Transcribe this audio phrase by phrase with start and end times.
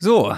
[0.00, 0.32] So,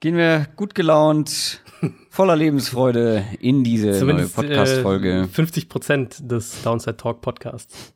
[0.00, 1.62] gehen wir gut gelaunt,
[2.10, 5.20] voller Lebensfreude in diese Zumindest, neue Podcast-Folge.
[5.22, 7.94] Äh, 50 Prozent des Downside Talk Podcasts.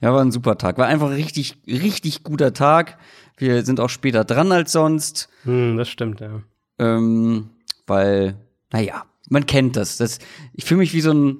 [0.00, 0.78] Ja, war ein super Tag.
[0.78, 2.98] War einfach ein richtig, richtig guter Tag.
[3.36, 5.28] Wir sind auch später dran als sonst.
[5.42, 6.42] Hm, das stimmt, ja.
[6.78, 7.50] Ähm,
[7.88, 8.36] weil,
[8.70, 9.96] naja, man kennt das.
[9.96, 10.20] das
[10.52, 11.38] ich fühle mich wie so ein,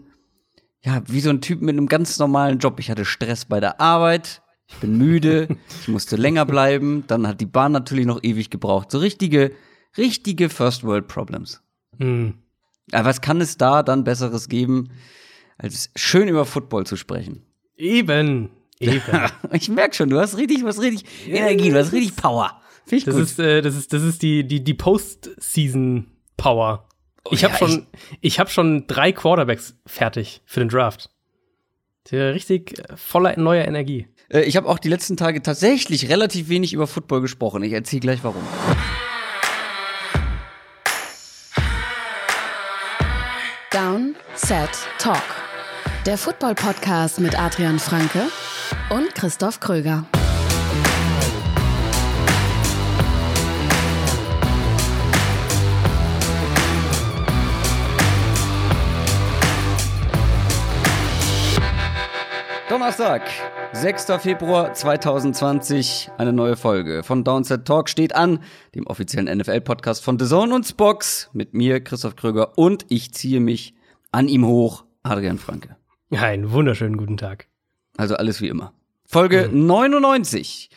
[0.82, 2.80] ja, wie so ein Typ mit einem ganz normalen Job.
[2.80, 4.42] Ich hatte Stress bei der Arbeit.
[4.66, 5.48] Ich bin müde,
[5.82, 8.90] ich musste länger bleiben, dann hat die Bahn natürlich noch ewig gebraucht.
[8.90, 9.52] So richtige,
[9.96, 11.62] richtige First World Problems.
[11.98, 12.34] Hm.
[12.92, 14.90] Aber was kann es da dann Besseres geben,
[15.58, 17.42] als schön über Football zu sprechen?
[17.76, 18.50] Eben,
[18.80, 19.02] eben.
[19.52, 22.60] ich merk schon, du hast richtig, was richtig Energie, du hast richtig Power.
[22.84, 23.24] Finde ich das gut.
[23.24, 26.88] ist, äh, das ist, das ist die, die, die Postseason Power.
[27.30, 27.86] ich ja, habe schon,
[28.20, 31.10] ich habe schon drei Quarterbacks fertig für den Draft.
[32.10, 34.08] Der richtig äh, voller neuer Energie.
[34.28, 37.62] Äh, ich habe auch die letzten Tage tatsächlich relativ wenig über Football gesprochen.
[37.62, 38.42] Ich erzähle gleich warum.
[43.70, 45.22] Down, Set, Talk.
[46.06, 48.28] Der Football-Podcast mit Adrian Franke
[48.90, 50.06] und Christoph Kröger.
[62.84, 63.22] Donnerstag,
[63.72, 64.04] 6.
[64.18, 68.40] Februar 2020, eine neue Folge von Downset Talk steht an,
[68.74, 73.40] dem offiziellen NFL-Podcast von The Zone und Spox, mit mir, Christoph Kröger, und ich ziehe
[73.40, 73.74] mich
[74.12, 75.76] an ihm hoch, Adrian Franke.
[76.10, 77.46] Ja, einen wunderschönen guten Tag.
[77.96, 78.74] Also alles wie immer.
[79.06, 79.64] Folge Mhm.
[79.66, 80.68] 99.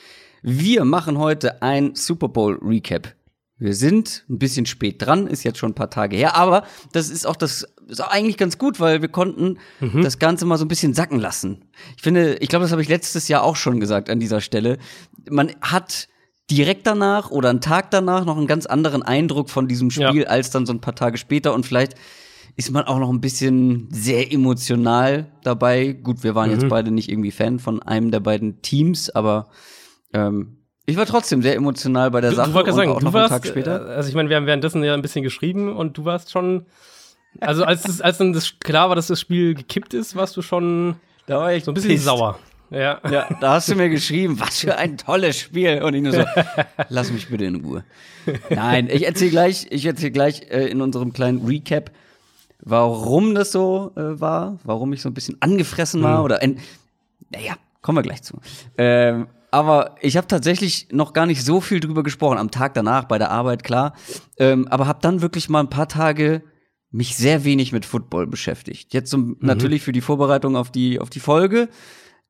[0.41, 3.15] Wir machen heute ein Super Bowl Recap.
[3.59, 7.09] Wir sind ein bisschen spät dran, ist jetzt schon ein paar Tage her, aber das
[7.09, 10.01] ist auch das ist auch eigentlich ganz gut, weil wir konnten Mhm.
[10.03, 11.65] das Ganze mal so ein bisschen sacken lassen.
[11.95, 14.77] Ich finde, ich glaube, das habe ich letztes Jahr auch schon gesagt an dieser Stelle.
[15.29, 16.07] Man hat
[16.49, 20.27] direkt danach oder einen Tag danach noch einen ganz anderen Eindruck von diesem Spiel Ja.
[20.27, 21.95] als dann so ein paar Tage später und vielleicht
[22.55, 25.91] ist man auch noch ein bisschen sehr emotional dabei.
[25.93, 26.55] Gut, wir waren Mhm.
[26.59, 29.49] jetzt beide nicht irgendwie Fan von einem der beiden Teams, aber
[30.13, 32.99] ähm, ich war trotzdem sehr emotional bei der Du, Sache du wolltest und sagen, auch
[32.99, 33.87] du noch warst, einen Tag später.
[33.89, 36.65] äh, also ich meine, wir haben währenddessen ja ein bisschen geschrieben und du warst schon,
[37.39, 40.41] also als, es, als dann das klar war, dass das Spiel gekippt ist, warst du
[40.41, 40.95] schon
[41.27, 42.39] da war ich so ein bisschen sauer.
[42.69, 42.99] Ja.
[43.09, 45.81] Ja, da hast du mir geschrieben, was für ein tolles Spiel.
[45.83, 46.23] Und ich nur so,
[46.89, 47.83] lass mich bitte in Ruhe.
[48.49, 51.91] Nein, ich erzähle gleich, ich erzähle gleich äh, in unserem kleinen Recap,
[52.61, 56.59] warum das so äh, war, warum ich so ein bisschen angefressen war oder ein,
[57.29, 58.39] naja, kommen wir gleich zu.
[58.77, 62.37] Ähm, aber ich habe tatsächlich noch gar nicht so viel drüber gesprochen.
[62.37, 63.93] Am Tag danach bei der Arbeit, klar.
[64.37, 66.41] Ähm, aber habe dann wirklich mal ein paar Tage
[66.91, 68.93] mich sehr wenig mit Football beschäftigt.
[68.93, 71.69] Jetzt so, natürlich für die Vorbereitung auf die, auf die Folge.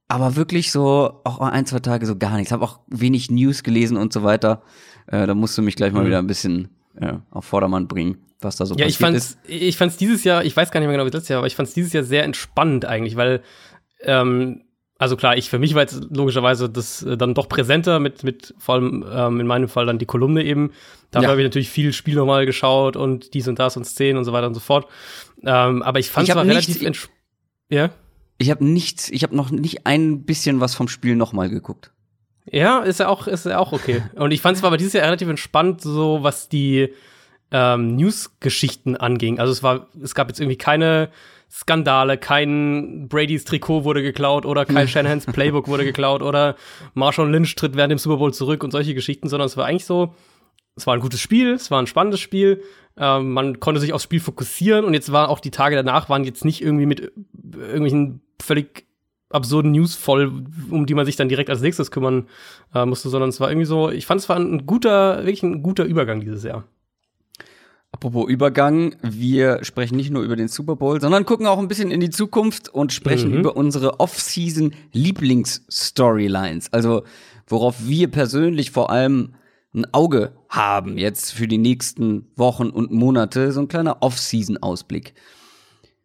[0.08, 2.52] Aber wirklich so auch ein, zwei Tage so gar nichts.
[2.52, 4.64] Habe auch wenig News gelesen und so weiter.
[5.08, 8.56] Äh, da musst du mich gleich mal wieder ein bisschen äh, auf Vordermann bringen, was
[8.56, 9.34] da so Ja, ich passiert ist.
[9.34, 11.48] fand's, ich fand's dieses Jahr, ich weiß gar nicht mehr genau wie letztes Jahr, aber
[11.48, 13.42] ich fand's dieses Jahr sehr entspannend eigentlich, weil,
[14.02, 14.64] ähm,
[15.00, 18.54] also klar, ich für mich war jetzt logischerweise das äh, dann doch präsenter mit, mit
[18.58, 20.72] vor allem ähm, in meinem Fall dann die Kolumne eben.
[21.12, 21.32] Dafür Ja.
[21.32, 24.34] habe ich natürlich viel Spiel nochmal geschaut und dies und das und Szenen und so
[24.34, 24.88] weiter und so fort.
[25.44, 27.14] Ähm, aber ich war nichts- relativ entspannt.
[27.70, 27.90] Ja?
[28.40, 31.92] Ich habe nichts, ich habe noch nicht ein bisschen was vom Spiel nochmal geguckt.
[32.50, 34.04] Ja, ist ja auch, ist ja auch okay.
[34.16, 36.94] Und ich fand es aber dieses Jahr relativ entspannt, so was die
[37.52, 39.40] ähm, News-Geschichten anging.
[39.40, 41.10] Also es war, es gab jetzt irgendwie keine
[41.50, 46.56] Skandale, kein Brady's Trikot wurde geklaut oder Kyle Shanahans Playbook wurde geklaut oder
[46.94, 49.86] Marshawn Lynch tritt während dem Super Bowl zurück und solche Geschichten, sondern es war eigentlich
[49.86, 50.14] so,
[50.76, 52.62] es war ein gutes Spiel, es war ein spannendes Spiel,
[52.98, 56.24] ähm, man konnte sich aufs Spiel fokussieren und jetzt waren auch die Tage danach waren
[56.24, 57.12] jetzt nicht irgendwie mit
[57.54, 58.86] irgendwelchen völlig
[59.30, 62.28] absurden News voll, um die man sich dann direkt als nächstes kümmern
[62.74, 65.64] äh, musste, sondern es war irgendwie so, ich fand es war ein guter, wirklich ein
[65.64, 66.64] guter Übergang dieses Jahr.
[67.98, 71.90] Apropos Übergang, wir sprechen nicht nur über den Super Bowl, sondern gucken auch ein bisschen
[71.90, 73.40] in die Zukunft und sprechen Mhm.
[73.40, 76.72] über unsere Off-Season Lieblings-Storylines.
[76.72, 77.02] Also,
[77.48, 79.34] worauf wir persönlich vor allem
[79.74, 83.52] ein Auge haben jetzt für die nächsten Wochen und Monate.
[83.52, 85.16] So ein kleiner Off-Season-Ausblick.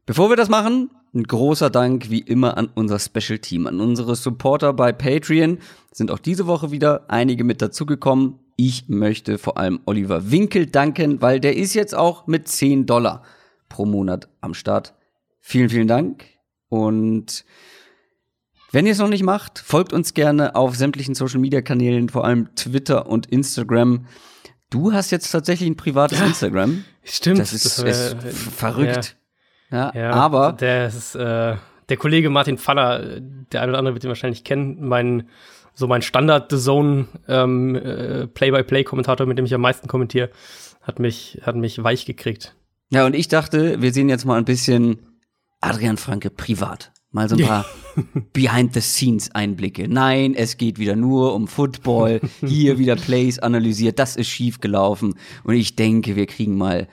[0.07, 4.17] Bevor wir das machen, ein großer Dank wie immer an unser Special Team, an unsere
[4.17, 5.59] Supporter bei Patreon.
[5.93, 8.39] Sind auch diese Woche wieder einige mit dazugekommen.
[8.57, 13.23] Ich möchte vor allem Oliver Winkel danken, weil der ist jetzt auch mit 10 Dollar
[13.69, 14.95] pro Monat am Start.
[15.41, 16.25] Vielen, vielen Dank.
[16.69, 17.45] Und
[18.71, 22.25] wenn ihr es noch nicht macht, folgt uns gerne auf sämtlichen Social Media Kanälen, vor
[22.25, 24.07] allem Twitter und Instagram.
[24.71, 26.85] Du hast jetzt tatsächlich ein privates Instagram.
[27.05, 27.39] Stimmt.
[27.41, 29.17] Das ist, äh, ist f- verrückt.
[29.71, 31.57] Ja, Ja, aber der ist, äh,
[31.89, 35.29] der Kollege Martin Faller, der eine oder andere wird ihn wahrscheinlich kennen, mein
[35.75, 40.31] so mein Standard-Zone ähm, äh, Play-by-Play-Kommentator, mit dem ich am meisten kommentiere,
[40.83, 42.55] hat mich, hat mich weich gekriegt.
[42.91, 44.99] Ja, und ich dachte, wir sehen jetzt mal ein bisschen
[45.61, 46.93] Adrian Franke privat.
[47.11, 47.65] Mal so ein paar
[48.33, 49.89] Behind-the-Scenes-Einblicke.
[49.89, 52.21] Nein, es geht wieder nur um Football.
[52.47, 53.99] Hier wieder Plays analysiert.
[53.99, 55.15] Das ist schief gelaufen.
[55.45, 56.89] Und ich denke, wir kriegen mal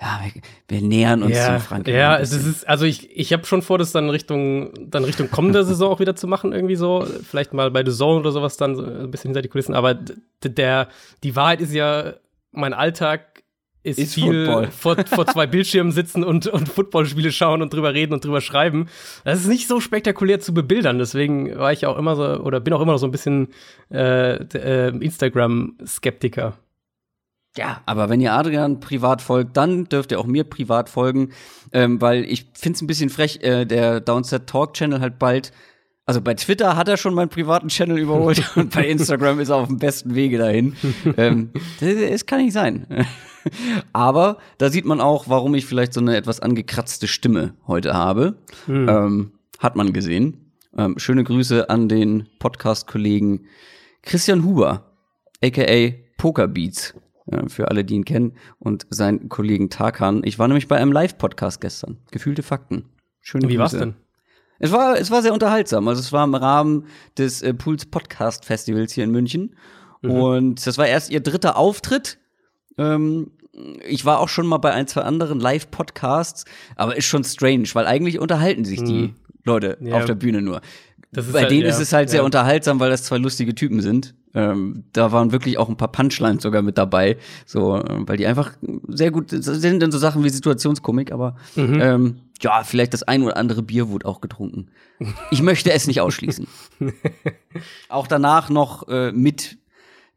[0.00, 1.92] ja, wir, wir nähern uns ja, zum Franke.
[1.92, 5.62] Ja, es ist, also ich, ich habe schon vor, das dann Richtung, dann Richtung kommender
[5.64, 7.06] Saison auch wieder zu machen, irgendwie so.
[7.22, 9.74] Vielleicht mal bei The Zone oder sowas dann so ein bisschen hinter die Kulissen.
[9.74, 9.98] Aber
[10.42, 10.88] der,
[11.22, 12.14] die Wahrheit ist ja,
[12.50, 13.42] mein Alltag
[13.82, 18.14] ist, ist viel vor, vor zwei Bildschirmen sitzen und, und Footballspiele schauen und drüber reden
[18.14, 18.88] und drüber schreiben.
[19.24, 20.98] Das ist nicht so spektakulär zu bebildern.
[20.98, 23.48] Deswegen war ich auch immer so, oder bin auch immer noch so ein bisschen
[23.92, 26.56] äh, äh, Instagram-Skeptiker.
[27.56, 31.30] Ja, aber wenn ihr Adrian privat folgt, dann dürft ihr auch mir privat folgen,
[31.72, 35.52] ähm, weil ich finde es ein bisschen frech, äh, der Downset Talk Channel halt bald.
[36.06, 39.56] Also bei Twitter hat er schon meinen privaten Channel überholt und bei Instagram ist er
[39.56, 40.76] auf dem besten Wege dahin.
[41.16, 41.50] ähm,
[41.80, 42.86] das, kann nicht sein.
[43.92, 48.36] aber da sieht man auch, warum ich vielleicht so eine etwas angekratzte Stimme heute habe.
[48.66, 48.88] Hm.
[48.88, 50.52] Ähm, hat man gesehen.
[50.76, 53.46] Ähm, schöne Grüße an den Podcast-Kollegen
[54.02, 54.94] Christian Huber,
[55.42, 56.94] aka Pokerbeats
[57.48, 60.22] für alle, die ihn kennen, und seinen Kollegen Tarkan.
[60.24, 61.98] Ich war nämlich bei einem Live-Podcast gestern.
[62.10, 62.86] Gefühlte Fakten.
[63.20, 63.94] Schöne Wie war's denn?
[64.58, 65.88] Es war, es war sehr unterhaltsam.
[65.88, 66.86] Also es war im Rahmen
[67.16, 69.56] des äh, Pools Podcast Festivals hier in München.
[70.02, 70.10] Mhm.
[70.10, 72.18] Und das war erst ihr dritter Auftritt.
[72.76, 73.32] Ähm,
[73.86, 76.44] ich war auch schon mal bei ein, zwei anderen Live-Podcasts,
[76.76, 79.14] aber ist schon strange, weil eigentlich unterhalten sich die mhm.
[79.44, 79.96] Leute ja.
[79.96, 80.60] auf der Bühne nur.
[81.12, 82.12] bei halt, denen ja, ist es halt ja.
[82.12, 84.14] sehr unterhaltsam, weil das zwei lustige Typen sind.
[84.32, 87.16] Ähm, da waren wirklich auch ein paar Punchlines sogar mit dabei,
[87.46, 88.52] so, äh, weil die einfach
[88.88, 91.80] sehr gut sind in so Sachen wie Situationskomik, aber mhm.
[91.80, 94.68] ähm, ja, vielleicht das ein oder andere Bier wurde auch getrunken.
[95.30, 96.46] Ich möchte es nicht ausschließen.
[97.88, 99.58] auch danach noch äh, mit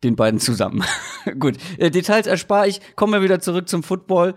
[0.03, 0.83] den beiden zusammen.
[1.39, 2.81] gut, äh, Details erspare ich.
[2.95, 4.35] Kommen wir wieder zurück zum Football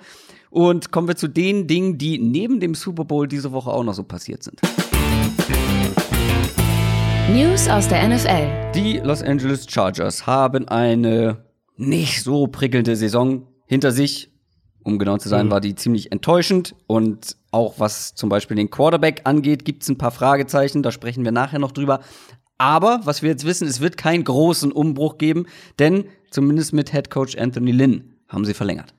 [0.51, 3.95] und kommen wir zu den Dingen, die neben dem Super Bowl diese Woche auch noch
[3.95, 4.61] so passiert sind.
[7.29, 8.71] News aus der NFL.
[8.73, 11.45] Die Los Angeles Chargers haben eine
[11.77, 14.31] nicht so prickelnde Saison hinter sich.
[14.85, 15.51] Um genau zu sein, mhm.
[15.51, 16.77] war die ziemlich enttäuschend.
[16.87, 20.85] Und auch was zum Beispiel den Quarterback angeht, gibt es ein paar Fragezeichen.
[20.85, 21.99] Da sprechen wir nachher noch drüber.
[22.59, 25.47] Aber was wir jetzt wissen, es wird keinen großen Umbruch geben,
[25.81, 28.95] denn zumindest mit Head Coach Anthony Lynn haben sie verlängert.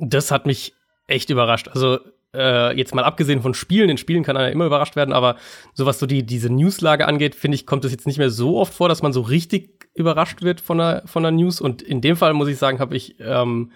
[0.00, 0.74] Das hat mich
[1.06, 1.68] echt überrascht.
[1.68, 2.00] Also
[2.36, 5.36] äh, jetzt mal abgesehen von Spielen, in Spielen kann einer immer überrascht werden, aber
[5.74, 8.58] so was so die, diese Newslage angeht, finde ich, kommt es jetzt nicht mehr so
[8.58, 11.60] oft vor, dass man so richtig überrascht wird von der, von der News.
[11.60, 13.72] Und in dem Fall, muss ich sagen, habe ich ähm,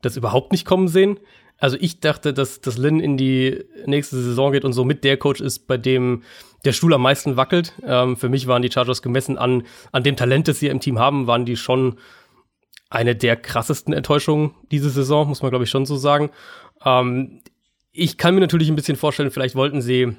[0.00, 1.18] das überhaupt nicht kommen sehen.
[1.58, 5.16] Also ich dachte, dass, dass Lynn in die nächste Saison geht und so mit der
[5.16, 6.22] Coach ist, bei dem
[6.64, 7.74] der Stuhl am meisten wackelt.
[7.86, 10.98] Ähm, für mich waren die Chargers gemessen an, an dem Talent, das sie im Team
[10.98, 11.96] haben, waren die schon
[12.90, 16.30] eine der krassesten Enttäuschungen diese Saison, muss man glaube ich schon so sagen.
[16.84, 17.40] Ähm,
[17.94, 20.16] ich kann mir natürlich ein bisschen vorstellen, vielleicht wollten sie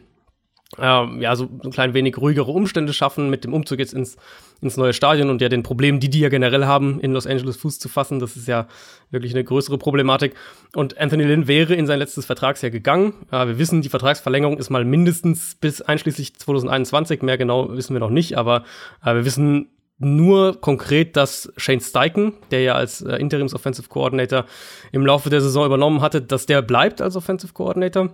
[0.79, 4.17] ähm, ja, so ein klein wenig ruhigere Umstände schaffen mit dem Umzug jetzt ins,
[4.61, 7.57] ins neue Stadion und ja den Problemen, die die ja generell haben, in Los Angeles
[7.57, 8.19] Fuß zu fassen.
[8.19, 8.67] Das ist ja
[9.11, 10.33] wirklich eine größere Problematik.
[10.73, 13.13] Und Anthony Lynn wäre in sein letztes Vertragsjahr gegangen.
[13.31, 17.21] Äh, wir wissen, die Vertragsverlängerung ist mal mindestens bis einschließlich 2021.
[17.21, 18.63] Mehr genau wissen wir noch nicht, aber
[19.03, 24.45] äh, wir wissen nur konkret, dass Shane Steichen, der ja als äh, Interims Offensive Coordinator
[24.91, 28.13] im Laufe der Saison übernommen hatte, dass der bleibt als Offensive Coordinator.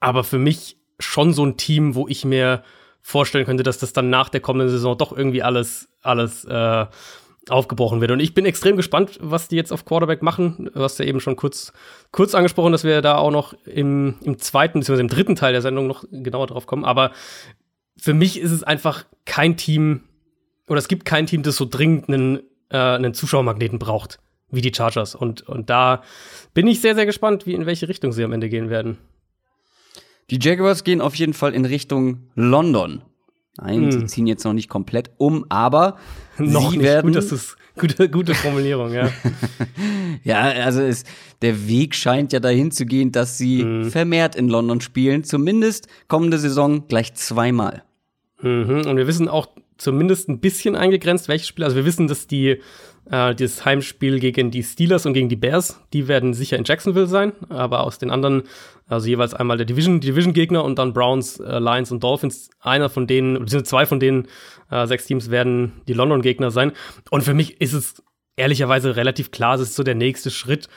[0.00, 2.62] Aber für mich schon so ein Team, wo ich mir
[3.00, 6.86] vorstellen könnte, dass das dann nach der kommenden Saison doch irgendwie alles, alles äh,
[7.48, 8.10] aufgebrochen wird.
[8.10, 10.70] Und ich bin extrem gespannt, was die jetzt auf Quarterback machen.
[10.72, 11.72] Du hast ja eben schon kurz,
[12.12, 15.00] kurz angesprochen, dass wir da auch noch im, im zweiten bzw.
[15.00, 16.84] im dritten Teil der Sendung noch genauer drauf kommen.
[16.84, 17.10] Aber
[17.96, 20.02] für mich ist es einfach kein Team,
[20.68, 22.40] oder es gibt kein Team, das so dringend einen,
[22.70, 24.18] äh, einen Zuschauermagneten braucht
[24.52, 25.14] wie die Chargers.
[25.14, 26.02] Und, und da
[26.54, 28.98] bin ich sehr, sehr gespannt, wie in welche Richtung sie am Ende gehen werden.
[30.30, 33.02] Die Jaguars gehen auf jeden Fall in Richtung London.
[33.58, 33.92] Nein, hm.
[33.92, 35.96] sie ziehen jetzt noch nicht komplett um, aber
[36.38, 36.86] noch sie nicht.
[36.86, 37.08] werden.
[37.08, 39.10] Gut, das ist gute, gute Formulierung, ja.
[40.24, 41.04] ja, also es,
[41.42, 43.90] der Weg scheint ja dahin zu gehen, dass sie hm.
[43.90, 45.24] vermehrt in London spielen.
[45.24, 47.82] Zumindest kommende Saison gleich zweimal.
[48.40, 48.86] Mhm.
[48.86, 49.48] Und wir wissen auch
[49.82, 51.66] zumindest ein bisschen eingegrenzt, welche Spiele.
[51.66, 52.60] Also wir wissen, dass die
[53.10, 57.06] äh, das Heimspiel gegen die Steelers und gegen die Bears, die werden sicher in Jacksonville
[57.06, 58.44] sein, aber aus den anderen,
[58.86, 63.06] also jeweils einmal der Division, Division-Gegner und dann Browns, äh, Lions und Dolphins, einer von
[63.06, 64.28] denen, beziehungsweise zwei von denen
[64.70, 66.72] äh, sechs Teams werden die London-Gegner sein.
[67.10, 68.02] Und für mich ist es
[68.36, 70.68] ehrlicherweise relativ klar, es ist so der nächste Schritt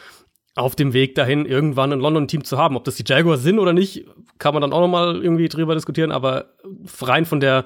[0.55, 2.77] auf dem Weg dahin, irgendwann ein London-Team zu haben.
[2.77, 4.05] Ob das die Jaguars sind oder nicht,
[4.39, 6.53] kann man dann auch noch mal irgendwie drüber diskutieren, aber
[7.01, 7.65] rein von der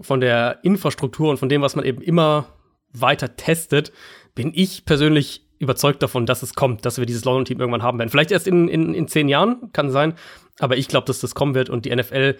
[0.00, 2.46] von der Infrastruktur und von dem, was man eben immer
[2.92, 3.92] weiter testet,
[4.34, 8.10] bin ich persönlich überzeugt davon, dass es kommt, dass wir dieses London-Team irgendwann haben werden.
[8.10, 10.14] Vielleicht erst in, in, in zehn Jahren, kann sein,
[10.58, 12.36] aber ich glaube, dass das kommen wird und die NFL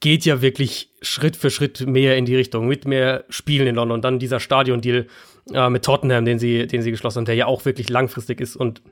[0.00, 4.02] geht ja wirklich Schritt für Schritt mehr in die Richtung, mit mehr Spielen in London.
[4.02, 5.06] Dann dieser Stadion-Deal
[5.52, 8.56] äh, mit Tottenham, den sie, den sie geschlossen haben, der ja auch wirklich langfristig ist
[8.56, 8.82] und,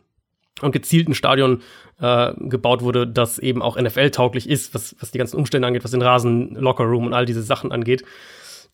[0.62, 1.62] und gezielt ein Stadion
[2.00, 5.90] äh, gebaut wurde, das eben auch NFL-tauglich ist, was, was die ganzen Umstände angeht, was
[5.90, 8.04] den Rasen, Lockerroom und all diese Sachen angeht.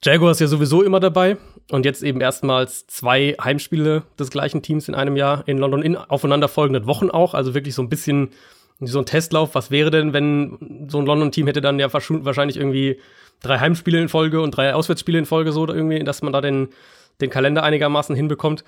[0.03, 1.39] Jaguar ist ja sowieso immer dabei
[1.71, 5.97] und jetzt eben erstmals zwei Heimspiele des gleichen Teams in einem Jahr in London in
[5.97, 8.31] aufeinanderfolgenden Wochen auch, also wirklich so ein bisschen
[8.81, 9.55] so ein Testlauf.
[9.55, 13.01] Was wäre denn, wenn so ein London-Team hätte dann ja wahrscheinlich irgendwie
[13.41, 16.69] drei Heimspiele in Folge und drei Auswärtsspiele in Folge so irgendwie, dass man da den,
[17.21, 18.65] den Kalender einigermaßen hinbekommt.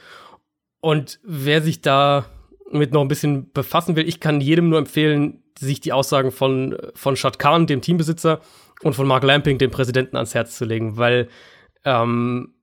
[0.81, 2.27] Und wer sich da
[2.71, 6.77] mit noch ein bisschen befassen will, ich kann jedem nur empfehlen, sich die Aussagen von,
[6.95, 8.41] von Shad Khan, dem Teambesitzer,
[8.83, 11.29] und von Mark Lamping, dem Präsidenten, ans Herz zu legen, weil
[11.85, 12.55] ähm,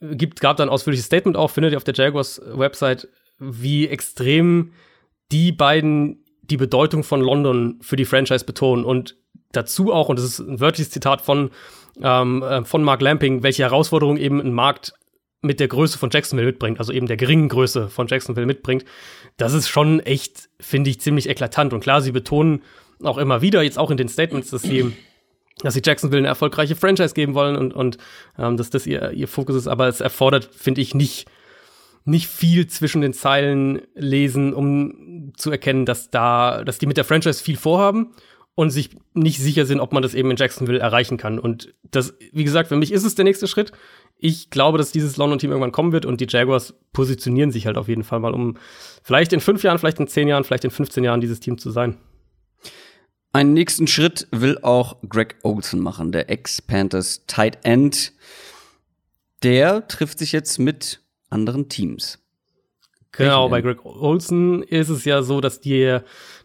[0.00, 4.72] gibt, gab da ein ausführliches Statement auch, findet ihr auf der Jaguars Website, wie extrem
[5.30, 8.84] die beiden die Bedeutung von London für die Franchise betonen.
[8.84, 9.16] Und
[9.52, 11.50] dazu auch, und das ist ein wörtliches Zitat von,
[12.02, 14.94] ähm, äh, von Mark Lamping, welche Herausforderungen eben ein Markt
[15.42, 18.84] mit der Größe von Jacksonville mitbringt, also eben der geringen Größe von Jacksonville mitbringt,
[19.36, 21.72] das ist schon echt, finde ich, ziemlich eklatant.
[21.72, 22.62] Und klar, sie betonen
[23.02, 24.92] auch immer wieder, jetzt auch in den Statements, dass sie,
[25.60, 27.98] dass sie Jacksonville eine erfolgreiche Franchise geben wollen und, und
[28.38, 31.26] ähm, dass das ihr, ihr Fokus ist, aber es erfordert, finde ich, nicht
[32.04, 37.04] nicht viel zwischen den Zeilen lesen, um zu erkennen, dass da, dass die mit der
[37.04, 38.12] Franchise viel vorhaben
[38.54, 41.38] und sich nicht sicher sind, ob man das eben in Jacksonville erreichen kann.
[41.38, 43.72] Und das, wie gesagt, für mich ist es der nächste Schritt.
[44.24, 47.88] Ich glaube, dass dieses London-Team irgendwann kommen wird und die Jaguars positionieren sich halt auf
[47.88, 48.56] jeden Fall mal, um
[49.02, 51.72] vielleicht in fünf Jahren, vielleicht in zehn Jahren, vielleicht in 15 Jahren dieses Team zu
[51.72, 51.96] sein.
[53.32, 58.12] Einen nächsten Schritt will auch Greg Olson machen, der Ex-Panthers Tight End.
[59.42, 62.20] Der trifft sich jetzt mit anderen Teams.
[63.10, 65.98] Genau, bei Greg Olson ist es ja so, dass die,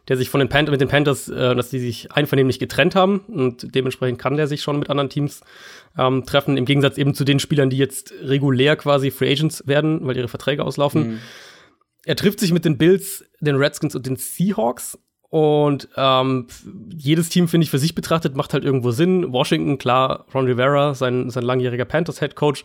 [0.08, 3.20] der sich von den Panthers, mit den Panthers, äh, dass die sich einvernehmlich getrennt haben
[3.28, 5.42] und dementsprechend kann der sich schon mit anderen Teams
[5.98, 10.06] ähm, treffen, im Gegensatz eben zu den Spielern, die jetzt regulär quasi Free Agents werden,
[10.06, 11.08] weil ihre Verträge auslaufen.
[11.08, 11.20] Mhm.
[12.06, 14.98] Er trifft sich mit den Bills, den Redskins und den Seahawks
[15.30, 16.48] und ähm,
[16.96, 19.34] jedes Team, finde ich, für sich betrachtet, macht halt irgendwo Sinn.
[19.34, 22.64] Washington, klar, Ron Rivera, sein, sein langjähriger Panthers-Head Coach,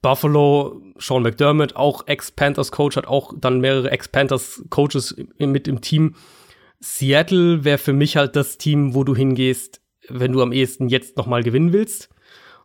[0.00, 6.14] Buffalo, Sean McDermott, auch Ex-Panthers-Coach, hat auch dann mehrere Ex-Panthers-Coaches mit im Team.
[6.80, 11.16] Seattle wäre für mich halt das Team, wo du hingehst, wenn du am ehesten jetzt
[11.16, 12.08] noch mal gewinnen willst.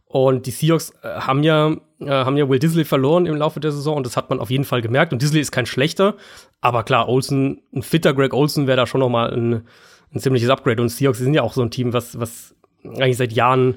[0.05, 3.71] Und die Seahawks äh, haben ja, äh, haben ja Will Disley verloren im Laufe der
[3.71, 5.11] Saison und das hat man auf jeden Fall gemerkt.
[5.11, 6.15] Und Disley ist kein schlechter,
[6.61, 9.67] aber klar, Olsen, ein fitter Greg Olsen wäre da schon noch mal ein,
[10.13, 10.81] ein ziemliches Upgrade.
[10.81, 12.55] Und Seahawks sind ja auch so ein Team, was, was
[12.85, 13.75] eigentlich seit Jahren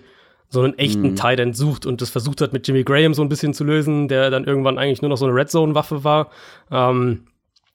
[0.48, 1.16] so einen echten mhm.
[1.16, 4.08] Tight End sucht und das versucht hat mit Jimmy Graham so ein bisschen zu lösen,
[4.08, 6.30] der dann irgendwann eigentlich nur noch so eine Red Zone Waffe war.
[6.70, 7.24] Ähm,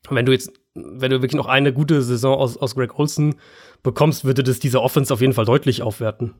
[0.09, 3.35] wenn du jetzt, wenn du wirklich noch eine gute Saison aus, aus Greg Olson
[3.83, 6.33] bekommst, würde das diese Offense auf jeden Fall deutlich aufwerten.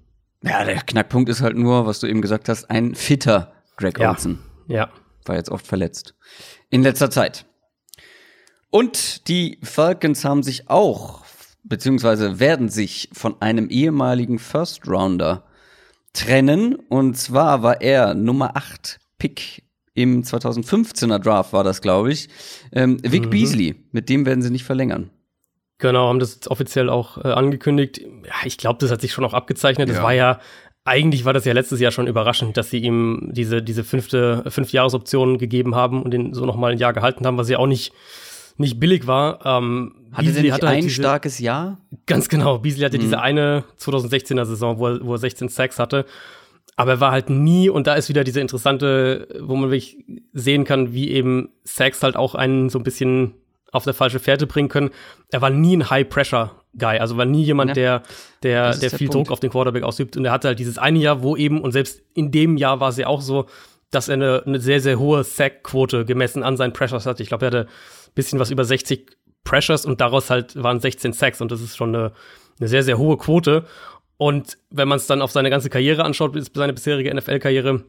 [0.44, 4.12] Ja, der Knackpunkt ist halt nur, was du eben gesagt hast, ein fitter Greg ja.
[4.12, 4.40] Olson.
[4.68, 4.90] Ja.
[5.26, 6.16] War jetzt oft verletzt.
[6.70, 7.46] In letzter Zeit.
[8.70, 11.24] Und die Falcons haben sich auch,
[11.64, 15.44] beziehungsweise werden sich von einem ehemaligen First Rounder
[16.12, 16.76] trennen.
[16.76, 19.63] Und zwar war er Nummer 8 Pick
[19.94, 22.30] im 2015er Draft, war das, glaube ich.
[22.72, 23.30] Ähm, Vic mhm.
[23.30, 25.10] Beasley, mit dem werden sie nicht verlängern.
[25.78, 28.00] Genau, haben das offiziell auch äh, angekündigt.
[28.00, 29.90] Ja, ich glaube, das hat sich schon auch abgezeichnet.
[29.90, 30.40] Das war ja,
[30.86, 34.72] eigentlich war das ja letztes Jahr schon überraschend, dass sie ihm diese, diese fünfte, fünf
[34.72, 37.94] Jahresoption gegeben haben und den so nochmal ein Jahr gehalten haben, was ja auch nicht
[38.58, 39.46] nicht billig war.
[39.46, 41.80] Ähm, hatte Beasley hatte halt ein diese, starkes Jahr?
[42.06, 42.60] Ganz genau.
[42.60, 43.02] Beasley hatte mhm.
[43.02, 46.06] diese eine 2016er Saison, wo er, wo er 16 Sacks hatte.
[46.76, 50.04] Aber er war halt nie, und da ist wieder diese interessante, wo man wirklich
[50.34, 53.36] sehen kann, wie eben Sacks halt auch einen so ein bisschen
[53.72, 54.92] auf der falsche Fährte bringen können.
[55.32, 57.74] Er war nie ein High-Pressure-Guy, also war nie jemand, ja.
[57.74, 58.04] der,
[58.44, 60.16] der, der viel der Druck auf den Quarterback ausübt.
[60.16, 62.90] Und er hatte halt dieses eine Jahr, wo eben, und selbst in dem Jahr war
[62.90, 63.48] es ja auch so,
[63.90, 67.24] dass er eine, eine sehr, sehr hohe Sack-Quote gemessen an seinen Pressures hatte.
[67.24, 67.68] Ich glaube, er hatte
[68.16, 71.96] bisschen was über 60 Pressures und daraus halt waren 16 Sacks und das ist schon
[71.96, 72.12] eine,
[72.60, 73.66] eine sehr, sehr hohe Quote.
[74.18, 77.84] Und wenn man es dann auf seine ganze Karriere anschaut, seine bisherige NFL-Karriere,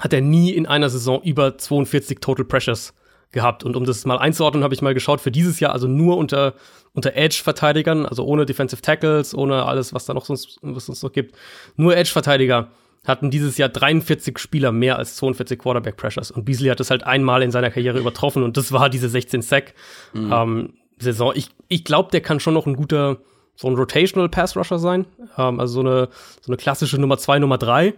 [0.00, 2.94] hat er nie in einer Saison über 42 Total Pressures
[3.32, 3.64] gehabt.
[3.64, 6.54] Und um das mal einzuordnen, habe ich mal geschaut, für dieses Jahr also nur unter,
[6.92, 11.12] unter Edge-Verteidigern, also ohne Defensive Tackles, ohne alles, was da noch sonst, was es noch
[11.12, 11.36] gibt,
[11.76, 12.70] nur Edge-Verteidiger
[13.04, 16.30] hatten dieses Jahr 43 Spieler mehr als 42 Quarterback Pressures.
[16.30, 19.42] Und Beasley hat das halt einmal in seiner Karriere übertroffen und das war diese 16
[19.42, 19.74] Sack
[20.14, 20.32] mhm.
[20.32, 21.32] ähm, Saison.
[21.34, 23.18] Ich, ich glaube, der kann schon noch ein guter,
[23.56, 25.06] so ein Rotational Pass Rusher sein.
[25.38, 26.08] Ähm, also so eine,
[26.40, 27.94] so eine klassische Nummer zwei, Nummer drei.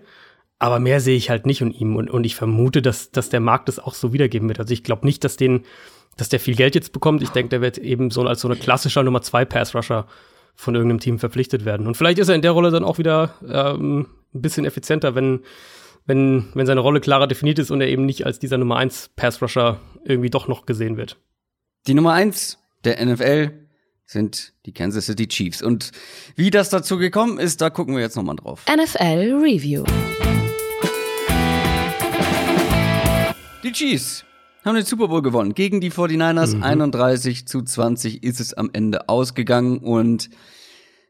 [0.58, 1.96] Aber mehr sehe ich halt nicht in ihm.
[1.96, 4.58] Und, und ich vermute, dass, dass der Markt das auch so wiedergeben wird.
[4.58, 5.64] Also ich glaube nicht, dass den,
[6.16, 7.22] dass der viel Geld jetzt bekommt.
[7.22, 10.06] Ich denke, der wird eben so als so eine klassischer Nummer zwei Pass-Rusher
[10.54, 11.86] von irgendeinem Team verpflichtet werden.
[11.86, 15.40] Und vielleicht ist er in der Rolle dann auch wieder ähm, ein bisschen effizienter, wenn,
[16.06, 19.10] wenn, wenn seine Rolle klarer definiert ist und er eben nicht als dieser Nummer eins
[19.16, 21.18] Pass-Rusher irgendwie doch noch gesehen wird.
[21.86, 23.65] Die Nummer eins der NFL
[24.06, 25.60] sind die Kansas City Chiefs.
[25.60, 25.90] Und
[26.36, 28.64] wie das dazu gekommen ist, da gucken wir jetzt nochmal drauf.
[28.72, 29.84] NFL Review.
[33.64, 34.24] Die Chiefs
[34.64, 36.56] haben den Super Bowl gewonnen gegen die 49ers.
[36.56, 36.62] Mhm.
[36.62, 39.78] 31 zu 20 ist es am Ende ausgegangen.
[39.78, 40.30] Und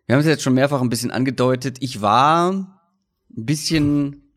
[0.07, 1.77] wir haben es jetzt schon mehrfach ein bisschen angedeutet.
[1.81, 2.67] Ich war ein
[3.45, 4.33] bisschen,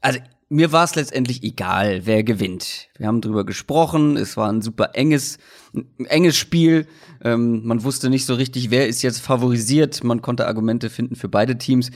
[0.00, 0.18] also
[0.50, 2.88] mir war es letztendlich egal, wer gewinnt.
[2.98, 4.16] Wir haben drüber gesprochen.
[4.16, 5.38] Es war ein super enges,
[5.74, 6.86] ein enges Spiel.
[7.24, 10.04] Ähm, man wusste nicht so richtig, wer ist jetzt favorisiert.
[10.04, 11.90] Man konnte Argumente finden für beide Teams.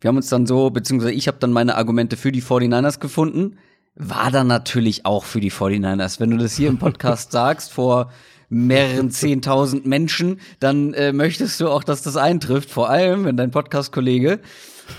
[0.00, 3.58] Wir haben uns dann so, beziehungsweise ich habe dann meine Argumente für die 49ers gefunden
[3.96, 6.20] war dann natürlich auch für die 49ers.
[6.20, 8.12] Wenn du das hier im Podcast sagst, vor
[8.48, 13.50] mehreren zehntausend Menschen, dann äh, möchtest du auch, dass das eintrifft, vor allem, wenn dein
[13.50, 14.38] Podcast-Kollege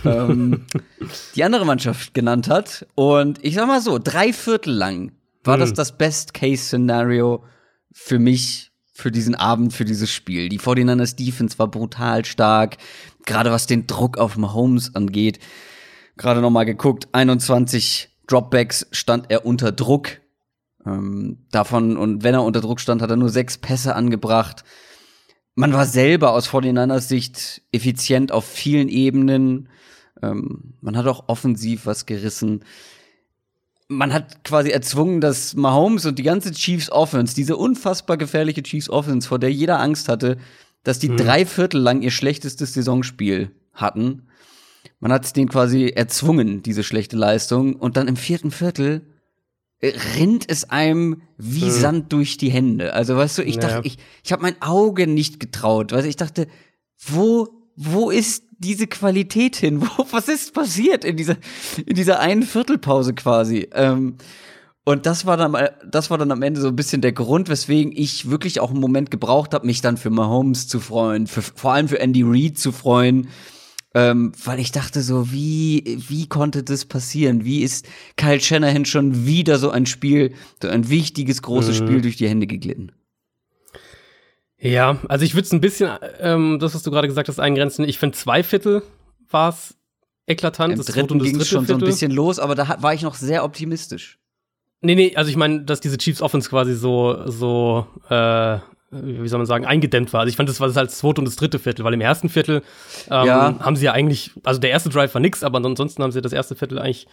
[0.05, 0.65] ähm,
[1.35, 2.85] die andere Mannschaft genannt hat.
[2.95, 5.11] Und ich sag mal so, drei Viertel lang
[5.43, 5.61] war hm.
[5.61, 7.43] das das Best-Case-Szenario
[7.91, 10.49] für mich, für diesen Abend, für dieses Spiel.
[10.49, 12.77] Die 49ers Defense war brutal stark,
[13.25, 15.39] gerade was den Druck auf Mahomes angeht.
[16.17, 20.19] Gerade noch mal geguckt, 21 Dropbacks stand er unter Druck.
[20.85, 24.63] Ähm, davon, und wenn er unter Druck stand, hat er nur sechs Pässe angebracht.
[25.55, 29.69] Man war selber aus 49ers Sicht effizient auf vielen Ebenen.
[30.21, 32.63] Ähm, man hat auch offensiv was gerissen.
[33.87, 38.89] Man hat quasi erzwungen, dass Mahomes und die ganze Chiefs Offense, diese unfassbar gefährliche Chiefs
[38.89, 40.37] Offense, vor der jeder Angst hatte,
[40.83, 41.17] dass die mhm.
[41.17, 44.23] drei Viertel lang ihr schlechtestes Saisonspiel hatten.
[44.99, 47.75] Man hat es denen quasi erzwungen, diese schlechte Leistung.
[47.75, 49.01] Und dann im vierten Viertel
[49.79, 51.71] äh, rinnt es einem wie mhm.
[51.71, 52.93] Sand durch die Hände.
[52.93, 53.75] Also weißt du, ich naja.
[53.75, 55.91] dachte, ich, ich habe mein Auge nicht getraut.
[55.91, 56.47] Weißt du, ich dachte,
[56.97, 59.81] wo, wo ist diese Qualität hin?
[59.97, 61.37] Wo, was ist passiert in dieser,
[61.85, 63.67] in dieser einen Viertelpause quasi?
[63.73, 64.15] Ähm,
[64.83, 65.57] und das war dann,
[65.89, 68.79] das war dann am Ende so ein bisschen der Grund, weswegen ich wirklich auch einen
[68.79, 72.57] Moment gebraucht habe, mich dann für Mahomes zu freuen, für, vor allem für Andy Reid
[72.57, 73.27] zu freuen
[73.97, 77.45] ähm, weil ich dachte so, wie, wie konnte das passieren?
[77.45, 81.87] Wie ist Kyle Shanahan schon wieder so ein Spiel, so ein wichtiges, großes mhm.
[81.87, 82.91] Spiel durch die Hände geglitten?
[84.59, 87.87] Ja, also ich würde es ein bisschen, ähm, das, was du gerade gesagt hast, eingrenzen.
[87.87, 88.81] Ich finde, zwei Viertel
[89.29, 89.75] war es
[90.25, 90.73] eklatant.
[90.73, 91.79] Im das dritten ging schon Viertel.
[91.79, 94.17] so ein bisschen los, aber da war ich noch sehr optimistisch.
[94.81, 98.59] Nee, nee, also ich meine, dass diese Chiefs Offense quasi so, so äh,
[98.91, 100.21] wie soll man sagen, eingedämmt war.
[100.21, 102.01] Also ich fand, das war das halt das zweite und das dritte Viertel, weil im
[102.01, 102.61] ersten Viertel
[103.09, 103.59] ähm, ja.
[103.59, 106.33] haben sie ja eigentlich, also der erste Drive war nix, aber ansonsten haben sie das
[106.33, 107.07] erste Viertel eigentlich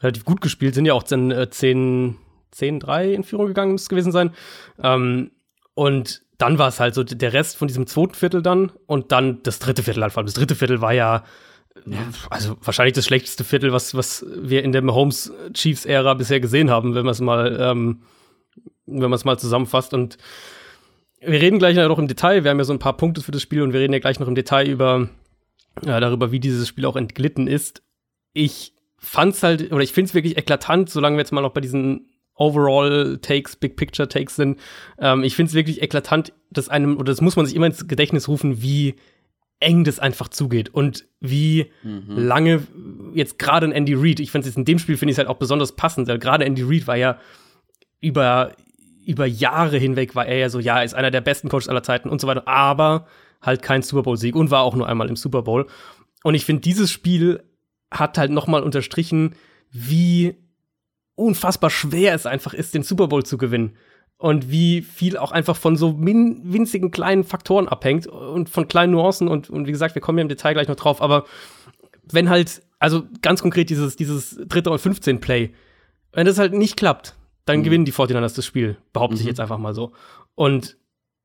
[0.00, 2.16] relativ gut gespielt, sind ja auch dann äh, 10,
[2.54, 4.30] 10-3 in Führung gegangen, muss es gewesen sein.
[4.82, 5.32] Ähm,
[5.74, 9.42] und dann war es halt so der Rest von diesem zweiten Viertel dann und dann
[9.42, 10.26] das dritte Viertel halt vor allem.
[10.26, 11.24] Das dritte Viertel war ja,
[11.84, 11.98] ja.
[12.30, 16.70] also wahrscheinlich das schlechteste Viertel, was, was wir in der Mahomes Chiefs Ära bisher gesehen
[16.70, 18.02] haben, wenn man es mal, ähm,
[18.86, 20.16] wenn man es mal zusammenfasst und
[21.20, 22.44] wir reden gleich noch im Detail.
[22.44, 24.20] Wir haben ja so ein paar Punkte für das Spiel und wir reden ja gleich
[24.20, 25.08] noch im Detail über
[25.84, 27.82] ja, darüber, wie dieses Spiel auch entglitten ist.
[28.32, 32.07] Ich fand's halt, oder ich find's wirklich eklatant, solange wir jetzt mal noch bei diesen
[32.38, 34.58] Overall-Takes, Big-Picture-Takes sind.
[34.98, 38.28] Ähm, ich find's wirklich eklatant, dass einem, oder das muss man sich immer ins Gedächtnis
[38.28, 38.94] rufen, wie
[39.60, 42.04] eng das einfach zugeht und wie mhm.
[42.16, 42.62] lange
[43.14, 45.36] jetzt gerade ein Andy Reid, ich finde es in dem Spiel finde ich halt auch
[45.36, 47.18] besonders passend, weil gerade Andy Reid war ja
[48.00, 48.52] über
[49.04, 52.10] über Jahre hinweg war er ja so, ja, ist einer der besten Coaches aller Zeiten
[52.10, 53.06] und so weiter, aber
[53.40, 55.66] halt kein Super Bowl-Sieg und war auch nur einmal im Super Bowl.
[56.24, 57.42] Und ich finde, dieses Spiel
[57.90, 59.34] hat halt noch mal unterstrichen,
[59.70, 60.34] wie
[61.18, 63.76] unfassbar schwer es einfach ist, den Super Bowl zu gewinnen.
[64.16, 69.28] Und wie viel auch einfach von so winzigen kleinen Faktoren abhängt und von kleinen Nuancen.
[69.28, 71.00] Und, und wie gesagt, wir kommen ja im Detail gleich noch drauf.
[71.00, 71.24] Aber
[72.10, 75.52] wenn halt, also ganz konkret dieses, dieses dritte und 15 Play,
[76.12, 77.64] wenn das halt nicht klappt, dann mhm.
[77.64, 79.20] gewinnen die 49ers das Spiel, behaupte mhm.
[79.20, 79.92] ich jetzt einfach mal so.
[80.34, 80.77] Und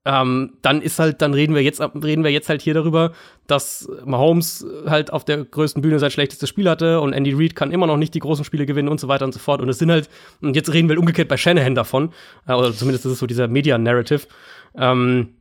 [0.06, 3.14] ähm, dann ist halt, dann reden wir jetzt, reden wir jetzt halt hier darüber,
[3.48, 7.72] dass Mahomes halt auf der größten Bühne sein schlechtestes Spiel hatte und Andy Reid kann
[7.72, 9.62] immer noch nicht die großen Spiele gewinnen und so weiter und so fort.
[9.62, 10.10] Und es sind halt,
[10.42, 12.12] und jetzt reden wir umgekehrt bei Shanahan davon,
[12.48, 14.28] äh, oder zumindest ist es so dieser Media-Narrative.
[14.76, 15.36] Ähm,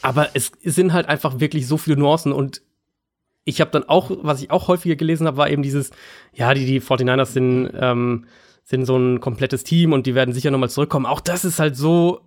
[0.00, 2.62] aber es, sind halt einfach wirklich so viele Nuancen und
[3.44, 5.90] ich habe dann auch, was ich auch häufiger gelesen habe, war eben dieses,
[6.32, 8.26] ja, die, die 49ers sind, ähm,
[8.64, 11.06] sind so ein komplettes Team und die werden sicher nochmal zurückkommen.
[11.06, 12.20] Auch das ist halt so,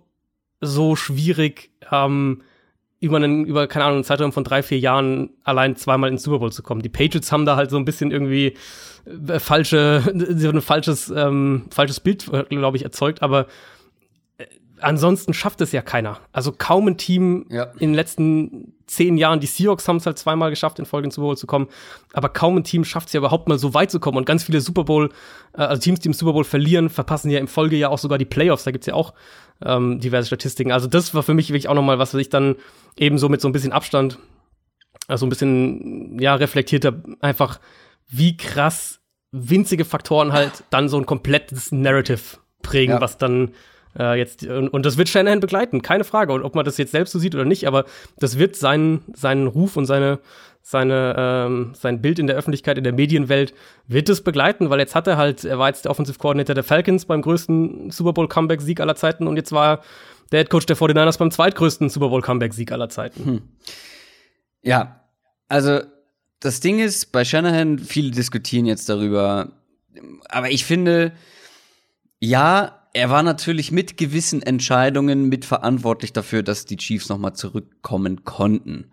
[0.60, 2.42] so schwierig, ähm,
[2.98, 6.38] über einen, über, keine Ahnung, einen Zeitraum von drei, vier Jahren allein zweimal ins Super
[6.38, 6.80] Bowl zu kommen.
[6.80, 8.54] Die Patriots haben da halt so ein bisschen irgendwie
[9.28, 10.02] äh, falsche,
[10.36, 13.46] so ein falsches, ähm, falsches Bild, äh, glaube ich, erzeugt, aber
[14.38, 14.46] äh,
[14.80, 16.20] ansonsten schafft es ja keiner.
[16.32, 17.64] Also kaum ein Team Ja.
[17.78, 21.16] in den letzten zehn Jahren, die Seahawks haben es halt zweimal geschafft, in Folge ins
[21.16, 21.68] Super Bowl zu kommen,
[22.14, 24.16] aber kaum ein Team schafft es ja überhaupt mal so weit zu kommen.
[24.16, 25.10] Und ganz viele Super Bowl,
[25.52, 28.24] also Teams, die im Super Bowl verlieren, verpassen ja im Folge ja auch sogar die
[28.24, 28.64] Playoffs.
[28.64, 29.12] Da gibt's ja auch
[29.64, 30.72] ähm, diverse Statistiken.
[30.72, 32.56] Also das war für mich wirklich auch noch mal was, was ich dann
[32.96, 34.18] eben so mit so ein bisschen Abstand,
[35.08, 37.60] also ein bisschen ja reflektierter, einfach
[38.08, 39.00] wie krass
[39.32, 43.00] winzige Faktoren halt dann so ein komplettes Narrative prägen, Ja.
[43.00, 43.52] was dann
[43.98, 46.32] äh, jetzt und, und das wird Shanahan begleiten, keine Frage.
[46.32, 47.84] Und ob man das jetzt selbst so sieht oder nicht, aber
[48.18, 50.20] das wird seinen seinen Ruf und seine
[50.68, 53.54] seine ähm, sein Bild in der Öffentlichkeit, in der Medienwelt
[53.86, 56.64] wird es begleiten, weil jetzt hat er halt, er war jetzt der Offensive Coordinator der
[56.64, 59.82] Falcons beim größten Super Bowl Comeback Sieg aller Zeiten und jetzt war er
[60.32, 63.42] der Head Coach der 49ers beim zweitgrößten Super Bowl Comeback Sieg aller Zeiten.
[64.62, 65.04] Ja,
[65.46, 65.82] also
[66.40, 69.52] das Ding ist, bei Shanahan, viele diskutieren jetzt darüber,
[70.28, 71.12] aber ich finde,
[72.18, 78.90] ja, er war natürlich mit gewissen Entscheidungen mitverantwortlich dafür, dass die Chiefs nochmal zurückkommen konnten.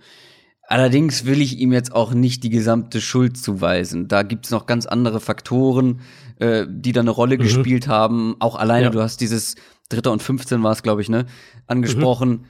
[0.68, 4.08] Allerdings will ich ihm jetzt auch nicht die gesamte Schuld zuweisen.
[4.08, 6.00] Da gibt's noch ganz andere Faktoren,
[6.40, 8.36] äh, die da eine Rolle gespielt haben.
[8.40, 8.90] Auch alleine, Ja.
[8.90, 9.56] du hast dieses
[9.90, 11.26] Dritter und 15 war es, glaube ich, ne,
[11.68, 12.46] angesprochen.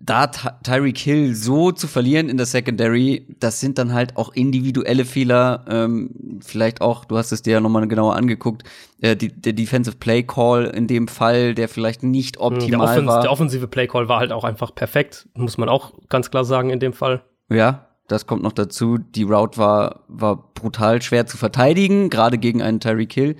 [0.00, 4.32] Da Ty- Tyreek Hill so zu verlieren in der Secondary, das sind dann halt auch
[4.32, 5.64] individuelle Fehler.
[5.68, 8.62] Ähm, vielleicht auch, du hast es dir ja nochmal genauer angeguckt,
[9.00, 13.06] äh, die, der Defensive Play Call in dem Fall, der vielleicht nicht Der, optimal Offens
[13.08, 13.20] war.
[13.22, 16.78] der offensive Playcall war halt auch einfach perfekt, muss man auch ganz klar sagen in
[16.78, 17.24] dem Fall.
[17.50, 18.98] Ja, das kommt noch dazu.
[18.98, 23.36] Die Route war, war brutal schwer zu verteidigen, gerade gegen einen Tyreek Hill.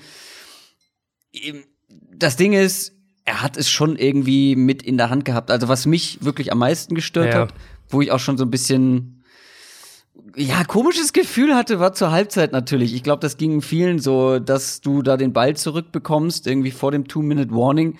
[2.14, 2.97] Das Ding ist,
[3.28, 5.50] er hat es schon irgendwie mit in der Hand gehabt.
[5.50, 7.40] Also was mich wirklich am meisten gestört Ja.
[7.40, 7.54] hat,
[7.90, 9.22] wo ich auch schon so ein bisschen
[10.34, 12.94] ja, komisches Gefühl hatte, war zur Halbzeit natürlich.
[12.94, 17.06] Ich glaube, das ging vielen so, dass du da den Ball zurückbekommst, irgendwie vor dem
[17.08, 17.98] Two-Minute-Warning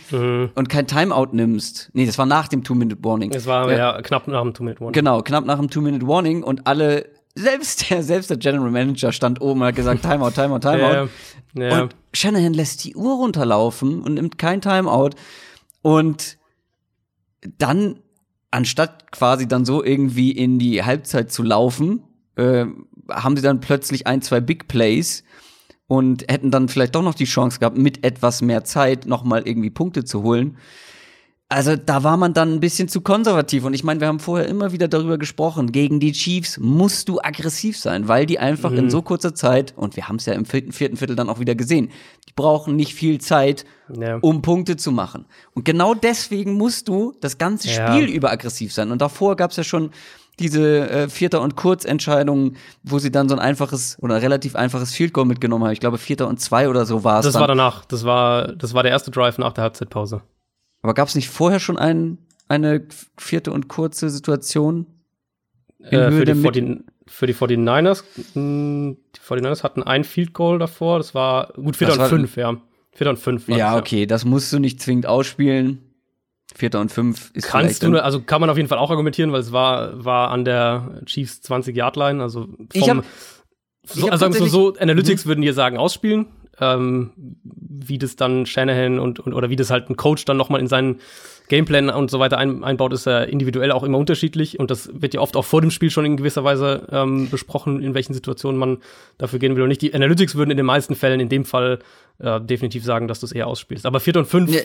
[0.54, 1.90] und kein Timeout nimmst.
[1.92, 3.32] Nee, das war nach dem Two-Minute-Warning.
[3.32, 4.92] Es war ja, knapp nach dem Two-Minute-One.
[4.92, 7.06] Genau, knapp nach dem Two-Minute-Warning und alle,
[7.38, 11.09] selbst der, selbst der General Manager stand oben und hat gesagt, Timeout, Timeout, Timeout.
[11.55, 11.83] Ja, ja.
[11.83, 15.11] Und Shanahan lässt die Uhr runterlaufen und nimmt kein Timeout.
[15.83, 16.38] Und
[17.59, 18.01] dann,
[18.51, 22.03] anstatt quasi dann so irgendwie in die Halbzeit zu laufen,
[22.37, 22.66] äh,
[23.11, 25.24] haben sie dann plötzlich ein, zwei Big Plays
[25.87, 29.70] und hätten dann vielleicht doch noch die Chance gehabt, mit etwas mehr Zeit nochmal irgendwie
[29.70, 30.59] Punkte zu holen.
[31.50, 33.64] Also da war man dann ein bisschen zu konservativ.
[33.64, 37.20] Und ich meine, wir haben vorher immer wieder darüber gesprochen, gegen die Chiefs musst du
[37.22, 40.44] aggressiv sein, weil die einfach in so kurzer Zeit, und wir haben es ja im
[40.44, 41.88] vierten, vierten Viertel dann auch wieder gesehen,
[42.28, 43.64] die brauchen nicht viel Zeit,
[43.98, 44.18] Ja.
[44.20, 45.24] um Punkte zu machen.
[45.54, 47.94] Und genau deswegen musst du das ganze Ja.
[47.94, 48.90] Spiel über aggressiv sein.
[48.92, 49.90] Und davor gab es ja schon
[50.38, 55.14] diese äh, Vierter- und Kurzentscheidungen, wo sie dann so ein einfaches oder relativ einfaches Field
[55.14, 55.72] Goal mitgenommen haben.
[55.72, 57.40] Ich glaube, Vierter und zwei oder so war es Das dann.
[57.40, 57.87] war danach.
[57.87, 60.20] Das war, das war der erste Drive nach der Halbzeitpause.
[60.82, 62.86] Aber gab es nicht vorher schon ein, eine
[63.16, 64.86] vierte und kurze Situation?
[65.80, 66.60] Äh, für, die Mitte?
[66.60, 68.02] 40, für die 49ers,
[68.34, 72.56] mh, die 49ers hatten ein Field Goal davor, das war gut, Vierter und fünf, ja.
[72.92, 73.48] Vierter und fünf.
[73.48, 75.84] Ja, das, okay, das musst du nicht zwingend ausspielen.
[76.54, 79.40] Vierter und fünf ist Kannst du, also kann man auf jeden Fall auch argumentieren, weil
[79.40, 83.04] es war, war an der Chiefs 20-Yard-Line, also vom, Ich hab-
[83.84, 86.26] so, also wir es so, so, Analytics würden dir sagen, ausspielen,
[86.60, 90.60] ähm, wie das dann Shanahan und, und oder wie das halt ein Coach dann nochmal
[90.60, 91.00] in seinen
[91.48, 95.14] Gameplan und so weiter ein, einbaut, ist ja individuell auch immer unterschiedlich und das wird
[95.14, 98.58] ja oft auch vor dem Spiel schon in gewisser Weise ähm, besprochen, in welchen Situationen
[98.58, 98.78] man
[99.18, 99.82] dafür gehen will und nicht.
[99.82, 101.78] Die Analytics würden in den meisten Fällen in dem Fall
[102.20, 103.87] äh, definitiv sagen, dass du es eher ausspielst.
[103.87, 104.62] Aber Vierter und Fünf, Nee,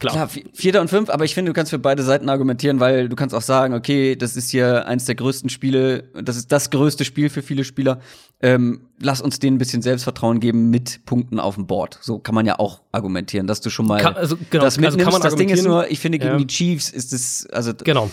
[0.00, 0.12] klar.
[0.14, 3.08] Klar, vi- Vierter und fünf, aber ich finde, du kannst für beide Seiten argumentieren, weil
[3.08, 6.70] du kannst auch sagen, okay, das ist hier eins der größten Spiele, das ist das
[6.70, 8.00] größte Spiel für viele Spieler.
[8.44, 11.98] Ähm, lass uns denen ein bisschen Selbstvertrauen geben mit Punkten auf dem Board.
[12.02, 14.80] So kann man ja auch argumentieren, dass du schon mal Kann- also, genau, das also
[14.80, 15.12] kann mitnimmst.
[15.12, 16.38] man das Ding ist nur, ich finde, gegen Ja.
[16.38, 18.10] die Chiefs ist es, also Genau.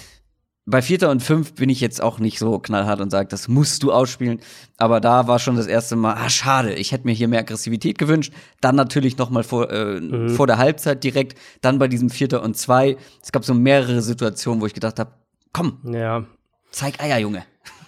[0.66, 3.82] bei Vierter und Fünf bin ich jetzt auch nicht so knallhart und sage, das musst
[3.84, 4.40] du ausspielen.
[4.78, 7.98] Aber da war schon das erste Mal, ah, schade, ich hätte mir hier mehr Aggressivität
[7.98, 8.32] gewünscht.
[8.62, 10.30] Dann natürlich noch mal vor, äh, Mhm.
[10.30, 11.38] vor der Halbzeit direkt.
[11.62, 12.98] Dann bei diesem Vierter und Zwei.
[13.22, 15.12] Es gab so mehrere Situationen, wo ich gedacht habe,
[15.54, 16.26] komm, Ja.
[16.72, 17.44] zeig Eier, Junge.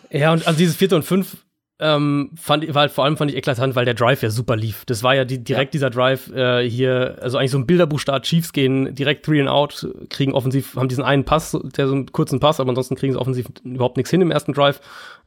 [0.10, 1.38] Ja, und also dieses vierte und fünf
[1.82, 4.86] ähm, fand, war halt vor allem fand ich eklatant, weil der Drive ja super lief.
[4.86, 8.24] Das war ja die, direkt dieser Drive äh, hier, also eigentlich so ein Bilderbuchstart.
[8.24, 12.12] Chiefs gehen direkt three and out, kriegen offensiv, haben diesen einen Pass, der so einen
[12.12, 14.80] kurzen Pass, aber ansonsten kriegen sie offensiv überhaupt nichts hin im ersten Drive.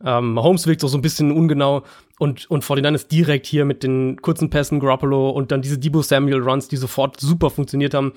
[0.04, 1.82] Ähm, Holmes wirkt auch so ein bisschen ungenau
[2.20, 6.02] und, und 49 ist direkt hier mit den kurzen Pässen, Garoppolo und dann diese Debo
[6.02, 8.12] Samuel Runs, die sofort super funktioniert haben.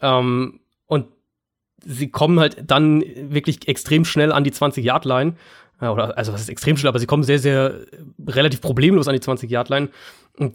[0.00, 1.06] Ähm, und
[1.84, 5.34] sie kommen halt dann wirklich extrem schnell an die 20-Yard-Line.
[5.90, 7.80] Oder, also, was ist extrem schnell, aber sie kommen sehr, sehr
[8.26, 9.88] relativ problemlos an die 20-Yard-Line.
[10.38, 10.54] Und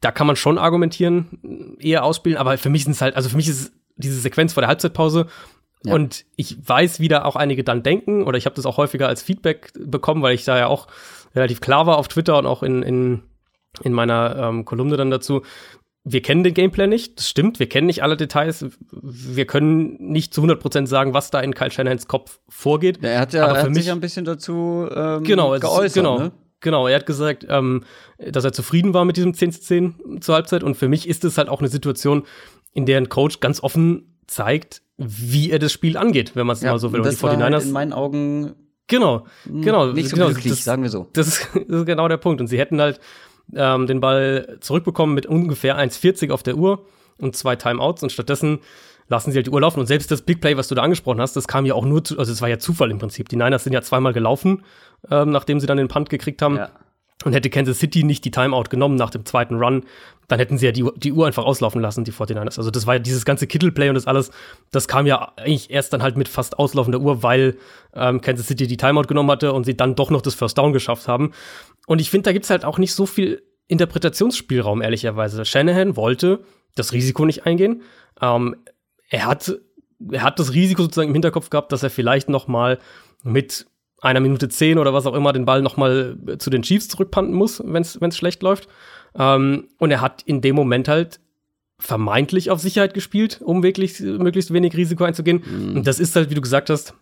[0.00, 3.36] da kann man schon argumentieren, eher ausspielen, aber für mich sind es halt, also für
[3.36, 5.26] mich ist diese Sequenz vor der Halbzeitpause
[5.84, 5.94] ja.
[5.94, 9.08] Und ich weiß, wie da auch einige dann denken, oder ich habe das auch häufiger
[9.08, 10.88] als Feedback bekommen, weil ich da ja auch
[11.34, 13.22] relativ klar war auf Twitter und auch in, in,
[13.82, 15.42] in meiner ähm, Kolumne dann dazu,
[16.12, 20.32] wir kennen den Gameplay nicht, das stimmt, wir kennen nicht alle Details, wir können nicht
[20.32, 23.02] zu 100% sagen, was da in Kyle Shanahans Kopf vorgeht.
[23.02, 25.58] Ja, er hat ja aber für er hat mich, sich ein bisschen dazu ähm, genau,
[25.58, 25.94] geäußert.
[25.94, 26.32] Genau, ne?
[26.60, 27.84] genau, er hat gesagt, ähm,
[28.18, 31.24] dass er zufrieden war mit diesem 10 zu 10 zur Halbzeit und für mich ist
[31.24, 32.24] es halt auch eine Situation,
[32.72, 36.62] in der ein Coach ganz offen zeigt, wie er das Spiel angeht, wenn man es
[36.62, 37.00] ja, mal so will.
[37.00, 38.54] Und, und die 49ers halt in meinen Augen
[38.90, 39.92] Genau, genau.
[39.92, 41.08] Nicht so genau, glücklich, das, sagen wir so.
[41.12, 42.40] Das ist, das ist genau der Punkt.
[42.40, 43.00] Und sie hätten halt
[43.54, 46.84] ähm, den Ball zurückbekommen mit ungefähr 1,40 auf der Uhr
[47.18, 48.60] und zwei Timeouts und stattdessen
[49.08, 49.80] lassen sie halt die Uhr laufen.
[49.80, 52.04] Und selbst das Big Play, was du da angesprochen hast, das kam ja auch nur
[52.04, 53.28] zu, also es war ja Zufall im Prinzip.
[53.28, 54.64] Die Niners sind ja zweimal gelaufen,
[55.10, 56.56] ähm, nachdem sie dann den Punt gekriegt haben.
[56.56, 56.70] Ja.
[57.24, 59.82] Und hätte Kansas City nicht die Timeout genommen nach dem zweiten Run,
[60.28, 62.58] dann hätten sie ja die, die Uhr einfach auslaufen lassen, die 49ers.
[62.58, 64.30] Also das war ja dieses ganze Kittle-Play und das alles,
[64.70, 67.56] das kam ja eigentlich erst dann halt mit fast auslaufender Uhr, weil
[67.94, 70.72] ähm, Kansas City die Timeout genommen hatte und sie dann doch noch das First Down
[70.72, 71.32] geschafft haben.
[71.86, 75.44] Und ich finde, da gibt's halt auch nicht so viel Interpretationsspielraum, ehrlicherweise.
[75.44, 76.40] Shanahan wollte
[76.74, 77.82] das Risiko nicht eingehen.
[78.20, 78.56] Ähm,
[79.08, 79.58] er hat,
[80.10, 82.78] er hat das Risiko sozusagen im Hinterkopf gehabt, dass er vielleicht noch mal
[83.22, 83.66] mit
[84.00, 87.34] einer Minute zehn oder was auch immer den Ball noch mal zu den Chiefs zurückpanten
[87.34, 88.68] muss, wenn es schlecht läuft.
[89.16, 91.20] Ähm, und er hat in dem Moment halt
[91.78, 95.42] vermeintlich auf Sicherheit gespielt, um wirklich möglichst wenig Risiko einzugehen.
[95.44, 95.76] Mhm.
[95.76, 96.94] Und das ist halt, wie du gesagt hast,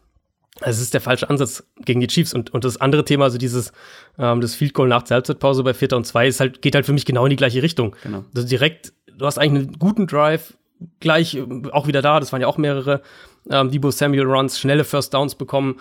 [0.60, 2.32] es ist der falsche Ansatz gegen die Chiefs.
[2.32, 3.72] Und, und das andere Thema, also dieses
[4.18, 6.86] ähm, das Field Goal nach der Halbzeitpause bei Vierter und Zwei, ist halt, geht halt
[6.86, 7.94] für mich genau in die gleiche Richtung.
[8.02, 8.24] Genau.
[8.34, 10.56] Also direkt, du hast eigentlich einen guten Drive,
[11.00, 11.38] gleich
[11.72, 13.02] auch wieder da, das waren ja auch mehrere
[13.50, 15.76] ähm, Debo Samuel Runs, schnelle First Downs bekommen.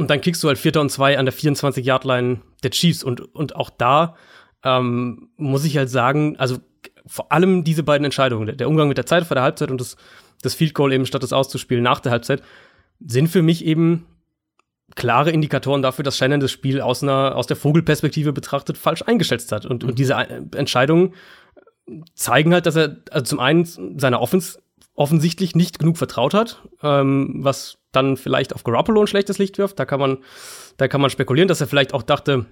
[0.00, 3.04] Und dann kriegst du halt Vierter und Zwei an der 24-Yard-Line der Chiefs.
[3.04, 4.16] Und, und auch da
[4.64, 6.56] ähm, muss ich halt sagen, also
[7.06, 9.96] vor allem diese beiden Entscheidungen, der Umgang mit der Zeit vor der Halbzeit und das,
[10.40, 12.42] das Field Goal eben statt das auszuspielen nach der Halbzeit,
[12.98, 14.06] sind für mich eben
[14.96, 19.52] klare Indikatoren dafür, dass Shannon das Spiel aus einer aus der Vogelperspektive betrachtet falsch eingeschätzt
[19.52, 19.66] hat.
[19.66, 19.90] Und, mhm.
[19.90, 21.12] und diese Entscheidungen
[22.14, 23.66] zeigen halt, dass er also zum einen
[23.98, 24.60] seiner Offense
[25.00, 29.78] offensichtlich nicht genug vertraut hat, ähm, was dann vielleicht auf Garoppolo ein schlechtes Licht wirft.
[29.78, 30.18] Da kann man,
[30.76, 32.44] da kann man spekulieren, dass er vielleicht auch dachte,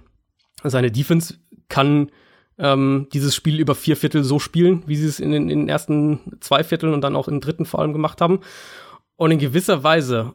[0.63, 1.35] seine Defense
[1.67, 2.09] kann
[2.57, 5.69] ähm, dieses Spiel über vier Viertel so spielen, wie sie es in den, in den
[5.69, 8.39] ersten zwei Vierteln und dann auch im dritten vor allem gemacht haben.
[9.15, 10.33] Und in gewisser Weise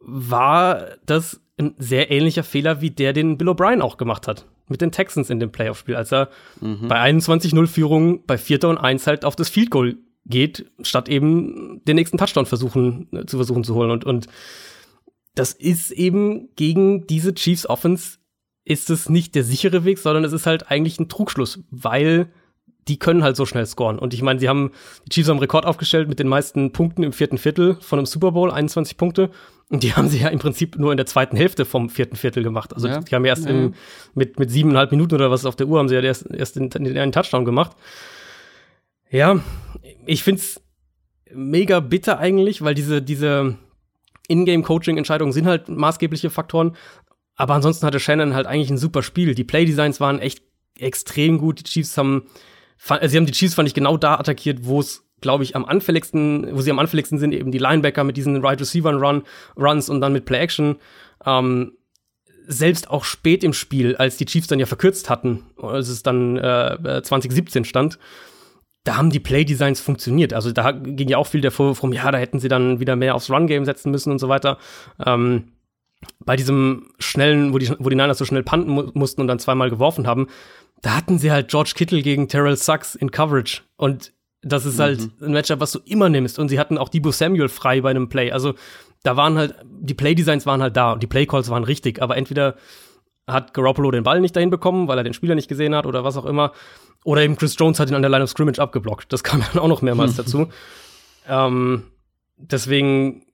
[0.00, 4.80] war das ein sehr ähnlicher Fehler wie der, den Bill O'Brien auch gemacht hat mit
[4.80, 6.30] den Texans in dem Playoff-Spiel, als er
[6.62, 6.88] mhm.
[6.88, 11.82] bei 21-0 Führung bei Vierter und Eins halt auf das Field Goal geht, statt eben
[11.86, 13.90] den nächsten Touchdown versuchen, äh, zu versuchen zu holen.
[13.90, 14.26] Und, und
[15.34, 18.18] das ist eben gegen diese Chiefs Offense
[18.64, 22.30] ist es nicht der sichere Weg, sondern es ist halt eigentlich ein Trugschluss, weil
[22.88, 23.98] die können halt so schnell scoren.
[23.98, 24.72] Und ich meine, sie haben,
[25.06, 28.32] die Chiefs haben Rekord aufgestellt mit den meisten Punkten im vierten Viertel von einem Super
[28.32, 29.30] Bowl, 21 Punkte.
[29.68, 32.42] Und die haben sie ja im Prinzip nur in der zweiten Hälfte vom vierten Viertel
[32.42, 32.74] gemacht.
[32.74, 33.00] Also ja.
[33.00, 33.50] die haben erst ja.
[33.50, 33.74] im,
[34.14, 36.70] mit, mit siebeneinhalb Minuten oder was auf der Uhr haben sie ja erst, erst den,
[36.70, 37.76] den einen Touchdown gemacht.
[39.10, 39.40] Ja,
[40.06, 40.60] ich find's
[41.32, 43.56] mega bitter eigentlich, weil diese, diese
[44.28, 46.76] Ingame-Coaching-Entscheidungen sind halt maßgebliche Faktoren.
[47.36, 49.34] Aber ansonsten hatte Shannon halt eigentlich ein super Spiel.
[49.34, 50.42] Die Playdesigns waren echt
[50.78, 51.60] extrem gut.
[51.60, 52.26] Die Chiefs haben,
[52.78, 56.54] sie haben die Chiefs, fand ich, genau da attackiert, wo es, glaube ich, am anfälligsten,
[56.54, 59.22] wo sie am anfälligsten sind, eben die Linebacker mit diesen Right Receiver Run,
[59.56, 60.76] Runs und dann mit Play Action.
[61.24, 61.72] Ähm,
[62.46, 66.38] selbst auch spät im Spiel, als die Chiefs dann ja verkürzt hatten, als es dann
[66.38, 67.98] äh, 2017 stand,
[68.88, 70.32] da haben die Playdesigns funktioniert.
[70.32, 72.96] Also da ging ja auch viel der Vorwurf rum, ja, da hätten sie dann wieder
[72.96, 74.56] mehr aufs Run-Game setzen müssen und so weiter.
[75.04, 75.52] Ähm,
[76.20, 79.40] bei diesem schnellen, wo die, wo die Niners so schnell panten mu mussten und dann
[79.40, 80.28] zweimal geworfen haben,
[80.80, 83.60] da hatten sie halt George Kittle gegen Terrell Sachs in Coverage.
[83.76, 85.26] Und das ist halt mhm.
[85.26, 86.38] ein Matchup, was du immer nimmst.
[86.38, 88.32] Und sie hatten auch Debo Samuel frei bei einem Play.
[88.32, 88.54] Also
[89.02, 92.00] da waren halt, die Play-Designs waren halt da und die Play-Calls waren richtig.
[92.00, 92.54] Aber entweder
[93.28, 96.04] hat Garoppolo den Ball nicht dahin bekommen, weil er den Spieler nicht gesehen hat oder
[96.04, 96.52] was auch immer.
[97.04, 99.12] Oder eben Chris Jones hat ihn an der Line of Scrimmage abgeblockt.
[99.12, 100.48] Das kam dann auch noch mehrmals dazu.
[101.28, 101.84] Ähm,
[102.36, 103.26] deswegen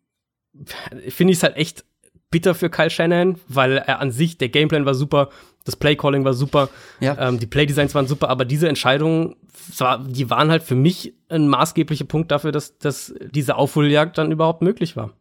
[1.08, 1.84] finde ich es halt echt
[2.30, 5.28] bitter für Kyle Shanahan, weil er an sich, der Gameplan war super,
[5.64, 6.68] das Playcalling war super,
[7.00, 7.16] ja.
[7.28, 9.36] ähm, die Playdesigns waren super, aber diese Entscheidungen,
[10.08, 14.62] die waren halt für mich ein maßgeblicher Punkt dafür, dass, dass diese Aufholjagd dann überhaupt
[14.62, 15.12] möglich war.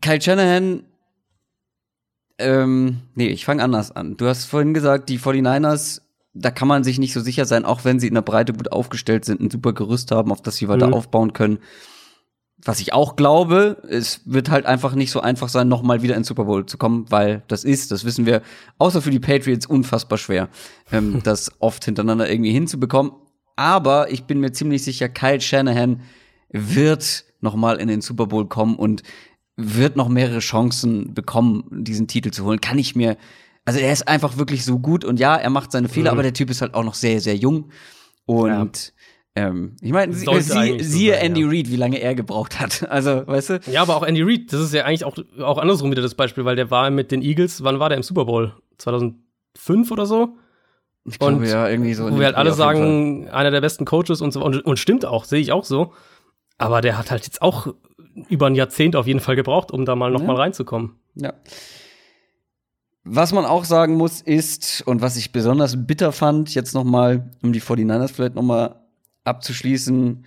[0.00, 0.84] Kyle Shanahan,
[2.38, 4.16] ähm, nee, ich fange anders an.
[4.16, 6.00] Du hast vorhin gesagt, die 49ers,
[6.32, 8.72] da kann man sich nicht so sicher sein, auch wenn sie in der Breite gut
[8.72, 10.94] aufgestellt sind, ein super Gerüst haben, auf das sie weiter mhm.
[10.94, 11.58] aufbauen können
[12.64, 16.28] was ich auch glaube, es wird halt einfach nicht so einfach sein, nochmal wieder ins
[16.28, 18.42] Super Bowl zu kommen, weil das ist, das wissen wir,
[18.78, 20.48] außer für die Patriots unfassbar schwer,
[20.90, 23.12] ähm, das oft hintereinander irgendwie hinzubekommen.
[23.56, 26.00] Aber ich bin mir ziemlich sicher, Kyle Shanahan
[26.50, 29.02] wird nochmal in den Super Bowl kommen und
[29.56, 32.60] wird noch mehrere Chancen bekommen, diesen Titel zu holen.
[32.60, 33.16] Kann ich mir,
[33.64, 36.18] also er ist einfach wirklich so gut und ja, er macht seine Fehler, mhm.
[36.18, 37.70] aber der Typ ist halt auch noch sehr, sehr jung
[38.26, 38.92] und
[39.36, 41.48] ähm, ich meine, sie, sie, siehe Andy ja.
[41.48, 42.86] Reid, wie lange er gebraucht hat.
[42.94, 43.60] Also, weißt du?
[43.66, 46.44] Ja, aber auch Andy Reid, das ist ja eigentlich auch, auch andersrum wieder das Beispiel,
[46.44, 48.54] weil der war mit den Eagles, wann war der im Super Bowl?
[48.78, 50.36] 2005 oder so?
[51.04, 52.10] Ich glaube, und ja, irgendwie so.
[52.10, 55.24] Wo wir halt alle sagen, einer der besten Coaches und so, und, und stimmt auch,
[55.24, 55.92] sehe ich auch so.
[56.56, 57.74] Aber der hat halt jetzt auch
[58.28, 60.26] über ein Jahrzehnt auf jeden Fall gebraucht, um da mal noch ja.
[60.26, 60.92] mal reinzukommen.
[61.14, 61.34] Ja.
[63.04, 67.30] Was man auch sagen muss, ist, und was ich besonders bitter fand, jetzt noch mal,
[67.42, 68.76] um die 49ers vielleicht noch mal
[69.24, 70.24] abzuschließen,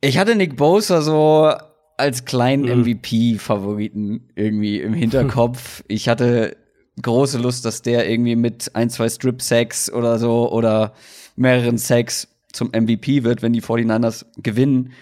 [0.00, 1.52] ich hatte Nick Bosa so
[1.96, 2.82] als kleinen mhm.
[2.82, 5.84] MVP-Favoriten irgendwie im Hinterkopf.
[5.88, 6.56] ich hatte
[7.00, 10.94] große Lust, dass der irgendwie mit ein, zwei Strip-Sacks oder so oder
[11.36, 14.92] mehreren Sacks zum MVP wird, wenn die 49ers gewinnen.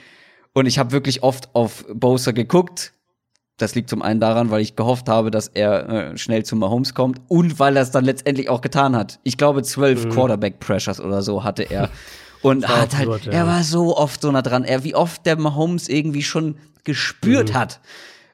[0.55, 2.93] Und ich habe wirklich oft auf Bosa geguckt.
[3.59, 6.95] Das liegt zum einen daran, weil ich gehofft habe, dass er äh, schnell zu Mahomes
[6.95, 9.21] kommt und weil er es dann letztendlich auch getan hat.
[9.23, 10.11] Ich glaube, zwölf mhm.
[10.11, 11.91] Quarterback-Pressures oder so hatte er.
[12.43, 13.33] Und hat halt, absurd, ja.
[13.35, 14.65] er war so oft so nah dran.
[14.65, 17.55] Er, wie oft der Mahomes irgendwie schon gespürt mhm.
[17.55, 17.81] hat.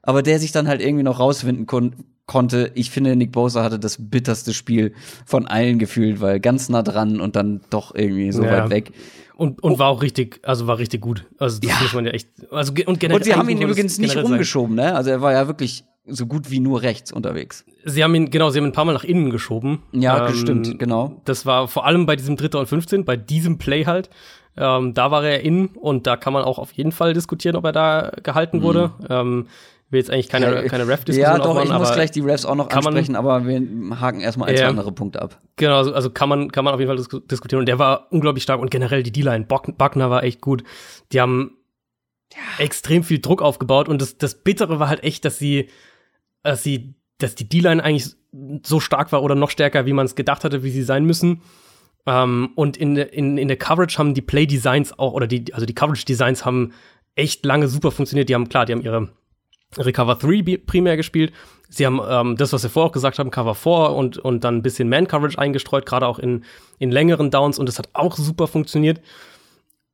[0.03, 1.93] Aber der sich dann halt irgendwie noch rausfinden kon
[2.25, 2.71] konnte.
[2.75, 4.95] Ich finde, Nick Bosa hatte das bitterste Spiel
[5.27, 8.53] von allen gefühlt, weil ganz nah dran und dann doch irgendwie so ja.
[8.53, 8.93] weit weg.
[9.38, 9.79] Und, und oh.
[9.79, 11.24] war auch richtig, also war richtig gut.
[11.38, 11.77] Also das ja.
[11.81, 12.29] muss man ja echt.
[12.51, 14.96] Also und, generell, und sie haben ihn übrigens nicht rumgeschoben, ne?
[14.96, 17.64] Also er war ja wirklich so gut wie nur rechts unterwegs.
[17.85, 19.85] Sie haben ihn, genau, sie haben ihn ein paar Mal nach innen geschoben.
[19.92, 21.22] Ja, ähm, stimmt, genau.
[21.24, 24.11] Das war vor allem bei diesem Dritter und 15, bei diesem Play halt.
[24.57, 27.64] Ähm, da war er innen und da kann man auch auf jeden Fall diskutieren, ob
[27.64, 28.90] er da gehalten wurde.
[28.98, 29.07] Mhm.
[29.09, 29.46] Ähm,
[29.90, 32.55] will jetzt eigentlich keine, keine Ref-Diskussion Ja, doch, aufmachen, ich muss gleich die Refs auch
[32.55, 33.61] noch ansprechen, man, aber wir
[34.01, 35.40] haken erstmal ein, zwei andere Punkte ab.
[35.57, 37.61] Genau, also, also kann man, kann man auf jeden Fall dis diskutieren.
[37.61, 39.46] Und der war unglaublich stark und generell die D-Line.
[39.46, 40.62] Buckner war echt gut.
[41.12, 41.57] Die haben
[42.33, 42.64] ja.
[42.64, 45.70] extrem viel Druck aufgebaut und das, das Bittere war halt echt, dass sie,
[46.42, 48.14] dass sie, dass die D-Line eigentlich
[48.62, 51.42] so stark war oder noch stärker, wie man es gedacht hatte, wie sie sein müssen.
[52.05, 55.53] Um, ähm, und in, in, in der Coverage haben die Play Designs auch, oder die,
[55.53, 56.72] also die Coverage Designs haben
[57.16, 58.31] echt lange super funktioniert.
[58.31, 59.11] Die haben, klar, die haben ihre
[59.77, 61.33] Recover 3 primär gespielt.
[61.69, 64.57] Sie haben ähm, das, was wir vorher auch gesagt haben, Cover 4 und, und dann
[64.57, 66.45] ein bisschen Man-Coverage eingestreut, gerade auch in,
[66.79, 69.03] in längeren Downs und das hat auch super funktioniert.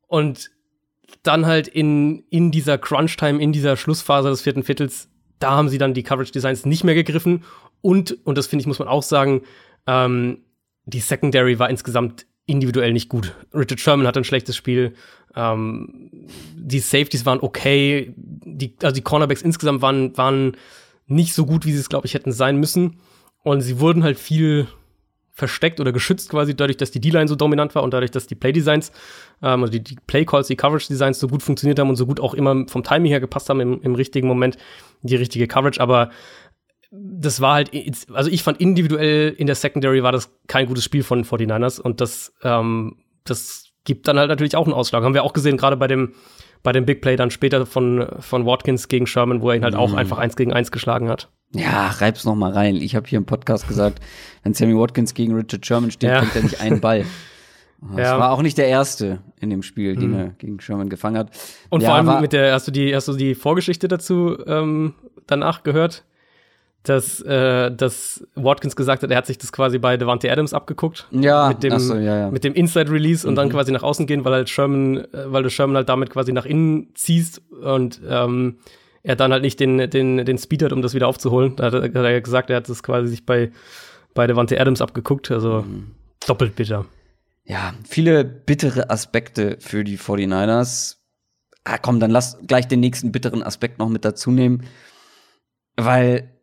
[0.07, 0.51] Und
[1.23, 5.09] dann halt in, in dieser Crunch-Time, in dieser Schlussphase des vierten Viertels,
[5.41, 7.45] da haben sie dann die Coverage-Designs nicht mehr gegriffen.
[7.81, 9.43] Und, und das finde ich, muss man auch sagen,
[9.87, 10.39] ähm,
[10.85, 13.35] die Secondary war insgesamt individuell nicht gut.
[13.53, 14.95] Richard Sherman hat ein schlechtes Spiel.
[15.37, 16.11] Ähm,
[16.57, 18.13] die Safeties waren okay.
[18.17, 20.57] Die, also die Cornerbacks insgesamt waren, waren
[21.07, 23.01] nicht so gut, wie sie es, glaube ich, hätten sein müssen.
[23.43, 24.69] Und sie wurden halt viel
[25.35, 28.37] versteckt oder geschützt quasi dadurch, dass die D-Line so dominant war und dadurch, dass die
[28.37, 28.93] Play-Designs,
[29.43, 32.35] ähm, also die, die Play-Calls, die Coverage-Designs so gut funktioniert haben und so gut auch
[32.35, 34.57] immer vom Timing her gepasst haben im, im richtigen Moment,
[35.03, 35.81] die richtige Coverage.
[35.81, 36.11] Aber
[36.93, 37.73] das war halt,
[38.13, 42.01] also ich fand individuell in der Secondary war das kein gutes Spiel von 49ers und
[42.01, 45.03] das, ähm, das gibt dann halt natürlich auch einen Ausschlag.
[45.03, 46.15] Haben wir auch gesehen, gerade bei dem,
[46.63, 49.75] bei dem Big Play dann später von, von Watkins gegen Sherman, wo er ihn halt
[49.75, 49.81] mhm.
[49.81, 51.29] auch einfach eins gegen eins geschlagen hat.
[51.53, 52.77] Ja, reib's noch mal rein.
[52.77, 54.01] Ich habe hier im Podcast gesagt,
[54.43, 56.21] wenn Sammy Watkins gegen Richard Sherman steht, ja.
[56.21, 57.05] kriegt er nicht einen Ball.
[57.97, 58.19] Das ja.
[58.19, 60.19] war auch nicht der erste in dem Spiel, den mhm.
[60.19, 61.31] er gegen Sherman gefangen hat.
[61.69, 64.95] Und ja, vor allem mit der, hast du die, hast du die Vorgeschichte dazu ähm,
[65.27, 66.05] danach gehört?
[66.85, 71.09] Dass, äh, dass Watkins gesagt hat, er hat sich das quasi bei Devante Adams abgeguckt.
[71.11, 72.31] Ja, mit dem, so, ja, ja.
[72.31, 73.31] Mit dem Inside-Release mhm.
[73.31, 73.53] und dann mhm.
[73.53, 76.45] quasi nach außen gehen, weil halt Sherman, äh, weil du Sherman halt damit quasi nach
[76.45, 78.59] innen ziehst und ähm,
[79.03, 81.57] er dann halt nicht den, den, den Speed hat, um das wieder aufzuholen.
[81.57, 83.51] Da hat, hat er gesagt, er hat das quasi sich bei,
[84.13, 85.93] bei Devante Adams abgeguckt, also mhm.
[86.27, 86.85] doppelt bitter.
[87.45, 90.97] Ja, viele bittere Aspekte für die 49ers.
[91.65, 94.65] Ah, komm, dann lass gleich den nächsten bitteren Aspekt noch mit dazu nehmen.
[95.77, 96.34] Weil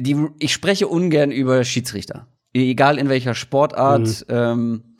[0.00, 2.28] die, ich spreche ungern über Schiedsrichter.
[2.52, 4.34] Egal in welcher Sportart, mhm.
[4.34, 4.96] ähm,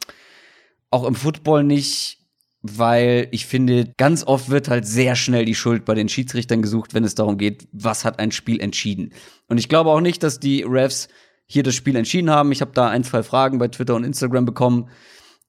[0.90, 2.18] auch im Football nicht,
[2.62, 6.94] weil ich finde, ganz oft wird halt sehr schnell die Schuld bei den Schiedsrichtern gesucht,
[6.94, 9.12] wenn es darum geht, was hat ein Spiel entschieden.
[9.48, 11.08] Und ich glaube auch nicht, dass die Refs
[11.46, 12.52] hier das Spiel entschieden haben.
[12.52, 14.88] Ich habe da ein, zwei Fragen bei Twitter und Instagram bekommen,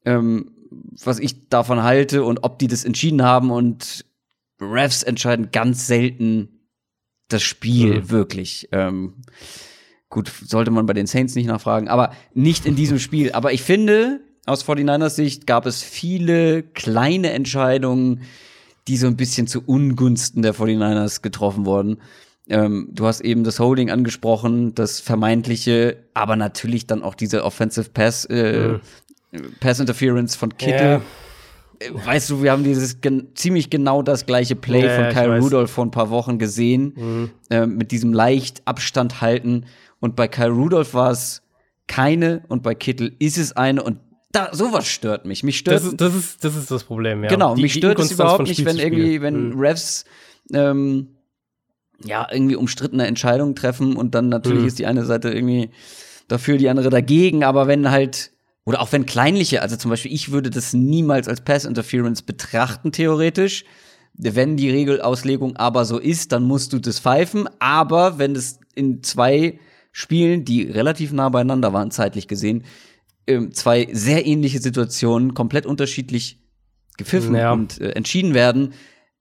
[0.04, 0.52] ähm,
[1.04, 3.50] was ich davon halte und ob die das entschieden haben.
[3.50, 4.06] Und
[4.60, 6.55] Refs entscheiden ganz selten
[7.28, 8.10] das Spiel mhm.
[8.10, 8.70] wirklich.
[8.72, 9.14] Ähm,
[10.10, 13.32] gut, sollte man bei den Saints nicht nachfragen, aber nicht in diesem Spiel.
[13.32, 18.22] Aber ich finde, aus 49ers Sicht gab es viele kleine Entscheidungen,
[18.88, 21.98] die so ein bisschen zu Ungunsten der 49ers getroffen wurden.
[22.48, 27.90] Ähm, du hast eben das Holding angesprochen, das vermeintliche, aber natürlich dann auch diese Offensive
[27.90, 28.78] Pass, äh,
[29.32, 29.42] mhm.
[29.60, 30.86] Pass Interference von Kittel.
[30.86, 31.02] Ja.
[31.94, 35.72] Weißt du, wir haben dieses gen ziemlich genau das gleiche Play ja, von Kyle Rudolph
[35.72, 37.32] vor ein paar Wochen gesehen, mhm.
[37.50, 39.66] äh, mit diesem leicht Abstand halten.
[40.00, 41.42] Und bei Kyle Rudolph war es
[41.88, 44.00] keine und bei Kittel ist es eine und
[44.32, 45.44] da, sowas stört mich.
[45.44, 45.78] Mich stört.
[45.78, 47.30] Das ist das, ist, das, ist das Problem, ja.
[47.30, 49.60] Genau, die, mich stört es überhaupt nicht, wenn irgendwie, wenn mhm.
[49.60, 50.04] Refs
[50.54, 51.08] ähm,
[52.04, 54.68] ja irgendwie umstrittene Entscheidungen treffen und dann natürlich mhm.
[54.68, 55.70] ist die eine Seite irgendwie
[56.28, 58.32] dafür, die andere dagegen, aber wenn halt
[58.66, 62.92] oder auch wenn kleinliche, also zum Beispiel ich würde das niemals als Pass Interference betrachten
[62.92, 63.64] theoretisch.
[64.18, 67.50] Wenn die Regelauslegung aber so ist, dann musst du das pfeifen.
[67.60, 69.60] Aber wenn es in zwei
[69.92, 72.64] Spielen, die relativ nah beieinander waren, zeitlich gesehen,
[73.28, 76.40] ähm, zwei sehr ähnliche Situationen komplett unterschiedlich
[76.98, 77.52] gepfiffen ja.
[77.52, 78.74] und äh, entschieden werden,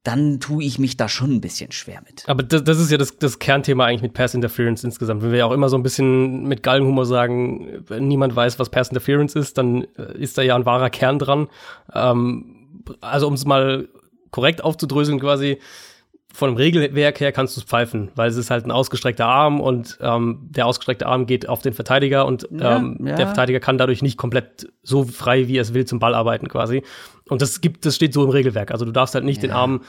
[0.04, 2.24] dann tue ich mich da schon ein bisschen schwer mit.
[2.28, 5.22] Aber das, das ist ja das, das, Kernthema eigentlich mit Pass Interference insgesamt.
[5.22, 8.90] Wenn wir ja auch immer so ein bisschen mit Galgenhumor sagen, niemand weiß, was Pass
[8.90, 11.48] Interference ist, dann äh, ist da ja ein wahrer Kern dran.
[11.92, 13.88] Ähm, also um es mal
[14.30, 15.58] korrekt aufzudröseln quasi,
[16.34, 19.60] von dem Regelwerk her kannst du es pfeifen, weil es ist halt ein ausgestreckter Arm
[19.60, 23.14] und ähm, der ausgestreckte Arm geht auf den Verteidiger und ähm, ja.
[23.14, 26.48] der Verteidiger kann dadurch nicht komplett so frei, wie er es will, zum Ball arbeiten
[26.48, 26.82] quasi.
[27.28, 28.72] Und das gibt, das steht so im Regelwerk.
[28.72, 29.48] Also du darfst halt nicht ja.
[29.48, 29.80] den Arm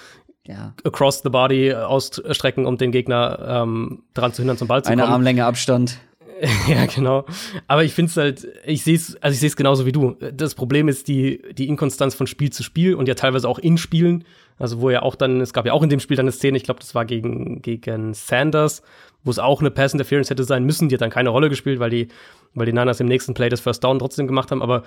[0.84, 5.02] across the body ausstrecken, um den Gegner ähm, daran zu hindern, zum Ball zu Eine
[5.02, 5.08] kommen.
[5.08, 5.98] Eine Armlänge Abstand.
[6.68, 7.26] ja, genau.
[7.68, 10.16] Aber ich finde es halt, ich sehe es, also ich sehe es genauso wie du.
[10.34, 13.78] Das Problem ist die, die Inkonstanz von Spiel zu Spiel und ja teilweise auch in
[13.78, 14.26] Spielen.
[14.58, 16.58] Also wo ja auch dann, es gab ja auch in dem Spiel dann eine Szene,
[16.58, 18.82] ich glaube, das war gegen, gegen Sanders,
[19.24, 20.88] wo es auch eine Pass Interference hätte sein müssen.
[20.89, 22.08] Die hat dann keine Rolle gespielt, weil die,
[22.53, 24.62] weil die Niners im nächsten Play das First Down trotzdem gemacht haben.
[24.62, 24.84] Aber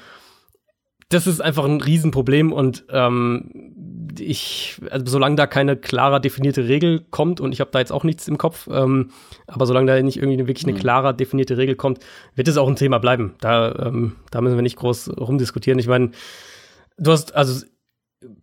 [1.11, 7.07] das ist einfach ein Riesenproblem und ähm, ich, also solange da keine klarer definierte Regel
[7.11, 9.11] kommt und ich habe da jetzt auch nichts im Kopf, ähm,
[9.47, 10.81] aber solange da nicht irgendwie wirklich eine mhm.
[10.81, 12.01] klarer definierte Regel kommt,
[12.35, 13.35] wird es auch ein Thema bleiben.
[13.41, 15.79] Da, ähm, da müssen wir nicht groß rumdiskutieren.
[15.79, 16.11] Ich meine,
[16.99, 17.65] du hast, also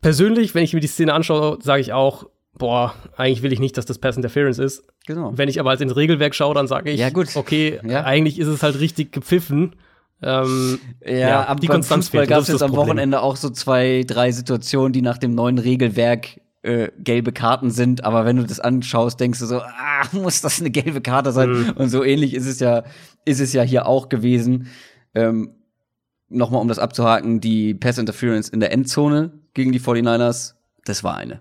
[0.02, 3.78] persönlich, wenn ich mir die Szene anschaue, sage ich auch, boah, eigentlich will ich nicht,
[3.78, 4.84] dass das Pass Interference ist.
[5.06, 5.34] Genau.
[5.36, 7.36] Wenn ich aber als ins Regelwerk schaue, dann sage ich, ja, gut.
[7.36, 8.04] okay, ja.
[8.04, 9.76] eigentlich ist es halt richtig gepfiffen.
[10.22, 14.32] Ähm, ja, ja, aber die Konstanz gab es jetzt am Wochenende auch so zwei, drei
[14.32, 19.20] Situationen, die nach dem neuen Regelwerk äh, gelbe Karten sind, aber wenn du das anschaust,
[19.20, 21.50] denkst du so, ah, muss das eine gelbe Karte sein?
[21.50, 21.74] Mhm.
[21.76, 22.84] Und so ähnlich ist es ja,
[23.26, 24.68] ist es ja hier auch gewesen.
[25.14, 25.52] Ähm,
[26.30, 30.54] Nochmal, um das abzuhaken, die Pass Interference in der Endzone gegen die 49ers,
[30.86, 31.40] das war eine.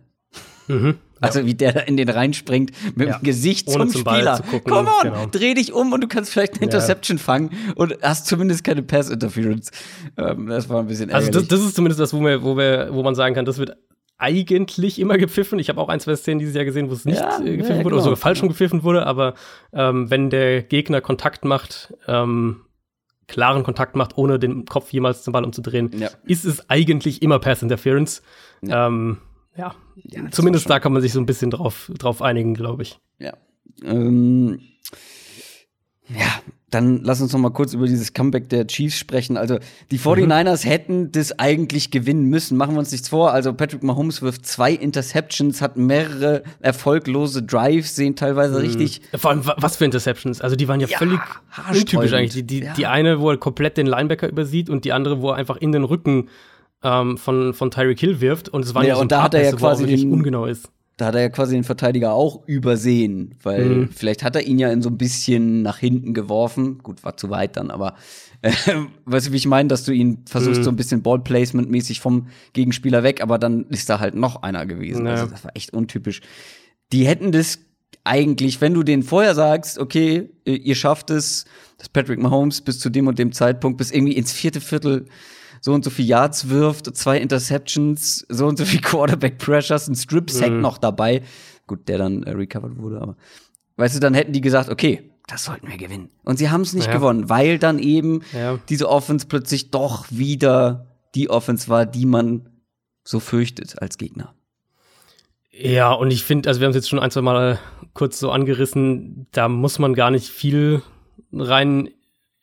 [0.68, 0.96] Mhm.
[1.20, 3.18] Also wie der da in den reinspringt mit ja.
[3.18, 4.40] dem Gesicht Ohne zum, zum Spieler.
[4.64, 5.26] Komm on, genau.
[5.26, 7.22] dreh dich um und du kannst vielleicht eine Interception ja.
[7.22, 9.70] fangen und hast zumindest keine Pass Interference.
[10.16, 11.28] Ähm, das war ein bisschen ärgerlich.
[11.28, 13.58] Also das, das ist zumindest das, wo, wir, wo, wir, wo man sagen kann, das
[13.58, 13.76] wird
[14.16, 15.58] eigentlich immer gepfiffen.
[15.58, 17.78] Ich habe auch ein, zwei Szenen dieses Jahr gesehen, wo es nicht ja, äh, gepfiffen
[17.78, 17.96] ja, wurde genau.
[17.96, 19.06] oder sogar falsch schon gepfiffen wurde.
[19.06, 19.34] Aber
[19.72, 22.63] ähm, wenn der Gegner Kontakt macht, ähm,
[23.26, 26.10] klaren Kontakt macht, ohne den Kopf jemals zum Ball umzudrehen, ja.
[26.24, 28.22] ist es eigentlich immer Pass Interference.
[28.62, 28.86] Ja.
[28.86, 29.18] Ähm,
[29.56, 32.98] ja, ja zumindest da kann man sich so ein bisschen drauf, drauf einigen, glaube ich.
[33.18, 33.34] Ja.
[33.82, 34.60] Ähm,
[36.08, 36.40] ja,
[36.70, 39.36] dann lass uns noch mal kurz über dieses Comeback der Chiefs sprechen.
[39.36, 39.58] Also
[39.90, 40.68] die 49ers mhm.
[40.68, 42.56] hätten das eigentlich gewinnen müssen.
[42.56, 43.32] Machen wir uns nichts vor.
[43.32, 48.66] Also Patrick Mahomes wirft zwei Interceptions, hat mehrere erfolglose Drives, sehen teilweise mhm.
[48.66, 49.02] richtig.
[49.14, 50.40] Vor allem was für Interceptions?
[50.40, 51.20] Also die waren ja, ja völlig
[51.72, 52.32] untypisch eigentlich.
[52.32, 52.74] Die, die, ja.
[52.74, 55.70] die eine, wo er komplett den Linebacker übersieht und die andere, wo er einfach in
[55.70, 56.28] den Rücken
[56.82, 58.48] ähm, von, von Tyreek Hill wirft.
[58.48, 60.68] Und es war ja, so und da hat er ja quasi den, ungenau ist.
[60.96, 63.88] Da hat er ja quasi den Verteidiger auch übersehen, weil mhm.
[63.88, 66.78] vielleicht hat er ihn ja in so ein bisschen nach hinten geworfen.
[66.78, 67.96] Gut, war zu weit dann, aber
[68.42, 68.52] äh,
[69.04, 70.64] weißt du, wie ich meine, dass du ihn versuchst, mhm.
[70.64, 75.06] so ein bisschen Ballplacement-mäßig vom Gegenspieler weg, aber dann ist da halt noch einer gewesen.
[75.06, 75.12] Ja.
[75.12, 76.20] Also das war echt untypisch.
[76.92, 77.58] Die hätten das
[78.04, 81.46] eigentlich, wenn du denen vorher sagst, okay, ihr schafft es,
[81.78, 85.06] dass Patrick Mahomes bis zu dem und dem Zeitpunkt bis irgendwie ins vierte Viertel
[85.64, 89.94] so und so viel Yards wirft, zwei Interceptions, so und so viel Quarterback Pressures, ein
[89.94, 90.60] Strip Sack mhm.
[90.60, 91.22] noch dabei.
[91.66, 93.16] Gut, der dann äh, recovered wurde, aber
[93.78, 96.10] weißt du, dann hätten die gesagt, okay, das sollten wir gewinnen.
[96.22, 96.92] Und sie haben es nicht ja.
[96.92, 98.58] gewonnen, weil dann eben ja.
[98.68, 102.50] diese Offense plötzlich doch wieder die Offense war, die man
[103.02, 104.34] so fürchtet als Gegner.
[105.50, 107.58] Ja, und ich finde, also wir haben es jetzt schon ein, zwei Mal
[107.94, 110.82] kurz so angerissen, da muss man gar nicht viel
[111.32, 111.88] rein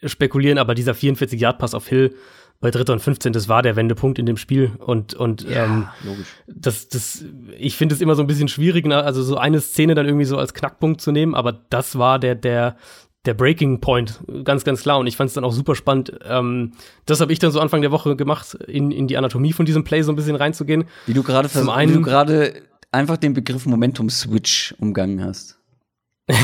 [0.04, 2.16] spekulieren, aber dieser 44-Yard-Pass auf Hill,
[2.62, 4.72] bei Dritter und 15, das war der Wendepunkt in dem Spiel.
[4.78, 6.28] Und, und ja, ähm, logisch.
[6.48, 7.26] Das, das,
[7.58, 9.04] ich finde es immer so ein bisschen schwierig, ne?
[9.04, 12.36] also so eine Szene dann irgendwie so als Knackpunkt zu nehmen, aber das war der,
[12.36, 12.78] der,
[13.26, 15.00] der Breaking Point, ganz, ganz klar.
[15.00, 16.14] Und ich fand es dann auch super spannend.
[16.24, 16.74] Ähm,
[17.08, 19.84] das habe ich dann so Anfang der Woche gemacht, in, in die Anatomie von diesem
[19.84, 20.86] Play so ein bisschen reinzugehen.
[21.08, 22.54] Wie du gerade Zum wie einen- du gerade
[22.92, 25.58] einfach den Begriff Momentum Switch umgangen hast.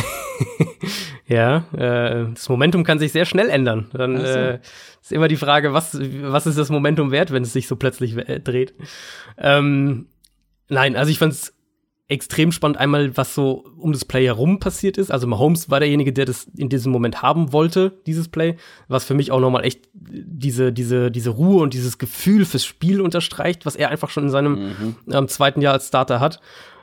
[1.29, 3.87] Ja, äh, das Momentum kann sich sehr schnell ändern.
[3.91, 4.23] Dann so.
[4.23, 4.59] äh,
[5.07, 8.15] ist immer die Frage, was, was ist das Momentum wert, wenn es sich so plötzlich
[8.17, 8.73] äh, dreht.
[9.37, 10.07] Ähm,
[10.69, 11.53] nein, also ich fand es
[12.09, 15.11] extrem spannend, einmal, was so um das Play herum passiert ist.
[15.11, 18.55] Also Mahomes war derjenige, der das in diesem Moment haben wollte, dieses Play,
[18.87, 23.01] was für mich auch nochmal echt diese, diese, diese Ruhe und dieses Gefühl fürs Spiel
[23.01, 26.39] unterstreicht, was er einfach schon in seinem ähm, zweiten Jahr als Starter hat.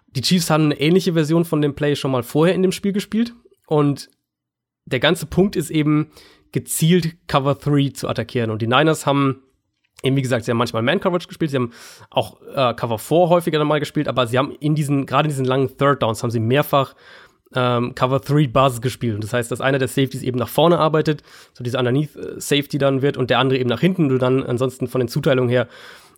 [0.09, 2.93] Die Chiefs haben eine ähnliche Version von dem Play schon mal vorher in dem Spiel
[2.93, 3.35] gespielt
[3.66, 4.11] und
[4.87, 6.11] der ganze Punkt ist eben
[6.55, 8.51] gezielt Cover 3 zu attackieren.
[8.51, 9.43] Und die Niners haben
[10.05, 11.73] eben, wie gesagt, sie haben manchmal Man-Coverage gespielt, sie haben
[12.11, 15.45] auch äh, Cover 4 häufiger mal gespielt, aber sie haben in diesen, gerade in diesen
[15.45, 16.95] langen Third Downs, haben sie mehrfach
[17.55, 19.17] ähm, Cover 3 Buzz gespielt.
[19.17, 21.25] Und das heißt, dass einer der Safeties eben nach vorne arbeitet,
[21.55, 24.45] so diese Underneath äh, Safety dann wird und der andere eben nach hinten, du dann
[24.45, 25.67] ansonsten von den Zuteilungen her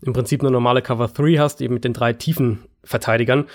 [0.03, 3.47] im Prinzip eine normale Cover 3 hast, eben mit den drei tiefen Verteidigern.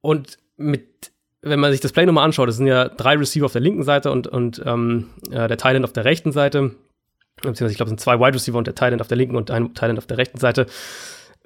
[0.00, 3.52] Und mit, wenn man sich das Play nochmal anschaut, das sind ja drei Receiver auf
[3.52, 6.72] der linken Seite und, und ähm, äh, der Thailand auf der rechten Seite.
[7.36, 9.50] Beziehungsweise ich glaube, es sind zwei Wide Receiver und der Thailand auf der linken und
[9.50, 10.66] ein Thailand auf der rechten Seite.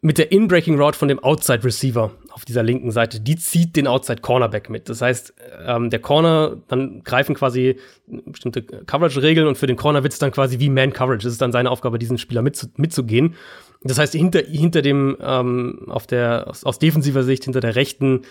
[0.02, 3.86] Mit der In-Breaking Route von dem Outside Receiver auf dieser linken Seite, die zieht den
[3.86, 4.88] Outside Cornerback mit.
[4.88, 5.32] Das heißt,
[5.66, 10.32] ähm, der Corner, dann greifen quasi bestimmte Coverage-Regeln und für den Corner wird es dann
[10.32, 11.24] quasi wie Man-Coverage.
[11.24, 13.36] Das ist dann seine Aufgabe, diesen Spieler mitzu mitzugehen.
[13.82, 18.22] Das heißt, hinter, hinter dem, ähm, auf der, aus, aus defensiver Sicht, hinter der rechten,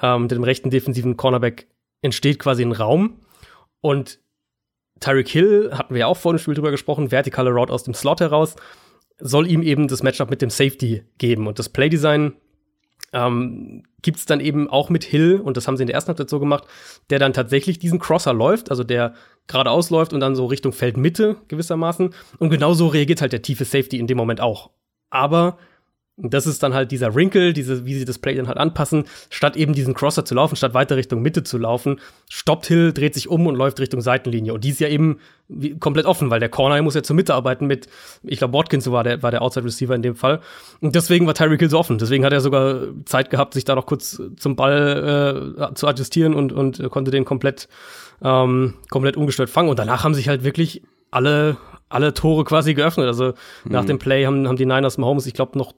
[0.00, 1.68] ähm, dem rechten defensiven Cornerback
[2.02, 3.20] entsteht quasi ein Raum.
[3.80, 4.20] Und
[5.00, 7.94] Tyreek Hill, hatten wir ja auch vor dem Spiel drüber gesprochen, vertikale Route aus dem
[7.94, 8.56] Slot heraus,
[9.18, 11.46] soll ihm eben das Matchup mit dem Safety geben.
[11.46, 12.34] Und das Playdesign
[13.12, 16.08] ähm, gibt es dann eben auch mit Hill, und das haben sie in der ersten
[16.08, 16.64] Halbzeit so gemacht,
[17.10, 19.14] der dann tatsächlich diesen Crosser läuft, also der
[19.46, 22.14] geradeaus läuft und dann so Richtung Feldmitte gewissermaßen.
[22.38, 24.70] Und genauso reagiert halt der tiefe Safety in dem Moment auch.
[25.10, 25.58] Aber
[26.22, 29.56] das ist dann halt dieser Wrinkle, diese, wie sie das Play dann halt anpassen, statt
[29.56, 33.28] eben diesen Crosser zu laufen, statt weiter Richtung Mitte zu laufen, stoppt Hill, dreht sich
[33.28, 34.54] um und läuft Richtung Seitenlinie.
[34.54, 35.18] Und die ist ja eben
[35.48, 37.88] wie, komplett offen, weil der Corner muss ja zur Mitte arbeiten mit,
[38.22, 40.40] ich glaube, Watkins war der, war der Outside Receiver in dem Fall.
[40.80, 41.98] Und deswegen war Tyreek Hill so offen.
[41.98, 46.34] Deswegen hat er sogar Zeit gehabt, sich da noch kurz zum Ball äh, zu adjustieren
[46.34, 47.68] und, und äh, konnte den komplett,
[48.22, 49.70] ähm, komplett ungestört fangen.
[49.70, 51.56] Und danach haben sich halt wirklich alle
[51.90, 53.06] alle Tore quasi geöffnet.
[53.06, 55.74] Also nach dem Play haben, haben die Niners Mahomes, ich glaube, noch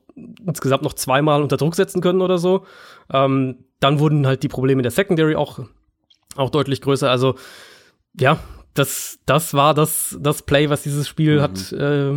[0.46, 2.64] insgesamt noch zweimal unter Druck setzen können oder so.
[3.12, 5.60] Ähm, dann wurden halt die Probleme der Secondary auch,
[6.36, 7.10] auch deutlich größer.
[7.10, 7.34] Also
[8.18, 8.38] ja,
[8.74, 12.12] das, das war das, das Play, was dieses Spiel hat äh,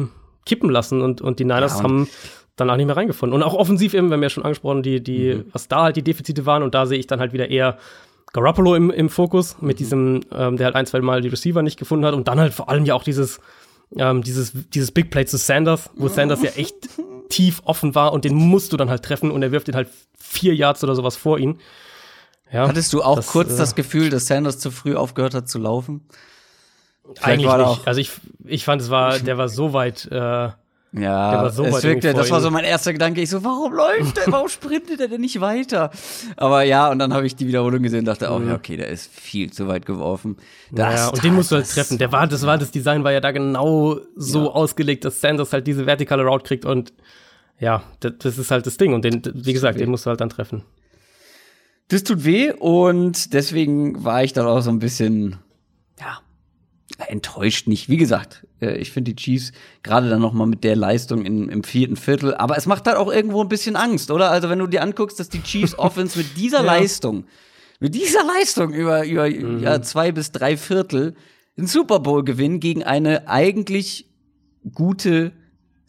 [0.46, 2.10] kippen lassen und, und die Niners Ja, und- haben
[2.58, 3.36] danach nicht mehr reingefunden.
[3.36, 6.04] Und auch offensiv eben, wir haben ja schon angesprochen, die, die, was da halt die
[6.04, 7.78] Defizite waren und da sehe ich dann halt wieder eher
[8.32, 11.78] Garoppolo im, im Fokus, mit diesem, ähm, der halt ein, zwei Mal die Receiver nicht
[11.78, 13.40] gefunden hat und dann halt vor allem ja auch dieses,
[13.98, 16.76] ähm, dieses, dieses Big Play zu Sanders, wo Sanders ja echt
[17.30, 19.90] tief offen war und den musst du dann halt treffen und er wirft ihn halt
[20.18, 21.60] vier Yards oder sowas vor ihn.
[22.52, 25.50] Ja, Hattest du auch das, kurz äh, das Gefühl, dass Sanders zu früh aufgehört hat
[25.50, 26.08] zu laufen?
[27.04, 27.88] Vielleicht eigentlich nicht.
[27.88, 28.12] Also ich,
[28.46, 30.50] ich fand, es war, der war so weit, äh,
[30.98, 33.22] Ja, Der war so es wirkte, das war so mein erster Gedanke.
[33.22, 34.32] Ich so, warum läuft der?
[34.32, 35.92] Warum sprintet er denn nicht weiter?
[36.38, 38.88] Aber ja, und dann habe ich die Wiederholung gesehen und dachte, oh ja, okay, der
[38.88, 40.38] ist viel zu weit geworfen.
[40.72, 41.98] Das ja, und den musst du halt das- treffen.
[41.98, 45.68] Der war, das war, das Design war ja da genau so ausgelegt, dass Sanders halt
[45.68, 46.94] diese vertikale Route kriegt und
[47.60, 48.94] ja, das, das ist halt das Ding.
[48.94, 50.64] Und den, wie gesagt, den musst du halt dann treffen.
[51.90, 55.38] Das tut weh und deswegen war ich dann auch so ein bisschen,
[56.00, 56.20] ja,
[57.08, 57.90] enttäuscht nicht.
[57.90, 59.52] Wie gesagt, ich finde die Chiefs
[59.84, 62.98] gerade dann noch mal mit der Leistung in, im vierten Viertel, aber es macht halt
[62.98, 64.32] auch irgendwo ein bisschen Angst, oder?
[64.32, 66.66] Also wenn du dir anguckst, dass die Chiefs Offense mit dieser Ja.
[66.78, 67.26] Leistung,
[67.80, 71.16] mit dieser Leistung über, über ja, zwei bis drei Viertel
[71.58, 74.10] den Super Bowl gewinnen gegen eine eigentlich
[74.74, 75.32] gute,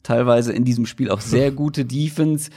[0.02, 2.50] teilweise in diesem Spiel auch sehr gute Defense.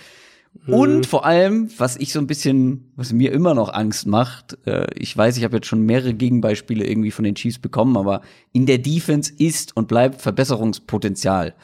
[0.67, 4.87] Und vor allem, was ich so ein bisschen, was mir immer noch Angst macht, äh,
[4.95, 8.21] ich weiß, ich habe jetzt schon mehrere Gegenbeispiele irgendwie von den Chiefs bekommen, aber
[8.51, 11.55] in der Defense ist und bleibt Verbesserungspotenzial.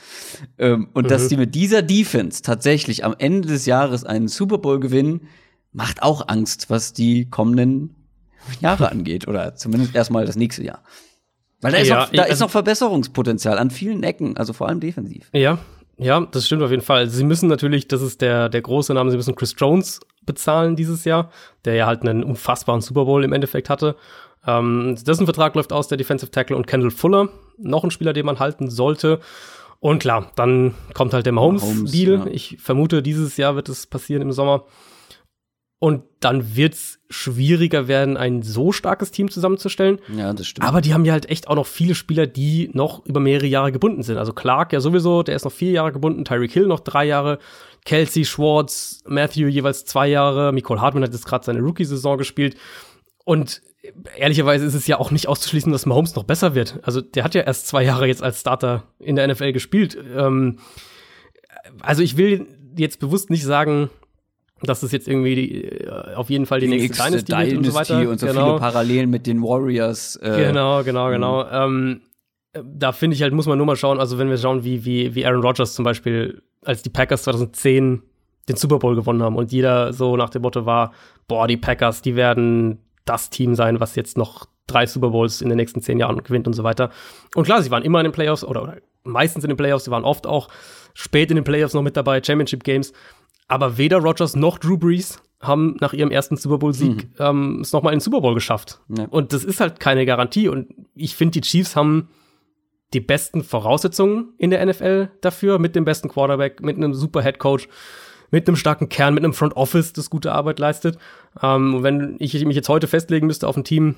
[0.57, 4.79] Ähm, und dass die mit dieser Defense tatsächlich am Ende des Jahres einen Super Bowl
[4.79, 5.27] gewinnen,
[5.71, 7.95] macht auch Angst, was die kommenden
[8.61, 10.81] Jahre angeht oder zumindest erstmal das nächste Jahr.
[11.61, 14.67] Weil da ist, Ja, noch, da also- ist noch Verbesserungspotenzial an vielen Ecken, also vor
[14.69, 15.29] allem defensiv.
[15.33, 15.59] Ja,
[15.97, 17.07] ja, das stimmt auf jeden Fall.
[17.07, 21.05] Sie müssen natürlich, das ist der, der große Name, sie müssen Chris Jones bezahlen dieses
[21.05, 21.31] Jahr,
[21.63, 23.95] der ja halt einen unfassbaren Super Bowl im Endeffekt hatte.
[24.47, 28.25] Ähm, dessen Vertrag läuft aus, der Defensive Tackle und Kendall Fuller, noch ein Spieler, den
[28.25, 29.19] man halten sollte.
[29.79, 32.19] Und klar, dann kommt halt der Mahomes, Mahomes-Deal.
[32.19, 32.27] ja.
[32.27, 34.65] Ich vermute, dieses Jahr wird es passieren im Sommer.
[35.77, 39.99] Und dann wird's schwieriger werden, ein so starkes Team zusammenzustellen.
[40.15, 40.67] Ja, das stimmt.
[40.67, 43.71] Aber die haben ja halt echt auch noch viele Spieler, die noch über mehrere Jahre
[43.71, 44.17] gebunden sind.
[44.17, 47.39] Also Clark ja sowieso, der ist noch vier Jahre gebunden, Tyreek Hill noch drei Jahre,
[47.83, 52.55] Kelsey, Schwartz, Matthew jeweils zwei Jahre, Nicole Hartman hat jetzt gerade seine Rookie-Saison gespielt.
[53.25, 53.61] Und
[54.17, 56.79] ehrlicherweise ist es ja auch nicht auszuschließen, dass Mahomes noch besser wird.
[56.83, 59.97] Also der hat ja erst zwei Jahre jetzt als Starter in der NFL gespielt.
[60.15, 60.57] Ähm,
[61.81, 62.47] also ich will
[62.77, 63.89] jetzt bewusst nicht sagen,
[64.61, 67.65] dass es jetzt irgendwie die, äh, auf jeden Fall die, nächste Dynasty, Dynasty wird und
[67.65, 68.09] so weiter.
[68.09, 68.45] und so genau.
[68.45, 70.15] viele Parallelen mit den Warriors.
[70.17, 71.45] Äh, Genau, genau, genau.
[71.49, 72.01] Ähm,
[72.63, 75.13] da finde ich halt, muss man nur mal schauen, also wenn wir schauen, wie, wie,
[75.13, 78.01] wie Aaron Rodgers zum Beispiel, als die Packers 2010
[78.47, 80.93] den Super Bowl gewonnen haben und jeder so nach dem Motto war,
[81.27, 85.49] boah, die Packers, die werden das Team sein, was jetzt noch drei Super Bowls in
[85.49, 86.91] den nächsten zehn Jahren gewinnt und so weiter.
[87.35, 89.91] Und klar, sie waren immer in den Playoffs oder, oder meistens in den Playoffs, sie
[89.91, 90.47] waren oft auch
[90.93, 92.93] spät in den Playoffs noch mit dabei, Championship Games.
[93.47, 97.93] Aber weder Rodgers noch Drew Brees haben nach ihrem ersten Super Bowl-Sieg ähm, es nochmal
[97.93, 98.81] in den Super Bowl geschafft.
[98.97, 99.05] Ja.
[99.05, 100.47] Und das ist halt keine Garantie.
[100.47, 102.09] Und ich finde, die Chiefs haben
[102.93, 107.39] die besten Voraussetzungen in der NFL dafür, mit dem besten Quarterback, mit einem super Head
[107.39, 107.67] Coach,
[108.31, 110.97] mit einem starken Kern, mit einem Front Office, das gute Arbeit leistet.
[111.41, 113.95] Ähm, und wenn ich mich jetzt heute festlegen müsste auf ein Team,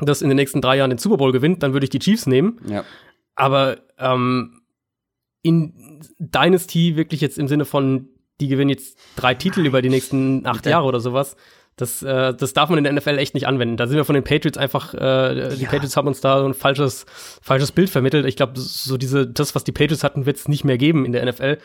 [0.00, 2.26] das in den nächsten drei Jahren den Super Bowl gewinnt, dann würde ich die Chiefs
[2.26, 2.58] nehmen.
[2.66, 2.84] Ja.
[3.34, 4.62] Aber ähm,
[5.42, 8.08] in Dynasty wirklich jetzt im Sinne von,
[8.40, 11.36] die gewinnen jetzt drei Titel über die nächsten acht Jahre oder sowas.
[11.76, 13.76] Das, äh, das darf man in der NFL echt nicht anwenden.
[13.78, 15.70] Da sind wir von den Patriots einfach, äh, die Ja.
[15.70, 17.06] Patriots haben uns da so ein falsches,
[17.40, 18.26] falsches Bild vermittelt.
[18.26, 21.12] Ich glaube, so diese, das, was die Patriots hatten, wird es nicht mehr geben in
[21.12, 21.58] der NFL.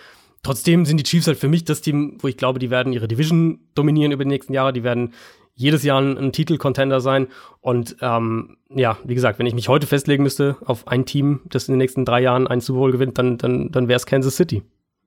[0.44, 3.08] Trotzdem sind die Chiefs halt für mich das Team, wo ich glaube, die werden ihre
[3.08, 4.72] Division dominieren über die nächsten Jahre.
[4.72, 5.14] Die werden
[5.56, 7.28] jedes Jahr ein, ein Titelcontender sein.
[7.60, 11.68] Und ähm, ja, wie gesagt, wenn ich mich heute festlegen müsste auf ein Team, das
[11.68, 14.38] in den nächsten drei Jahren einen Super Bowl gewinnt, dann, dann, dann wäre es Kansas
[14.38, 14.64] City.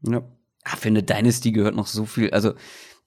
[0.07, 0.23] Ja.
[0.65, 2.31] Ah, für eine Dynasty gehört noch so viel.
[2.31, 2.53] Also,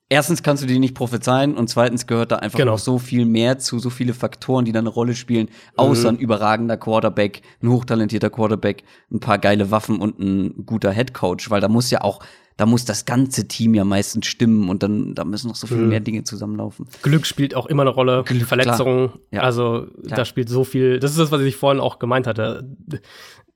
[0.09, 2.73] erstens kannst du die nicht prophezeien und zweitens gehört da einfach Genau.
[2.73, 6.17] noch so viel mehr zu, so viele Faktoren, die da eine Rolle spielen, außer Mhm.
[6.17, 11.61] ein überragender Quarterback, ein hochtalentierter Quarterback, ein paar geile Waffen und ein guter Headcoach, weil
[11.61, 12.19] da muss ja auch,
[12.57, 15.77] da muss das ganze Team ja meistens stimmen und dann, da müssen noch so viel
[15.77, 15.89] Mhm.
[15.89, 16.87] mehr Dinge zusammenlaufen.
[17.01, 19.11] Glück spielt auch immer eine Rolle, Glück, Verletzungen.
[19.31, 19.41] Ja.
[19.41, 20.17] Also Klar.
[20.17, 20.99] da spielt so viel.
[20.99, 22.67] Das ist das, was ich vorhin auch gemeint hatte.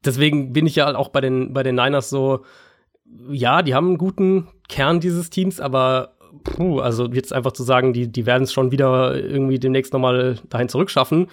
[0.06, 2.44] Deswegen bin ich ja auch bei den, bei den Niners so,
[3.30, 7.94] ja, die haben einen guten Kern dieses Teams, aber puh, also jetzt einfach zu sagen,
[7.94, 11.28] die, die werden es schon wieder irgendwie demnächst nochmal dahin zurückschaffen,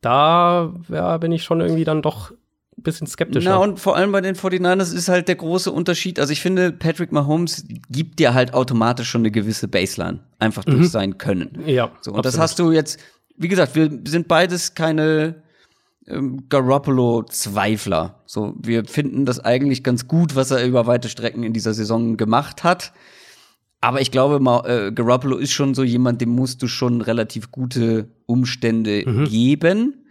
[0.00, 2.30] da ja, bin ich schon irgendwie dann doch
[2.76, 3.50] ein bisschen skeptischer.
[3.50, 6.18] Na, und vor allem bei den 49ers ist halt der große Unterschied.
[6.18, 10.20] Also ich finde, Patrick Mahomes gibt dir halt automatisch schon eine gewisse Baseline.
[10.38, 11.62] Einfach durch sein Können.
[11.66, 12.42] ja, So, und das absolut.
[12.42, 13.00] hast du jetzt,
[13.36, 15.43] wie gesagt, wir sind beides keine
[16.06, 18.22] Garoppolo-Zweifler.
[18.26, 22.16] So, wir finden das eigentlich ganz gut, was er über weite Strecken in dieser Saison
[22.16, 22.92] gemacht hat.
[23.80, 24.36] Aber ich glaube,
[24.66, 30.06] äh, Garoppolo ist schon so jemand, dem musst du schon relativ gute Umstände geben.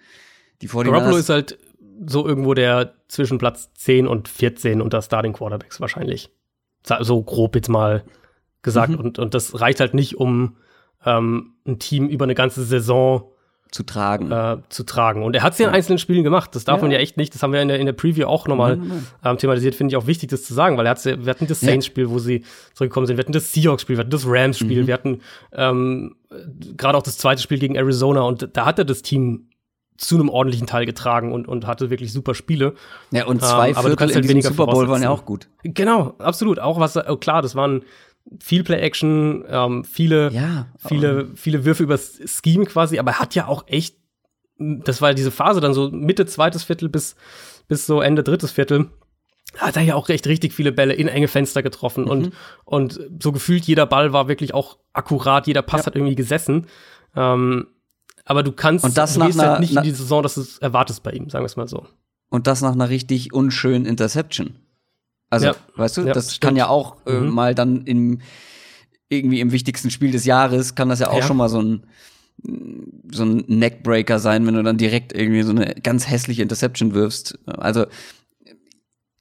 [0.61, 0.91] Die 49ers Mhm.
[0.91, 1.57] Garoppolo ist halt
[2.05, 6.29] so irgendwo der zwischen Platz 10 und 14 unter Starting Quarterbacks wahrscheinlich.
[7.01, 8.03] So grob jetzt mal
[8.61, 8.91] gesagt.
[8.91, 8.99] Mhm.
[8.99, 10.57] Und, und das reicht halt nicht, um
[11.05, 13.31] ähm, ein Team über eine ganze Saison
[13.73, 14.31] zu tragen.
[14.31, 15.23] äh, zu tragen.
[15.23, 16.53] Und er hat es ja in einzelnen Spielen gemacht.
[16.55, 16.83] Das darf Ja.
[16.83, 17.33] man ja echt nicht.
[17.33, 18.79] Das haben wir in der, in der Preview auch nochmal
[19.25, 19.73] ähm, thematisiert.
[19.75, 21.59] Finde ich auch wichtig, das zu sagen, weil er hat's, wir hatten das.
[21.59, 22.43] Saints-Spiel, wo sie
[22.75, 23.17] zurückgekommen sind.
[23.17, 24.87] Wir hatten das Seahawks-Spiel, wir hatten das Rams-Spiel, Mhm.
[24.87, 25.21] wir hatten
[25.51, 26.15] ähm,
[26.77, 28.21] gerade auch das zweite Spiel gegen Arizona.
[28.21, 29.47] Und da hat er das Team
[29.97, 32.73] zu einem ordentlichen Teil getragen und, und hatte wirklich super Spiele.
[33.11, 35.01] ja, und ähm, zwei aber du Viertel kannst in halt diesem weniger Super Bowl waren
[35.03, 35.47] ja auch gut.
[35.63, 36.59] Genau, absolut.
[36.59, 37.83] Auch was, oh, klar, das waren
[38.39, 43.47] viel Play-Action, ähm, viele, Ja, viele, viele Würfe übers Scheme quasi, aber er hat ja
[43.47, 43.97] auch echt,
[44.57, 47.15] das war ja diese Phase dann so Mitte zweites Viertel bis,
[47.67, 48.89] bis so Ende drittes Viertel,
[49.57, 52.31] hat er ja auch echt richtig viele Bälle in enge Fenster getroffen und,
[52.65, 55.85] und so gefühlt jeder Ball war wirklich auch akkurat, jeder Pass Ja.
[55.87, 56.67] hat irgendwie gesessen.
[57.15, 57.67] Ähm,
[58.25, 60.35] aber du kannst Und das du nach gehst einer- halt nicht in die Saison, dass
[60.35, 61.85] du es erwartest bei ihm, sagen wir es mal so.
[62.29, 64.55] Und das nach einer richtig unschönen Interception.
[65.33, 65.55] Also, Ja.
[65.75, 66.41] weißt du, Ja, das stimmt.
[66.41, 67.29] kann ja auch äh, Mhm.
[67.29, 68.19] mal dann im
[69.09, 71.23] irgendwie im wichtigsten Spiel des Jahres kann das ja auch Ja.
[71.27, 71.85] schon mal so ein
[73.11, 77.37] so ein Neckbreaker sein, wenn du dann direkt irgendwie so eine ganz hässliche Interception wirfst.
[77.45, 77.85] Also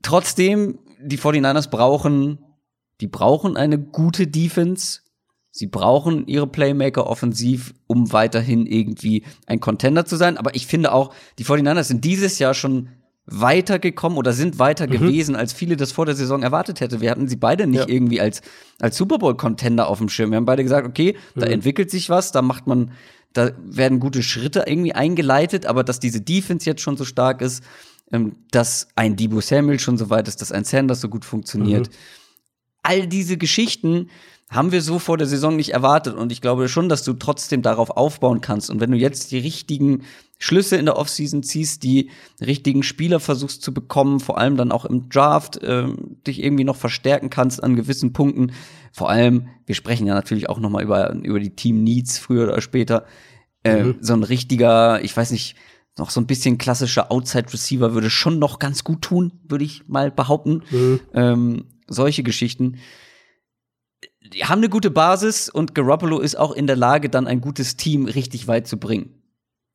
[0.02, 2.38] trotzdem, die 49ers brauchen,
[3.00, 5.00] die brauchen eine gute Defense.
[5.50, 10.38] Sie brauchen ihre Playmaker offensiv, um weiterhin irgendwie ein Contender zu sein.
[10.38, 12.88] Aber ich finde auch, die 49ers sind dieses Jahr schon
[13.40, 17.00] weitergekommen oder sind weiter gewesen, als viele das vor der Saison erwartet hätte.
[17.00, 17.88] Wir hatten sie beide nicht Ja.
[17.88, 18.42] irgendwie als,
[18.80, 20.30] als Super Bowl-Contender auf dem Schirm.
[20.30, 22.92] Wir haben beide gesagt, okay, da entwickelt sich was, da macht man,
[23.32, 27.62] da werden gute Schritte irgendwie eingeleitet, aber dass diese Defense jetzt schon so stark ist,
[28.12, 31.88] ähm, dass ein Debo Samuel schon so weit ist, dass ein Sanders so gut funktioniert.
[32.82, 34.08] All diese Geschichten
[34.52, 36.14] haben wir so vor der Saison nicht erwartet.
[36.14, 38.70] Und ich glaube schon, dass du trotzdem darauf aufbauen kannst.
[38.70, 40.02] Und wenn du jetzt die richtigen
[40.38, 44.84] Schlüsse in der Offseason ziehst, die richtigen Spieler versuchst zu bekommen, vor allem dann auch
[44.84, 45.86] im Draft, äh,
[46.26, 48.52] dich irgendwie noch verstärken kannst an gewissen Punkten.
[48.92, 52.44] Vor allem, wir sprechen ja natürlich auch noch mal über, über die Team Needs früher
[52.44, 53.06] oder später.
[53.64, 53.96] Äh, mhm.
[54.00, 55.56] So ein richtiger, ich weiß nicht,
[55.96, 59.88] noch so ein bisschen klassischer Outside Receiver würde schon noch ganz gut tun, würde ich
[59.88, 60.62] mal behaupten.
[60.70, 61.00] Mhm.
[61.14, 62.78] Ähm, solche Geschichten
[64.34, 67.76] die haben eine gute Basis und Garoppolo ist auch in der Lage, dann ein gutes
[67.76, 69.22] Team richtig weit zu bringen.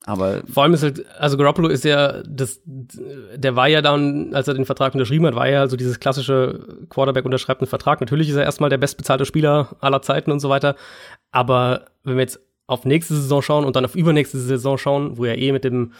[0.05, 4.47] Aber vor allem ist halt, also Garoppolo ist ja, das, der war ja dann, als
[4.47, 7.99] er den Vertrag unterschrieben hat, war ja also dieses klassische Quarterback unterschreibt einen Vertrag.
[7.99, 10.75] Natürlich ist er erstmal der bestbezahlte Spieler aller Zeiten und so weiter.
[11.31, 15.25] Aber wenn wir jetzt auf nächste Saison schauen und dann auf übernächste Saison schauen, wo
[15.25, 15.91] er eh mit dem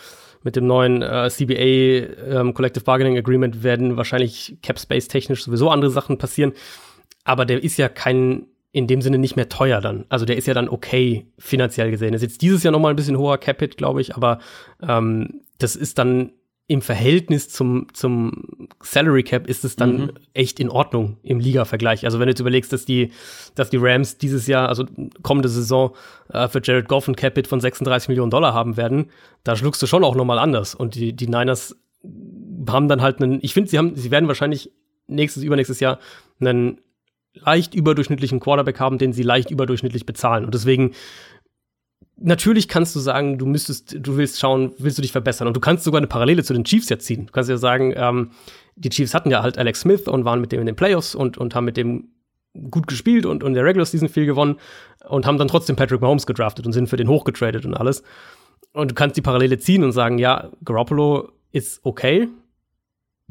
[0.44, 5.70] mit dem neuen äh, CBA ähm, Collective Bargaining Agreement werden wahrscheinlich Cap Space technisch sowieso
[5.70, 6.54] andere Sachen passieren
[7.28, 10.06] aber der ist ja kein in dem Sinne nicht mehr teuer dann.
[10.10, 12.12] Also der ist ja dann okay finanziell gesehen.
[12.12, 14.40] Das ist jetzt dieses Jahr noch mal ein bisschen hoher Capit, glaube ich, aber
[14.82, 16.32] ähm, das ist dann
[16.68, 20.12] im Verhältnis zum, zum Salary Cap ist es dann mhm.
[20.34, 22.04] echt in Ordnung im Liga-Vergleich.
[22.04, 23.12] Also wenn du jetzt überlegst, dass die,
[23.56, 24.86] dass die Rams dieses Jahr, also
[25.24, 25.96] kommende Saison,
[26.32, 29.12] äh, für Jared Goff ein Capit von 36 Millionen Dollar haben werden,
[29.46, 30.76] da schluckst du schon auch noch mal anders.
[30.76, 31.78] Und die, die Niners
[32.70, 34.72] haben dann halt einen, ich finde, sie haben, sie werden wahrscheinlich
[35.08, 36.00] nächstes, übernächstes Jahr
[36.42, 36.82] einen
[37.44, 40.46] leicht überdurchschnittlichen Quarterback haben, den sie leicht überdurchschnittlich bezahlen.
[40.46, 40.92] Und deswegen,
[42.18, 45.48] natürlich kannst du sagen, du müsstest, du willst schauen, willst du dich verbessern.
[45.48, 47.28] Und du kannst sogar eine Parallele zu den Chiefs jetzt ziehen.
[47.28, 48.32] Du kannst ja sagen, ähm,
[48.76, 51.38] die Chiefs hatten ja halt Alex Smith und waren mit dem in den Playoffs und,
[51.38, 52.10] und haben mit dem
[52.72, 54.58] gut gespielt und, und in der Regular Season viel gewonnen
[55.08, 58.04] und haben dann trotzdem Patrick Mahomes gedraftet und sind für den hochgetradet und alles.
[58.74, 62.28] Und du kannst die Parallele ziehen und sagen, ja, Garoppolo ist okay.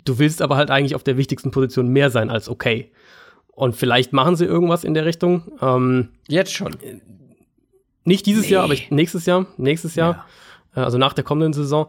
[0.04, 2.92] Du willst aber halt eigentlich auf der wichtigsten Position mehr sein als okay.
[3.57, 5.42] Und vielleicht machen sie irgendwas in der Richtung.
[5.62, 6.76] Ähm, Jetzt schon.
[8.04, 8.52] Nicht dieses nee.
[8.52, 9.46] Jahr, aber ich, nächstes Jahr.
[9.57, 10.26] Nächstes Jahr.
[10.74, 10.82] Ja.
[10.82, 11.86] Äh, also nach der kommenden Saison.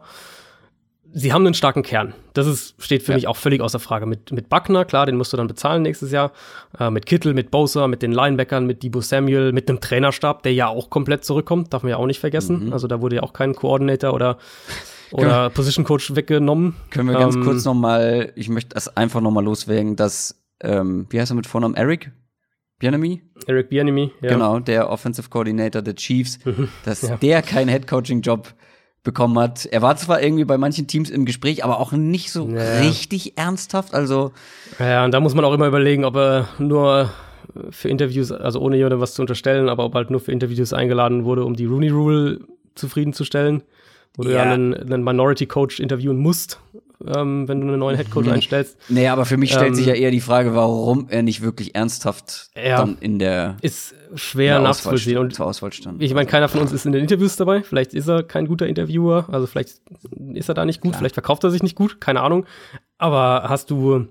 [1.11, 2.13] Sie haben einen starken Kern.
[2.33, 3.17] Das ist, steht für ja.
[3.17, 4.05] mich auch völlig außer Frage.
[4.05, 6.31] Mit, mit Buckner, klar, den musst du dann bezahlen nächstes Jahr.
[6.79, 10.53] Äh, mit Kittel, mit Bosa, mit den Linebackern, mit Debo Samuel, mit einem Trainerstab, der
[10.53, 11.73] ja auch komplett zurückkommt.
[11.73, 12.67] Darf man ja auch nicht vergessen.
[12.67, 12.73] Mhm.
[12.73, 14.37] Also da wurde ja auch kein Coordinator oder
[15.11, 16.75] oder Position Coach weggenommen.
[16.91, 20.46] Können wir ganz ähm, kurz noch mal, ich möchte das einfach noch mal loswerden, dass
[20.61, 21.75] ähm, wie heißt er mit Vornamen?
[21.75, 22.11] Eric?
[22.79, 23.23] Bianami?
[23.47, 24.29] Eric Bianami, ja.
[24.29, 26.39] Genau, der Offensive Coordinator der Chiefs,
[26.85, 27.17] dass ja.
[27.17, 28.53] der keinen Head-Coaching-Job
[29.03, 29.65] bekommen hat.
[29.65, 32.79] Er war zwar irgendwie bei manchen Teams im Gespräch, aber auch nicht so ja.
[32.79, 33.93] richtig ernsthaft.
[33.93, 34.31] Also
[34.79, 37.09] ja, und da muss man auch immer überlegen, ob er nur
[37.69, 41.23] für Interviews, also ohne jemandem was zu unterstellen, aber ob halt nur für Interviews eingeladen
[41.23, 42.41] wurde, um die Rooney Rule
[42.75, 43.63] zufriedenzustellen,
[44.17, 44.29] wo ja.
[44.29, 46.59] du ja einen, einen Minority Coach interviewen musst
[47.05, 48.77] ähm, wenn du einen neuen Headcoach einstellst.
[48.89, 51.75] Nee, aber für mich stellt ähm, sich ja eher die Frage, warum er nicht wirklich
[51.75, 55.17] ernsthaft ja, dann in der ist schwer nachzuvollziehen.
[55.17, 56.01] Und zur Auswahl stand.
[56.01, 57.61] Ich meine, keiner von uns ist in den Interviews dabei.
[57.61, 59.81] Vielleicht ist er kein guter Interviewer, also vielleicht
[60.33, 60.99] ist er da nicht gut, Klar.
[60.99, 62.45] vielleicht verkauft er sich nicht gut, keine Ahnung.
[62.97, 64.07] Aber hast du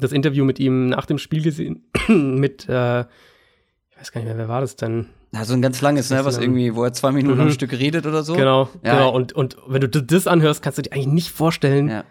[0.00, 1.84] das Interview mit ihm nach dem Spiel gesehen?
[2.08, 5.06] mit, äh, ich weiß gar nicht mehr, wer war das denn?
[5.36, 7.42] Ja, so ein ganz langes, ne, was irgendwie, wo er zwei Minuten mhm.
[7.42, 8.34] am Stück redet oder so.
[8.34, 8.94] Genau, ja.
[8.94, 9.10] genau.
[9.10, 12.04] Und, und wenn du das anhörst, kannst du dir eigentlich nicht vorstellen, ja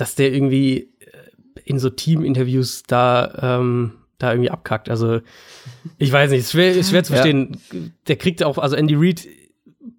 [0.00, 4.88] dass der irgendwie äh, in so Team-Interviews da, ähm, da irgendwie abkackt.
[4.88, 5.20] Also,
[5.98, 7.58] ich weiß nicht, ist schwer, ist schwer zu verstehen.
[7.72, 7.78] Ja.
[8.08, 9.26] Der kriegt auch, also Andy Reid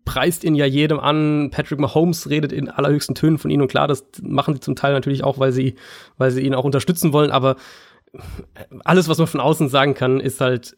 [0.05, 1.51] preist ihn ja jedem an.
[1.51, 4.93] Patrick Mahomes redet in allerhöchsten Tönen von ihm und klar, das machen sie zum Teil
[4.93, 5.75] natürlich auch, weil sie,
[6.17, 7.55] weil sie ihn auch unterstützen wollen, aber
[8.83, 10.75] alles, was man von außen sagen kann, ist halt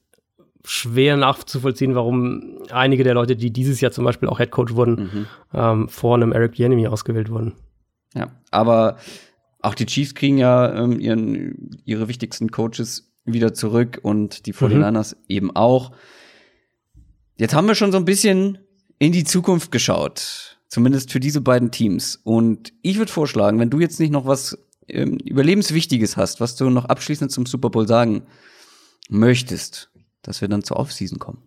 [0.66, 5.26] schwer nachzuvollziehen, warum einige der Leute, die dieses Jahr zum Beispiel auch Headcoach wurden, mhm.
[5.54, 7.54] ähm, vor einem Eric Bieniemy ausgewählt wurden.
[8.16, 8.98] Ja, aber
[9.62, 15.16] auch die Chiefs kriegen ja ähm, ihren, ihre wichtigsten Coaches wieder zurück und die 49ers
[15.16, 15.22] mhm.
[15.30, 15.92] eben auch.
[17.38, 18.60] Jetzt haben wir schon so ein bisschen
[19.00, 22.20] in die Zukunft geschaut, zumindest für diese beiden Teams.
[22.24, 24.58] Und ich würde vorschlagen, wenn du jetzt nicht noch was
[24.88, 28.24] ähm, Überlebenswichtiges hast, was du noch abschließend zum Super Bowl sagen
[29.10, 29.93] möchtest,
[30.24, 31.44] dass wir dann zur Offseason kommen.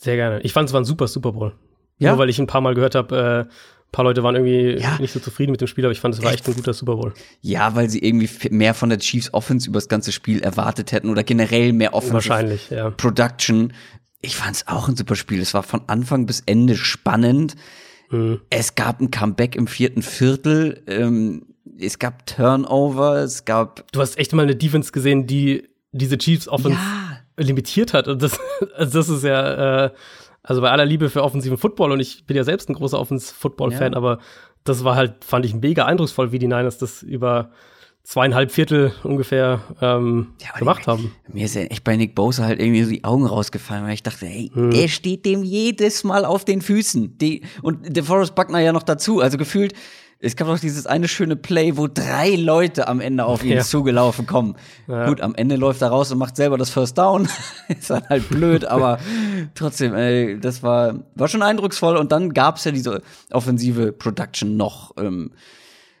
[0.00, 0.40] Sehr gerne.
[0.40, 1.54] Ich fand es war ein super Super Bowl.
[1.98, 2.10] Ja?
[2.10, 4.98] Nur weil ich ein paar Mal gehört habe, äh, ein paar Leute waren irgendwie ja.
[4.98, 6.96] nicht so zufrieden mit dem Spiel, aber ich fand, es war echt ein guter Super
[6.96, 7.12] Bowl.
[7.40, 11.10] Ja, weil sie irgendwie mehr von der Chiefs Offense über das ganze Spiel erwartet hätten
[11.10, 12.90] oder generell mehr Offense Wahrscheinlich, ja.
[12.90, 13.72] Production.
[14.22, 15.40] Ich fand es auch ein super Spiel.
[15.40, 17.54] Es war von Anfang bis Ende spannend.
[18.10, 18.40] Mhm.
[18.50, 20.82] Es gab ein Comeback im vierten Viertel.
[20.86, 21.46] Ähm,
[21.78, 23.16] es gab Turnover.
[23.16, 23.90] Es gab.
[23.92, 27.11] Du hast echt mal eine Defense gesehen, die diese Chiefs Offense ja.
[27.42, 28.08] Limitiert hat.
[28.08, 28.38] Und das,
[28.76, 29.90] also das ist ja, äh,
[30.42, 33.34] also bei aller Liebe für offensiven Football und ich bin ja selbst ein großer Offensive
[33.34, 33.96] Football Fan, ja.
[33.96, 34.18] aber
[34.64, 37.50] das war halt, fand ich mega eindrucksvoll, wie die Niners das über
[38.04, 41.14] zweieinhalb Viertel ungefähr ähm, Ja, gemacht haben.
[41.32, 44.02] Mir ist ja echt bei Nick Bosa halt irgendwie so die Augen rausgefallen, weil ich
[44.02, 44.70] dachte, hey, Hm.
[44.72, 47.18] der steht dem jedes Mal auf den Füßen.
[47.18, 49.20] Die, und der Forrest Buckner ja noch dazu.
[49.20, 49.74] Also gefühlt,
[50.24, 53.62] es gab doch dieses eine schöne Play, wo drei Leute am Ende auf ihn Ja.
[53.62, 54.54] zugelaufen kommen.
[54.86, 55.06] Ja.
[55.08, 57.28] Gut, am Ende läuft er raus und macht selber das First Down.
[57.68, 58.98] ist dann halt blöd, aber
[59.54, 61.96] trotzdem, ey, das war, war schon eindrucksvoll.
[61.96, 63.02] Und dann gab's ja diese
[63.32, 64.94] offensive Production noch.
[64.96, 65.32] Ähm,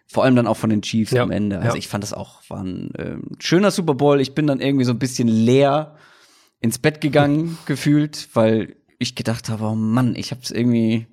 [0.06, 1.58] vor allem dann auch von den Chiefs Ja, am Ende.
[1.60, 4.20] Also ich fand das auch war ein ähm, schöner Super Bowl.
[4.20, 5.96] Ich bin dann irgendwie so ein bisschen leer
[6.60, 11.06] ins Bett gegangen gefühlt, weil ich gedacht habe, oh Mann, ich hab's irgendwie,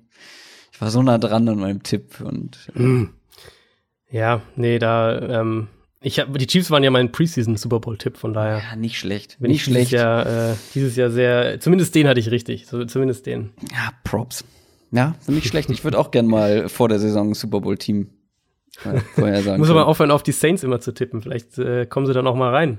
[0.80, 3.06] ich war so nah dran an meinem Tipp und äh,
[4.16, 5.68] Ja, nee, da, ähm,
[6.00, 9.36] ich hab, die Chiefs waren ja mein Preseason Super Bowl-Tipp, von daher ja, nicht schlecht,
[9.40, 9.92] bin nicht ich dieses schlecht.
[9.92, 13.50] Jahr, äh, dieses Jahr sehr, zumindest den hatte ich richtig, so, zumindest den.
[13.70, 14.42] Ja, Props.
[14.90, 15.68] Ja, nicht schlecht.
[15.68, 18.08] Ich würde auch gern mal vor der Saison ein Super Bowl Team
[18.82, 19.58] äh, vorher sagen.
[19.60, 21.20] Muss aber aufhören, auf die Saints immer zu tippen.
[21.20, 22.78] Vielleicht äh, kommen sie dann auch mal rein.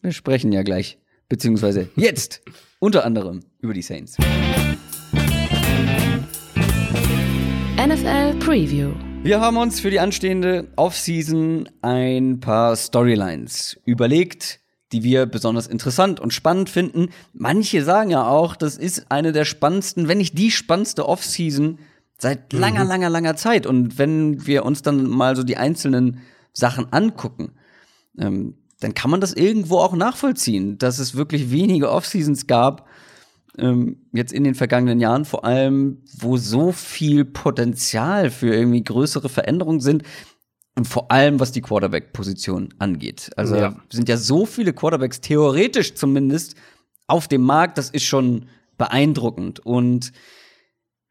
[0.00, 0.98] Wir sprechen ja gleich,
[1.28, 2.40] beziehungsweise jetzt
[2.78, 4.16] unter anderem über die Saints.
[8.04, 8.92] NFL Preview.
[9.22, 14.60] Wir haben uns für die anstehende Offseason ein paar Storylines überlegt,
[14.92, 17.08] die wir besonders interessant und spannend finden.
[17.32, 21.78] Manche sagen ja auch, das ist eine der spannendsten, wenn nicht die spannendste Offseason
[22.18, 23.66] seit langer, langer, langer Zeit.
[23.66, 26.20] Und wenn wir uns dann mal so die einzelnen
[26.52, 27.52] Sachen angucken,
[28.18, 32.86] ähm, dann kann man das irgendwo auch nachvollziehen, dass es wirklich wenige Offseasons gab,
[34.12, 39.80] jetzt in den vergangenen Jahren vor allem, wo so viel Potenzial für irgendwie größere Veränderungen
[39.80, 40.02] sind
[40.74, 43.30] und vor allem was die Quarterback-Position angeht.
[43.36, 43.76] Also Ja.
[43.90, 46.56] sind ja so viele Quarterbacks theoretisch zumindest
[47.06, 50.12] auf dem Markt, das ist schon beeindruckend und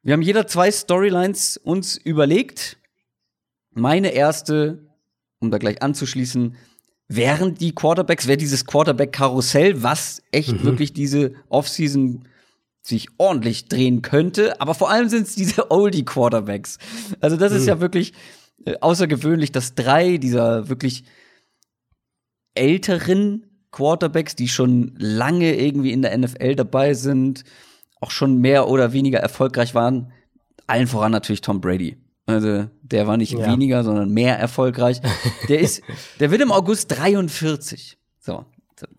[0.03, 2.77] wir haben jeder zwei Storylines uns überlegt.
[3.71, 4.89] Meine erste,
[5.39, 6.55] um da gleich anzuschließen,
[7.07, 12.27] wären die Quarterbacks, wäre dieses Quarterback-Karussell, was echt wirklich diese Offseason
[12.85, 14.59] sich ordentlich drehen könnte.
[14.61, 16.77] Aber vor allem sind es diese Oldie-Quarterbacks.
[17.21, 18.13] Also das ist ja wirklich
[18.65, 21.05] äh, außergewöhnlich, dass drei dieser wirklich
[22.55, 27.43] älteren Quarterbacks, die schon lange irgendwie in der NFL dabei sind,
[27.99, 30.11] auch schon mehr oder weniger erfolgreich waren,
[30.67, 31.97] allen voran natürlich Tom Brady.
[32.25, 33.51] Also der war nicht Ja.
[33.51, 35.01] weniger, sondern mehr erfolgreich.
[35.49, 35.81] Der ist,
[36.19, 37.97] der wird im August 43.
[38.19, 38.45] So.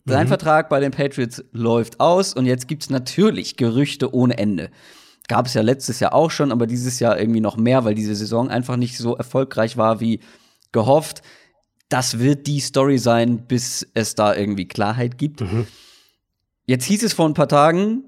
[0.05, 4.71] Sein Vertrag bei den Patriots läuft aus und jetzt gibt's natürlich Gerüchte ohne Ende.
[5.29, 8.15] Gab es ja letztes Jahr auch schon, aber dieses Jahr irgendwie noch mehr, weil diese
[8.15, 10.21] Saison einfach nicht so erfolgreich war wie
[10.73, 11.23] gehofft.
[11.89, 15.43] Das wird die Story sein, bis es da irgendwie Klarheit gibt.
[16.67, 18.05] Jetzt hieß es vor ein paar Tagen,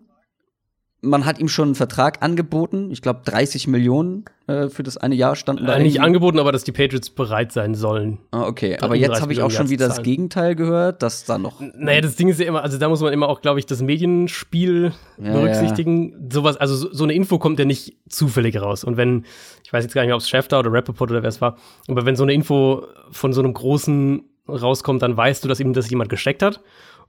[1.02, 2.90] man hat ihm schon einen Vertrag angeboten.
[2.90, 5.74] Ich glaube, 30 Millionen äh, für das eine Jahr standen da.
[5.74, 6.06] Äh, nicht irgendwie.
[6.06, 8.18] angeboten, aber dass die Patriots bereit sein sollen.
[8.30, 10.02] Ah, okay, aber jetzt 30 habe ich auch schon wieder das.
[10.02, 11.60] Gegenteil gehört, dass da noch.
[11.60, 13.82] Naja, das Ding ist ja immer, also da muss man immer auch, glaube ich, das
[13.82, 14.92] Medienspiel
[15.22, 16.28] Ja, berücksichtigen.
[16.32, 18.82] Sowas, also so, so eine Info kommt ja nicht zufällig raus.
[18.82, 19.24] Und wenn,
[19.64, 21.56] ich weiß jetzt gar nicht mehr, ob es Schäfter oder Rappaport oder wer es war,
[21.88, 25.72] aber wenn so eine Info von so einem Großen rauskommt, dann weißt du, dass ihm
[25.72, 26.60] das jemand gesteckt hat.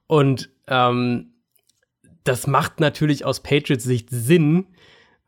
[0.08, 1.34] Und ähm,
[2.28, 4.66] das macht natürlich aus Patriots Sicht Sinn,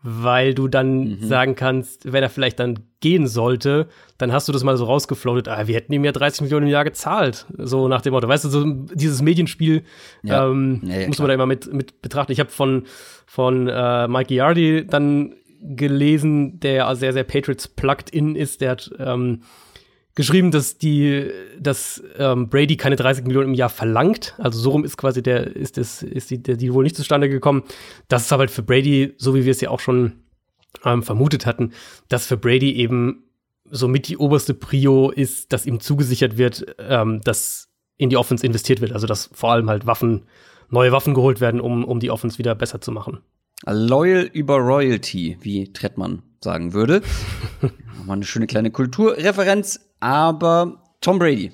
[0.02, 1.18] weil du dann Mhm.
[1.24, 3.88] sagen kannst, wenn er vielleicht dann gehen sollte,
[4.18, 6.72] dann hast du das mal so rausgefloatet, ah, wir hätten ihm ja 30 Millionen im
[6.72, 7.46] Jahr gezahlt.
[7.58, 9.84] So nach dem Motto, weißt du, so dieses Medienspiel
[10.24, 10.48] Ja.
[10.50, 11.24] ähm, Ja, ja, muss klar.
[11.26, 12.32] man da immer mit, mit betrachten.
[12.32, 12.84] Ich habe von,
[13.26, 18.72] von äh, Mike Giardi dann gelesen, der ja sehr, sehr Patriots plugged in ist, der
[18.72, 19.42] hat ähm,
[20.20, 24.36] geschrieben, dass die, dass ähm, Brady keine 30 Millionen im Jahr verlangt.
[24.38, 27.30] Also so rum ist quasi der, ist das, ist die, der Deal wohl nicht zustande
[27.30, 27.64] gekommen.
[28.10, 30.20] Das ist aber halt für Brady, so wie wir es ja auch schon
[30.84, 31.72] ähm, vermutet hatten,
[32.10, 33.24] dass für Brady eben
[33.64, 38.82] somit die oberste Prio ist, dass ihm zugesichert wird, ähm, dass in die Offense investiert
[38.82, 38.92] wird.
[38.92, 40.26] Also dass vor allem halt Waffen,
[40.70, 43.20] neue Waffen geholt werden, um, um die Offense wieder besser zu machen.
[43.66, 47.04] Loyal über Royalty, wie Trettmann sagen würde.
[47.98, 51.52] Nochmal eine schöne kleine Kulturreferenz, aber Tom Brady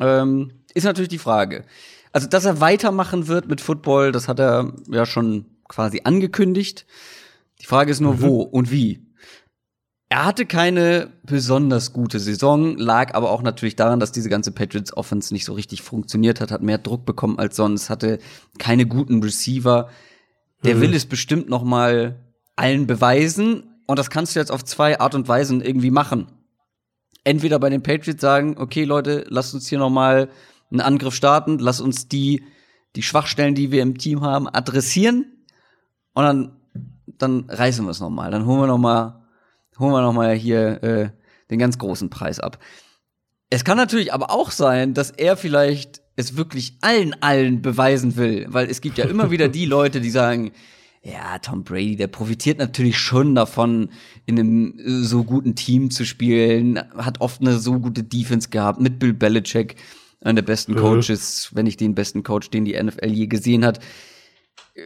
[0.00, 1.64] ähm, ist natürlich die Frage.
[2.12, 6.86] Also, dass er weitermachen wird mit Football, das hat er ja schon quasi angekündigt.
[7.60, 9.06] Die Frage ist nur, wo und wie.
[10.08, 14.96] Er hatte keine besonders gute Saison, lag aber auch natürlich daran, dass diese ganze Patriots
[14.96, 18.18] Offense nicht so richtig funktioniert hat, hat mehr Druck bekommen als sonst, hatte
[18.58, 19.88] keine guten Receiver.
[20.64, 22.16] Der will es bestimmt noch mal
[22.54, 26.28] allen beweisen und das kannst du jetzt auf zwei Art und Weisen irgendwie machen.
[27.26, 30.28] Entweder bei den Patriots sagen, okay Leute, lasst uns hier noch mal
[30.70, 32.44] einen Angriff starten, lasst uns die
[32.94, 35.26] die Schwachstellen, die wir im Team haben, adressieren
[36.14, 36.56] und dann
[37.18, 39.26] dann reißen wir es noch mal, dann holen wir noch mal
[39.76, 41.10] holen wir noch mal hier äh,
[41.50, 42.60] den ganz großen Preis ab.
[43.50, 48.46] Es kann natürlich aber auch sein, dass er vielleicht es wirklich allen, allen beweisen will,
[48.50, 50.52] weil es gibt ja immer wieder die Leute, die sagen,
[51.06, 53.90] ja, Tom Brady, der profitiert natürlich schon davon,
[54.24, 58.80] in einem äh, so guten Team zu spielen, hat oft eine so gute Defense gehabt
[58.80, 59.76] mit Bill Belichick,
[60.20, 60.78] einer der besten Mhm.
[60.78, 63.78] Coaches, wenn nicht den besten Coach, den die NFL je gesehen hat.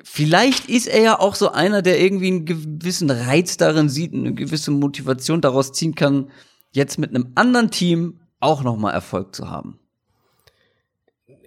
[0.05, 4.35] Vielleicht ist er ja auch so einer, der irgendwie einen gewissen Reiz darin sieht, eine
[4.35, 6.31] gewisse Motivation daraus ziehen kann,
[6.71, 9.79] jetzt mit einem anderen Team auch noch mal Erfolg zu haben.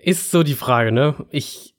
[0.04, 1.16] Ist so die Frage, ne?
[1.30, 1.73] Ich,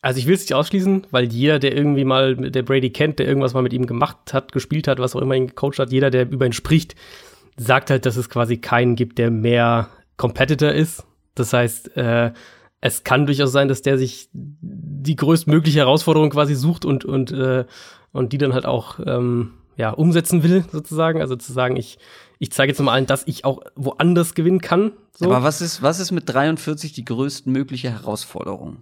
[0.00, 3.26] also ich will es nicht ausschließen, weil jeder, der irgendwie mal, der Brady kennt, der
[3.26, 6.10] irgendwas mal mit ihm gemacht hat, gespielt hat, was auch immer ihn gecoacht hat, jeder,
[6.10, 6.94] der über ihn spricht,
[7.56, 11.04] sagt halt, dass es quasi keinen gibt, der mehr Competitor ist.
[11.34, 12.32] Das heißt, äh,
[12.80, 17.64] es kann durchaus sein, dass der sich die größtmögliche Herausforderung quasi sucht und, und, äh,
[18.12, 21.20] und die dann halt auch ähm, ja, umsetzen will, sozusagen.
[21.20, 21.98] Also zu sagen, ich,
[22.38, 24.92] ich zeige jetzt mal allen, dass ich auch woanders gewinnen kann.
[25.16, 25.26] So.
[25.26, 28.78] Aber was ist, was ist mit 43 die größtmögliche Herausforderung?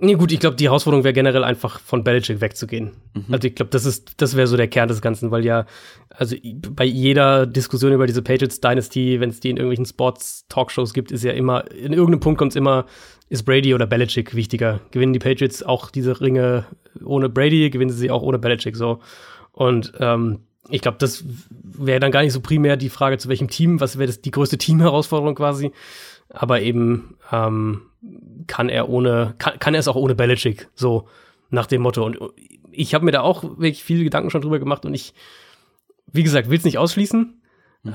[0.00, 2.92] Nee, gut, ich glaube, die Herausforderung wäre generell einfach von Belichick wegzugehen.
[3.14, 3.32] Mhm.
[3.32, 5.66] Also ich glaube, das ist, das wäre so der Kern des Ganzen, weil ja,
[6.10, 6.36] also
[6.70, 11.22] bei jeder Diskussion über diese Patriots Dynasty, wenn es die in irgendwelchen Sports-Talkshows gibt, ist
[11.22, 12.86] ja immer, in irgendeinem Punkt kommt es immer,
[13.28, 14.80] ist Brady oder Belichick wichtiger.
[14.90, 16.64] Gewinnen die Patriots auch diese Ringe
[17.04, 19.00] ohne Brady, gewinnen sie sie auch ohne Belichick so.
[19.52, 20.40] Und ähm,
[20.70, 23.98] ich glaube, das wäre dann gar nicht so primär die Frage, zu welchem Team, was
[23.98, 25.72] wäre das die größte Teamherausforderung quasi.
[26.34, 27.82] Aber eben ähm,
[28.46, 31.08] kann er ohne, kann, kann er es auch ohne Belichick, so
[31.50, 32.04] nach dem Motto.
[32.04, 32.18] Und
[32.70, 35.14] ich habe mir da auch wirklich viele Gedanken schon drüber gemacht und ich,
[36.12, 37.40] wie gesagt, will es nicht ausschließen.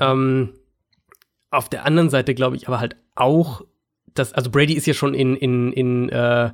[0.00, 0.54] Ähm,
[1.50, 3.62] auf der anderen Seite glaube ich aber halt auch,
[4.14, 6.50] dass, also Brady ist ja schon in, in, in äh,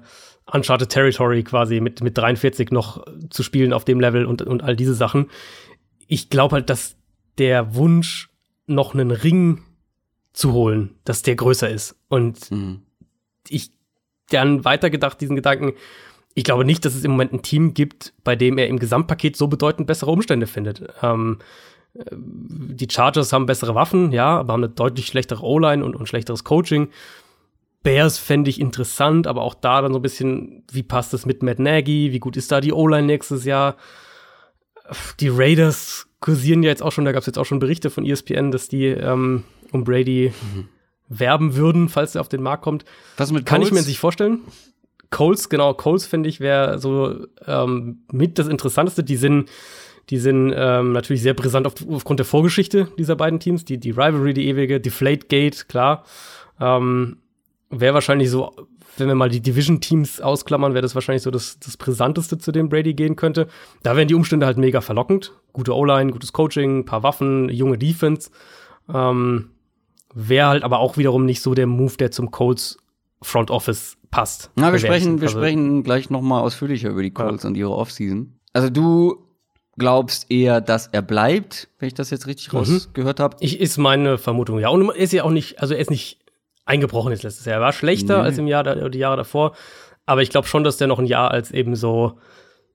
[0.50, 4.76] Uncharted Territory quasi mit, mit 43 noch zu spielen auf dem Level und, und all
[4.76, 5.28] diese Sachen.
[6.06, 6.96] Ich glaube halt, dass
[7.38, 8.30] der Wunsch,
[8.66, 9.62] noch einen Ring
[10.36, 11.96] zu holen, dass der größer ist.
[12.08, 12.82] Und Mhm.
[13.48, 13.72] ich
[14.30, 15.72] dann weitergedacht, diesen Gedanken,
[16.34, 19.36] ich glaube nicht, dass es im Moment ein Team gibt, bei dem er im Gesamtpaket
[19.36, 20.82] so bedeutend bessere Umstände findet.
[21.02, 21.38] Ähm,
[21.94, 26.06] äh, die Chargers haben bessere Waffen, ja, aber haben eine deutlich schlechtere O-Line und, und
[26.06, 26.88] schlechteres Coaching.
[27.82, 31.42] Bears fände ich interessant, aber auch da dann so ein bisschen, wie passt es mit
[31.42, 32.12] Matt Nagy?
[32.12, 33.76] Wie gut ist da die O-Line nächstes Jahr?
[35.20, 38.04] Die Raiders kursieren ja jetzt auch schon, da gab es jetzt auch schon Berichte von
[38.04, 40.32] ESPN, dass die ähm, um Brady
[41.08, 42.84] werben würden, falls er auf den Markt kommt.
[43.16, 44.40] Was mit Kann ich mir sich vorstellen.
[45.10, 49.04] Coles, genau, Coles finde ich wäre so ähm, mit das Interessanteste.
[49.04, 49.48] Die sind,
[50.10, 53.64] die sind ähm, natürlich sehr brisant auf, aufgrund der Vorgeschichte dieser beiden Teams.
[53.64, 56.04] Die, die Rivalry, die ewige, Deflate Gate, klar.
[56.60, 57.18] Ähm,
[57.70, 58.52] wäre wahrscheinlich so,
[58.96, 62.68] wenn wir mal die Division-Teams ausklammern, wäre das wahrscheinlich so das, das Brisanteste, zu dem
[62.68, 63.46] Brady gehen könnte.
[63.82, 65.32] Da wären die Umstände halt mega verlockend.
[65.52, 68.30] Gute O-Line, gutes Coaching, paar Waffen, junge Defense.
[68.92, 69.50] Ähm,
[70.16, 72.78] wäre halt aber auch wiederum nicht so der Move, der zum Colts
[73.22, 74.50] Front Office passt.
[74.56, 74.86] Na, wir Bewerten.
[74.86, 78.38] sprechen, wir Also, sprechen gleich noch mal ausführlicher über die Colts und ihre Offseason.
[78.52, 79.22] Also du
[79.78, 82.58] glaubst eher, dass er bleibt, wenn ich das jetzt richtig Mhm.
[82.60, 83.36] rausgehört habe.
[83.40, 84.68] Ich, ist meine Vermutung, ja.
[84.70, 86.18] Und er ist ja auch nicht, also er ist nicht
[86.64, 87.56] eingebrochen jetzt letztes Jahr.
[87.56, 88.24] Er war schlechter Nee.
[88.24, 89.52] als im Jahr, die Jahre davor.
[90.06, 92.18] Aber ich glaube schon, dass der noch ein Jahr als eben so,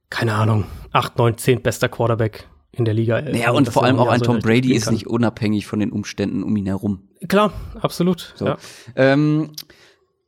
[0.09, 3.19] keine Ahnung, 8, 9, 10 bester Quarterback in der Liga.
[3.19, 5.79] äh, Naja, und dass vor allem auch ein so Tom Brady ist nicht unabhängig von
[5.79, 7.09] den Umständen um ihn herum.
[7.27, 8.33] Klar, absolut.
[8.35, 8.45] So.
[8.45, 8.57] Ja.
[8.95, 9.51] Ähm,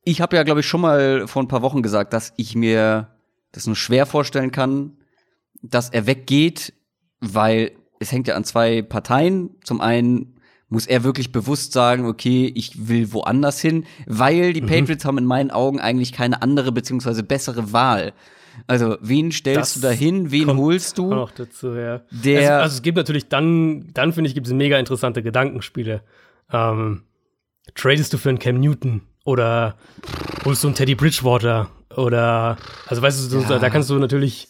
[0.03, 3.07] ich habe ja, glaube ich, schon mal vor ein paar Wochen gesagt, dass ich mir
[3.53, 4.97] das nur schwer vorstellen kann,
[5.61, 6.73] dass er weggeht,
[7.21, 9.51] weil es hängt ja an zwei Parteien.
[9.63, 15.05] Zum einen muss er wirklich bewusst sagen, okay, ich will woanders hin, weil die Patriots
[15.05, 18.13] haben in meinen Augen eigentlich keine andere beziehungsweise bessere Wahl.
[18.67, 21.13] Also, wen stellst Das du da hin, wen holst du?
[21.13, 22.01] Auch dazu, ja.
[22.11, 26.01] Der- also, also es gibt natürlich dann, dann finde ich, gibt es mega interessante Gedankenspiele.
[26.51, 27.03] Ähm,
[27.75, 29.75] tradest du für einen Cam Newton oder
[30.45, 33.59] holst du einen Teddy Bridgewater oder also weißt du, Ja.
[33.59, 34.47] da kannst du natürlich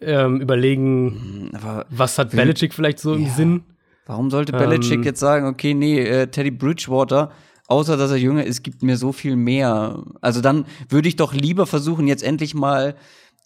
[0.00, 3.30] ähm, überlegen, Aber was hat Belichick vielleicht so im Ja.
[3.30, 3.62] Sinn.
[4.06, 7.30] Warum sollte Belichick Ähm, jetzt sagen, okay, nee, äh, Teddy Bridgewater,
[7.68, 10.02] außer dass er jünger ist, gibt mir so viel mehr.
[10.20, 12.94] Also dann würde ich doch lieber versuchen, jetzt endlich mal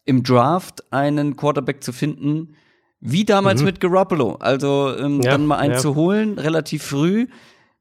[0.05, 2.55] im Draft einen Quarterback zu finden,
[3.01, 4.35] wie damals mit Garoppolo.
[4.37, 5.23] Also ähm, Mhm.
[5.23, 5.79] Ja, dann mal einen ja.
[5.79, 7.29] zu holen, relativ früh,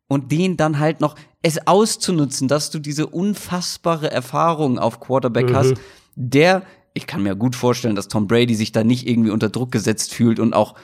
[0.08, 5.56] und den dann halt noch es auszunutzen, dass du diese unfassbare Erfahrung auf Quarterback Mhm.
[5.56, 5.74] hast,
[6.16, 6.64] der
[6.96, 10.14] ich kann mir gut vorstellen, dass Tom Brady sich da nicht irgendwie unter Druck gesetzt
[10.14, 10.76] fühlt und auch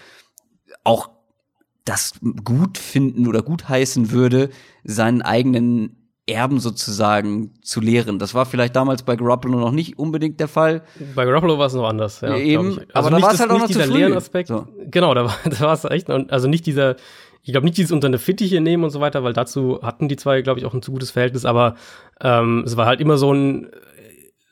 [0.83, 1.09] auch
[1.83, 2.13] das
[2.43, 4.49] gut finden oder gut heißen würde,
[4.83, 8.17] seinen eigenen Erben sozusagen zu lehren.
[8.17, 10.81] Das war vielleicht damals bei Garoppolo noch nicht unbedingt der Fall.
[11.13, 12.35] Bei Garoppolo war es noch anders, ja.
[12.35, 12.71] Eben.
[12.81, 12.95] ich.
[12.95, 13.99] Aber da war's das- halt auch noch zu früh.
[13.99, 14.47] Lernaspekt.
[14.47, 14.67] So.
[14.89, 16.09] Genau, da war, da war es echt.
[16.09, 16.95] Also nicht dieser,
[17.43, 20.15] ich glaube nicht dieses unter eine Fittiche nehmen und so weiter, weil dazu hatten die
[20.15, 21.75] zwei, glaube ich, auch ein zu gutes Verhältnis, aber
[22.21, 23.69] ähm, es war halt immer so ein,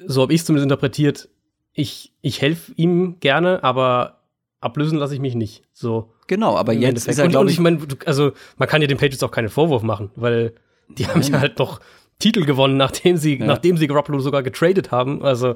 [0.05, 1.27] so habe ich es zumindest interpretiert,
[1.71, 4.19] ich, ich helfe ihm gerne, aber
[4.61, 5.63] ablösen lasse ich mich nicht.
[5.73, 6.13] So.
[6.27, 7.11] Genau, aber jetzt Endeffekt.
[7.13, 7.59] ist er, glaube ich.
[7.59, 10.53] Und ich meine, also man kann ja den Patriots auch keinen Vorwurf machen, weil
[10.89, 11.79] die haben ja halt doch
[12.19, 13.45] Titel gewonnen, nachdem sie, ja.
[13.45, 15.23] nachdem sie Garoppolo sogar getradet haben.
[15.23, 15.55] Also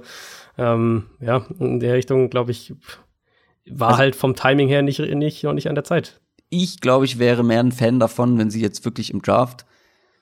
[0.58, 2.74] ähm, ja, in der Richtung, glaube ich,
[3.70, 6.20] war also, halt vom Timing her nicht, nicht, noch nicht an der Zeit
[6.50, 9.66] ich glaube, ich wäre mehr ein Fan davon, wenn sie jetzt wirklich im Draft.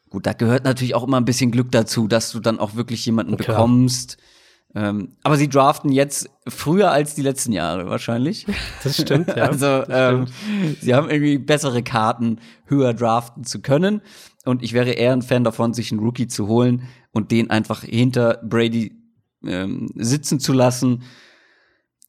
[0.09, 3.05] Gut, da gehört natürlich auch immer ein bisschen Glück dazu, dass du dann auch wirklich
[3.05, 3.57] jemanden Klar.
[3.57, 4.17] bekommst.
[4.73, 8.45] Ähm, aber sie draften jetzt früher als die letzten Jahre wahrscheinlich.
[8.83, 9.35] Das stimmt, ja.
[9.49, 10.25] Also ähm,
[10.81, 14.01] sie haben irgendwie bessere Karten, höher draften zu können.
[14.45, 17.83] Und ich wäre eher ein Fan davon, sich einen Rookie zu holen und den einfach
[17.83, 18.95] hinter Brady
[19.45, 21.03] ähm, sitzen zu lassen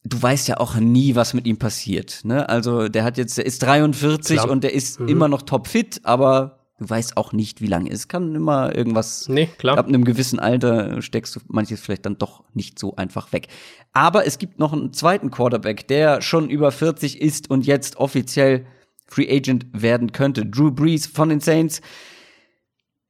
[0.08, 2.20] du weißt ja auch nie, was mit ihm passiert.
[2.24, 2.48] Ne?
[2.48, 4.50] Also der hat jetzt, der ist 43 klar.
[4.50, 5.08] und der ist mhm.
[5.08, 9.28] immer noch topfit, aber du weißt auch nicht, wie lange es kann immer irgendwas.
[9.28, 9.78] Nee, klar.
[9.78, 13.48] Ab einem gewissen Alter steckst du manches vielleicht dann doch nicht so einfach weg.
[13.92, 18.66] Aber es gibt noch einen zweiten Quarterback, der schon über 40 ist und jetzt offiziell
[19.06, 20.44] Free Agent werden könnte.
[20.44, 21.80] Drew Brees von den Saints.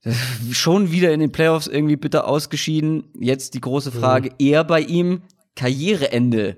[0.53, 3.05] Schon wieder in den Playoffs irgendwie bitter ausgeschieden.
[3.19, 4.37] Jetzt die große Frage, mhm.
[4.39, 5.23] eher bei ihm
[5.55, 6.57] Karriereende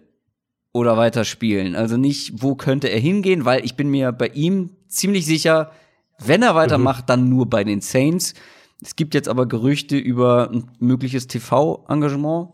[0.72, 1.76] oder weiterspielen.
[1.76, 5.72] Also nicht, wo könnte er hingehen, weil ich bin mir bei ihm ziemlich sicher,
[6.18, 7.06] wenn er weitermacht, mhm.
[7.06, 8.34] dann nur bei den Saints.
[8.80, 12.50] Es gibt jetzt aber Gerüchte über ein mögliches TV-Engagement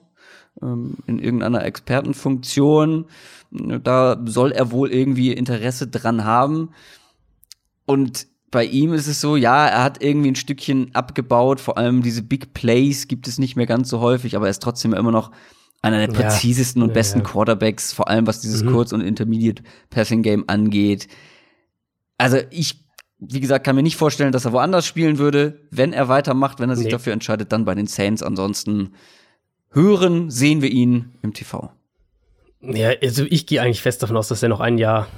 [0.62, 3.07] ähm, in irgendeiner Expertenfunktion.
[3.51, 6.70] Da soll er wohl irgendwie Interesse dran haben.
[7.86, 12.02] Und bei ihm ist es so, ja, er hat irgendwie ein Stückchen abgebaut, vor allem
[12.02, 15.11] diese Big Plays gibt es nicht mehr ganz so häufig, aber er ist trotzdem immer
[15.11, 15.32] noch
[15.82, 17.30] einer der präzisesten ja, und besten ja, ja.
[17.32, 18.70] Quarterbacks, vor allem was dieses mhm.
[18.70, 21.09] Kurz- und Intermediate Passing Game angeht.
[22.16, 22.86] Also ich,
[23.18, 25.66] wie gesagt, kann mir nicht vorstellen, dass er woanders spielen würde.
[25.72, 26.92] Wenn er weitermacht, wenn er sich nee.
[26.92, 28.22] dafür entscheidet, dann bei den Saints.
[28.22, 28.94] Ansonsten
[29.70, 31.72] hören, sehen wir ihn im TV.
[32.61, 35.09] Ja, also ich gehe eigentlich fest davon aus, dass er noch ein Jahr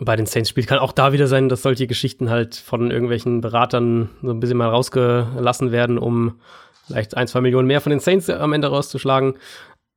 [0.00, 0.66] bei den Saints spielt.
[0.66, 4.58] Kann auch da wieder sein, dass solche Geschichten halt von irgendwelchen Beratern so ein bisschen
[4.58, 6.40] mal rausgelassen werden, um
[6.86, 9.34] vielleicht ein, zwei Millionen mehr von den Saints am Ende rauszuschlagen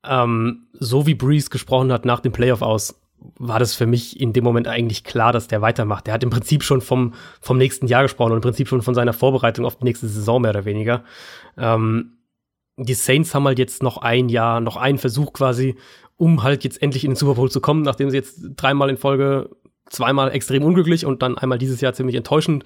[0.05, 2.99] ähm, so wie Breeze gesprochen hat nach dem Playoff aus,
[3.39, 6.07] war das für mich in dem Moment eigentlich klar, dass der weitermacht.
[6.07, 8.95] Der hat im Prinzip schon vom, vom nächsten Jahr gesprochen und im Prinzip schon von
[8.95, 11.03] seiner Vorbereitung auf die nächste Saison mehr oder weniger.
[11.57, 12.17] Ähm,
[12.75, 15.75] die Saints haben halt jetzt noch ein Jahr, noch einen Versuch quasi,
[16.17, 18.97] um halt jetzt endlich in den Super Bowl zu kommen, nachdem sie jetzt dreimal in
[18.97, 19.49] Folge
[19.93, 22.65] zweimal extrem unglücklich und dann einmal dieses Jahr ziemlich enttäuschend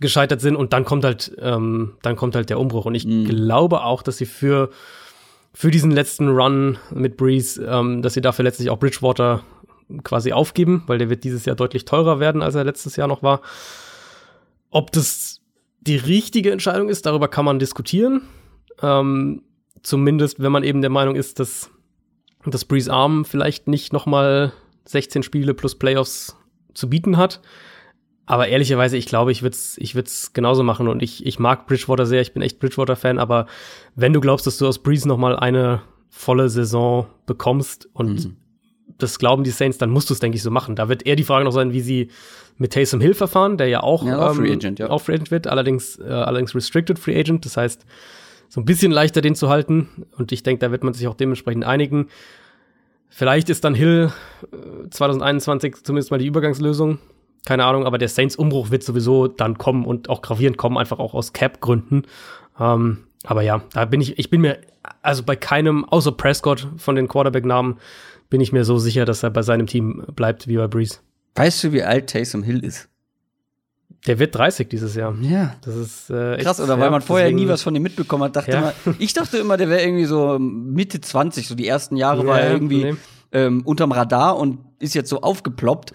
[0.00, 2.86] gescheitert sind und dann kommt halt, ähm, dann kommt halt der Umbruch.
[2.86, 3.26] Und ich mhm.
[3.26, 4.70] glaube auch, dass sie für
[5.54, 9.42] für diesen letzten Run mit Breeze, ähm, dass sie dafür letztlich auch Bridgewater
[10.02, 13.22] quasi aufgeben, weil der wird dieses Jahr deutlich teurer werden, als er letztes Jahr noch
[13.22, 13.42] war.
[14.70, 15.40] Ob das
[15.80, 18.22] die richtige Entscheidung ist, darüber kann man diskutieren.
[18.80, 19.42] Ähm,
[19.82, 21.70] zumindest, wenn man eben der Meinung ist, dass,
[22.46, 24.52] dass Breeze Arm vielleicht nicht noch mal
[24.86, 26.36] 16 Spiele plus Playoffs
[26.74, 27.40] zu bieten hat.
[28.24, 31.66] Aber ehrlicherweise, ich glaube, ich würde es ich würd's genauso machen und ich, ich mag
[31.66, 33.46] Bridgewater sehr, ich bin echt Bridgewater-Fan, aber
[33.96, 38.36] wenn du glaubst, dass du aus Breeze noch mal eine volle Saison bekommst und mhm.
[38.98, 40.76] das glauben die Saints, dann musst du es, denke ich, so machen.
[40.76, 42.08] Da wird eher die Frage noch sein, wie sie
[42.58, 44.90] mit Taysom Hill verfahren, der ja auch, ja, ähm, Free Agent, ja.
[44.90, 47.84] auch Free Agent wird, allerdings, äh, allerdings Restricted Free Agent, das heißt,
[48.48, 51.14] so ein bisschen leichter den zu halten und ich denke, da wird man sich auch
[51.14, 52.08] dementsprechend einigen.
[53.14, 54.10] Vielleicht ist dann Hill
[54.52, 56.98] äh, 2021 zumindest mal die Übergangslösung
[57.44, 61.14] keine Ahnung, aber der Saints-Umbruch wird sowieso dann kommen und auch gravierend kommen, einfach auch
[61.14, 62.02] aus Cap-Gründen.
[62.58, 64.58] Ähm, aber ja, da bin ich, ich bin mir,
[65.02, 67.78] also bei keinem, außer Prescott von den Quarterback-Namen,
[68.30, 70.98] bin ich mir so sicher, dass er bei seinem Team bleibt wie bei Breeze.
[71.34, 72.88] Weißt du, wie alt Taysom Hill ist?
[74.06, 75.14] Der wird 30 dieses Jahr.
[75.20, 75.54] Ja.
[75.64, 78.36] Das ist äh, krass, oder weil man vorher nie was von ihm mitbekommen hat.
[78.36, 78.72] Dachte ja.
[78.84, 82.26] immer, ich dachte immer, der wäre irgendwie so Mitte 20, so die ersten Jahre ja,
[82.26, 82.94] war er irgendwie nee.
[83.30, 85.92] ähm, unterm Radar und ist jetzt so aufgeploppt.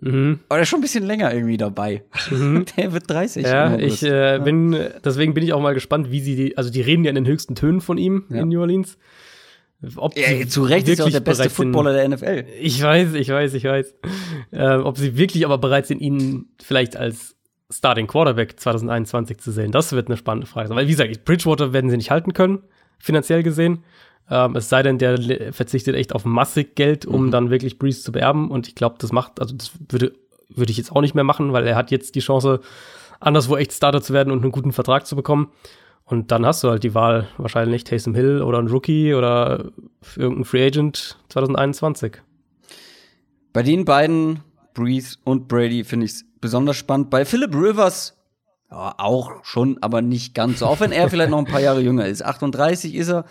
[0.00, 0.40] Mhm.
[0.48, 2.04] Aber der ist schon ein bisschen länger irgendwie dabei.
[2.30, 2.64] Mhm.
[2.76, 3.44] Der wird 30.
[3.44, 6.80] Ja, ich äh, bin, deswegen bin ich auch mal gespannt, wie sie die, also die
[6.80, 8.96] reden ja in den höchsten Tönen von ihm in New Orleans.
[9.96, 12.44] Ob ja, zu Recht ist er auch der beste Footballer der NFL.
[12.60, 13.94] Ich weiß, ich weiß, ich weiß.
[14.52, 17.36] Äh, ob sie wirklich aber bereit sind, ihn vielleicht als
[17.70, 20.70] Starting Quarterback 2021 zu sehen, das wird eine spannende Frage.
[20.70, 22.62] Weil, wie gesagt, Bridgewater werden sie nicht halten können,
[22.98, 23.84] finanziell gesehen.
[24.30, 27.30] Ähm, es sei denn, der verzichtet echt auf massig Geld, um mhm.
[27.30, 28.50] dann wirklich Breeze zu beerben.
[28.50, 30.12] Und ich glaube, das macht, also das würde,
[30.48, 32.60] würde ich jetzt auch nicht mehr machen, weil er hat jetzt die Chance,
[33.20, 35.50] anderswo echt Starter zu werden und einen guten Vertrag zu bekommen.
[36.04, 39.70] Und dann hast du halt die Wahl, wahrscheinlich Taysom Hill oder ein Rookie oder
[40.16, 42.16] irgendein Free Agent 2021.
[43.52, 44.40] Bei den beiden
[44.74, 47.10] Breeze und Brady finde ich besonders spannend.
[47.10, 48.16] Bei Philip Rivers
[48.70, 50.66] ja, auch schon, aber nicht ganz so.
[50.66, 52.24] Auch wenn er vielleicht noch ein paar Jahre jünger ist.
[52.24, 53.24] 38 ist er.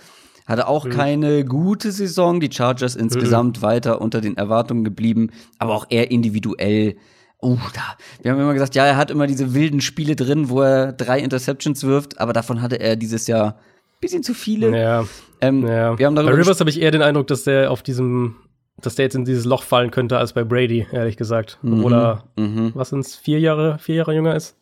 [0.46, 0.90] Hatte auch mhm.
[0.90, 2.40] keine gute Saison.
[2.40, 3.62] Die Chargers insgesamt mhm.
[3.62, 5.30] weiter unter den Erwartungen geblieben,
[5.60, 6.98] aber auch eher individuell.
[7.42, 7.82] Oh, da.
[8.22, 11.20] Wir haben immer gesagt, ja, er hat immer diese wilden Spiele drin, wo er drei
[11.20, 14.78] Interceptions wirft, aber davon hatte er dieses Jahr ein bisschen zu viele.
[14.78, 15.06] Ja.
[15.40, 15.98] Ähm, ja.
[15.98, 18.36] Wir haben darüber bei Rivers habe ich eher den Eindruck, dass der auf diesem,
[18.82, 21.60] dass der jetzt in dieses Loch fallen könnte als bei Brady, ehrlich gesagt.
[21.62, 21.74] Mhm.
[21.74, 22.72] Obwohl er, mhm.
[22.76, 24.56] was sind's, vier Jahre, vier Jahre jünger ist?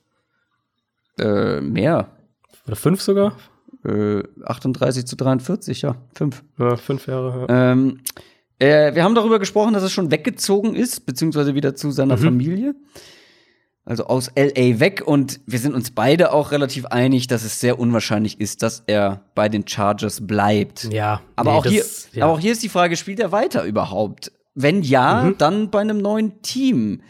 [1.20, 2.10] Äh, mehr.
[2.66, 3.38] Oder fünf sogar?
[3.86, 6.44] Äh, 38 zu 43, ja, fünf.
[6.58, 7.48] Ja, fünf Jahre.
[7.48, 7.72] Ja.
[7.72, 8.00] Ähm,
[8.60, 12.22] äh, wir haben darüber gesprochen, dass er schon weggezogen ist, beziehungsweise wieder zu seiner mhm.
[12.22, 12.76] Familie.
[13.88, 17.80] Also aus LA weg und wir sind uns beide auch relativ einig, dass es sehr
[17.80, 20.92] unwahrscheinlich ist, dass er bei den Chargers bleibt.
[20.92, 21.22] Ja.
[21.38, 22.26] Aber, nee, auch, das, hier, ja.
[22.26, 24.34] aber auch hier ist die Frage, spielt er weiter überhaupt?
[24.56, 25.38] Wenn ja, mhm.
[25.38, 27.02] dann bei einem neuen Team.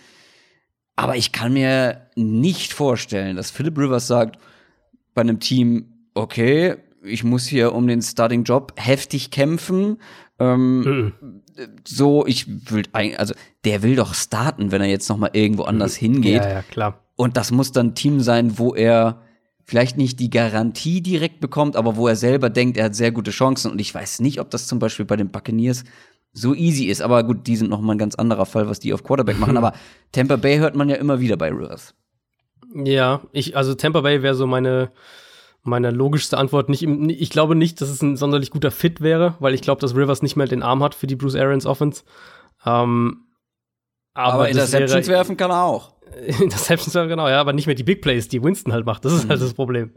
[0.95, 4.38] Aber ich kann mir nicht vorstellen, dass Philip Rivers sagt,
[5.16, 9.98] bei einem Team, okay, ich muss hier um den Starting Job heftig kämpfen.
[10.39, 11.14] Ähm, mhm.
[11.85, 13.34] So, ich will eigentlich, also
[13.65, 16.05] der will doch starten, wenn er jetzt noch mal irgendwo anders mhm.
[16.05, 16.43] hingeht.
[16.43, 17.03] Ja, ja, klar.
[17.15, 19.22] Und das muss dann ein Team sein, wo er
[19.64, 23.31] vielleicht nicht die Garantie direkt bekommt, aber wo er selber denkt, er hat sehr gute
[23.31, 23.72] Chancen.
[23.72, 25.84] Und ich weiß nicht, ob das zum Beispiel bei den Buccaneers
[26.31, 27.01] so easy ist.
[27.01, 29.57] Aber gut, die sind noch mal ein ganz anderer Fall, was die auf Quarterback machen.
[29.57, 29.73] aber
[30.11, 31.95] Tampa Bay hört man ja immer wieder bei Rivers.
[32.76, 34.91] Ja, ich, also Tampa Bay wäre so meine,
[35.68, 36.69] meine logischste Antwort.
[36.69, 39.81] Nicht im, ich glaube nicht, dass es ein sonderlich guter Fit wäre, weil ich glaube,
[39.81, 42.03] dass Rivers nicht mehr den Arm hat für die Bruce Arians Offense.
[42.65, 43.26] Ähm,
[44.14, 45.94] aber, aber Interceptions wäre, werfen kann er auch.
[46.39, 49.06] Interceptions werfen, genau, ja, aber nicht mehr die Big Plays, die Winston halt macht.
[49.06, 49.44] Das ist halt mhm.
[49.44, 49.91] das Problem.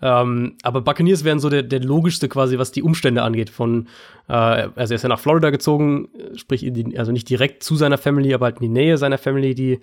[0.00, 3.50] Ähm, aber Buccaneers wären so der, der logischste quasi, was die Umstände angeht.
[3.50, 3.88] Von,
[4.28, 7.98] äh, also er ist ja nach Florida gezogen, sprich, die, also nicht direkt zu seiner
[7.98, 9.80] Family, aber halt in die Nähe seiner Family, die,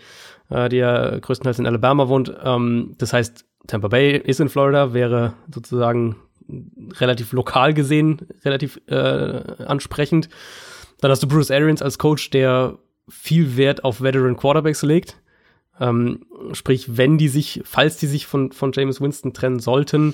[0.50, 2.34] äh, die ja größtenteils in Alabama wohnt.
[2.44, 6.18] Ähm, das heißt, Tampa Bay ist in Florida, wäre sozusagen
[6.98, 10.30] relativ lokal gesehen, relativ äh, ansprechend.
[11.00, 12.78] Dann hast du Bruce Arians als Coach, der
[13.10, 15.18] viel Wert auf Veteran Quarterbacks legt.
[15.80, 20.14] Ähm, sprich, wenn die sich, falls die sich von, von James Winston trennen sollten,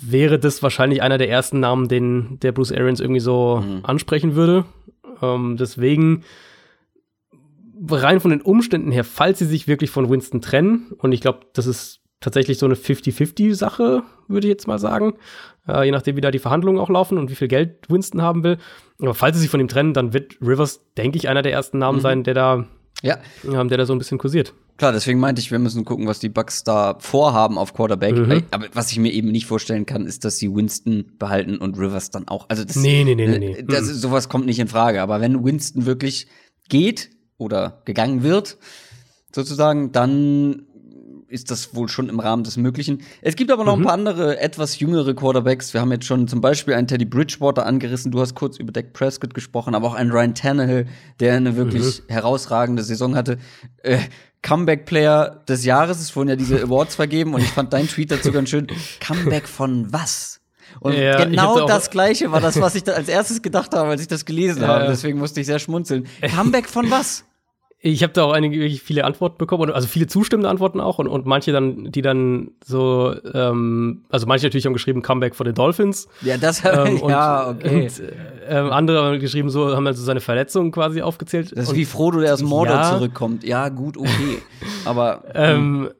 [0.00, 3.84] wäre das wahrscheinlich einer der ersten Namen, den der Bruce Arians irgendwie so mhm.
[3.84, 4.64] ansprechen würde.
[5.20, 6.24] Ähm, deswegen
[7.88, 11.40] rein von den Umständen her, falls sie sich wirklich von Winston trennen, und ich glaube,
[11.52, 15.14] das ist tatsächlich so eine 50-50-Sache, würde ich jetzt mal sagen.
[15.68, 18.42] Äh, je nachdem, wie da die Verhandlungen auch laufen und wie viel Geld Winston haben
[18.42, 18.58] will.
[19.00, 21.78] Aber falls sie sich von ihm trennen, dann wird Rivers, denke ich, einer der ersten
[21.78, 22.02] Namen mhm.
[22.02, 22.66] sein, der da,
[23.02, 23.18] ja.
[23.44, 24.54] ähm, der da so ein bisschen kursiert.
[24.78, 28.16] Klar, deswegen meinte ich, wir müssen gucken, was die Bucks da vorhaben auf Quarterback.
[28.16, 28.44] Mhm.
[28.50, 32.10] Aber was ich mir eben nicht vorstellen kann, ist, dass sie Winston behalten und Rivers
[32.10, 32.48] dann auch.
[32.48, 33.62] Also das, nee, nee, nee, nee, nee.
[33.62, 33.94] Das, mhm.
[33.94, 35.02] sowas kommt nicht in Frage.
[35.02, 36.26] Aber wenn Winston wirklich
[36.68, 38.58] geht oder gegangen wird,
[39.34, 40.66] sozusagen, dann
[41.32, 43.02] ist das wohl schon im Rahmen des Möglichen.
[43.22, 43.82] Es gibt aber noch mhm.
[43.82, 45.72] ein paar andere, etwas jüngere Quarterbacks.
[45.72, 48.12] Wir haben jetzt schon zum Beispiel einen Teddy Bridgewater angerissen.
[48.12, 50.86] Du hast kurz über Dak Prescott gesprochen, aber auch einen Ryan Tannehill,
[51.20, 52.12] der eine wirklich mhm.
[52.12, 53.38] herausragende Saison hatte.
[53.82, 53.98] Äh,
[54.42, 56.00] Comeback-Player des Jahres.
[56.00, 58.66] Es wurden ja diese Awards vergeben und ich fand deinen Tweet dazu ganz schön.
[59.00, 60.40] Comeback von was?
[60.80, 64.00] Und ja, genau das Gleiche war das, was ich da als erstes gedacht habe, als
[64.00, 64.68] ich das gelesen ja.
[64.68, 64.86] habe.
[64.86, 66.06] Deswegen musste ich sehr schmunzeln.
[66.34, 67.24] Comeback von was?
[67.84, 71.08] Ich habe da auch einige wirklich viele Antworten bekommen, also viele zustimmende Antworten auch und,
[71.08, 75.52] und manche dann, die dann so, ähm, also manche natürlich haben geschrieben Comeback for the
[75.52, 76.06] Dolphins.
[76.20, 77.86] Ja, das ähm, und, ja okay.
[77.86, 78.02] Und,
[78.48, 81.50] äh, andere haben geschrieben so, haben also seine Verletzungen quasi aufgezählt.
[81.50, 83.42] Das ist und, wie Frodo, der aus Mordor ja, zurückkommt.
[83.42, 84.38] Ja, gut, okay.
[84.84, 85.90] aber ähm,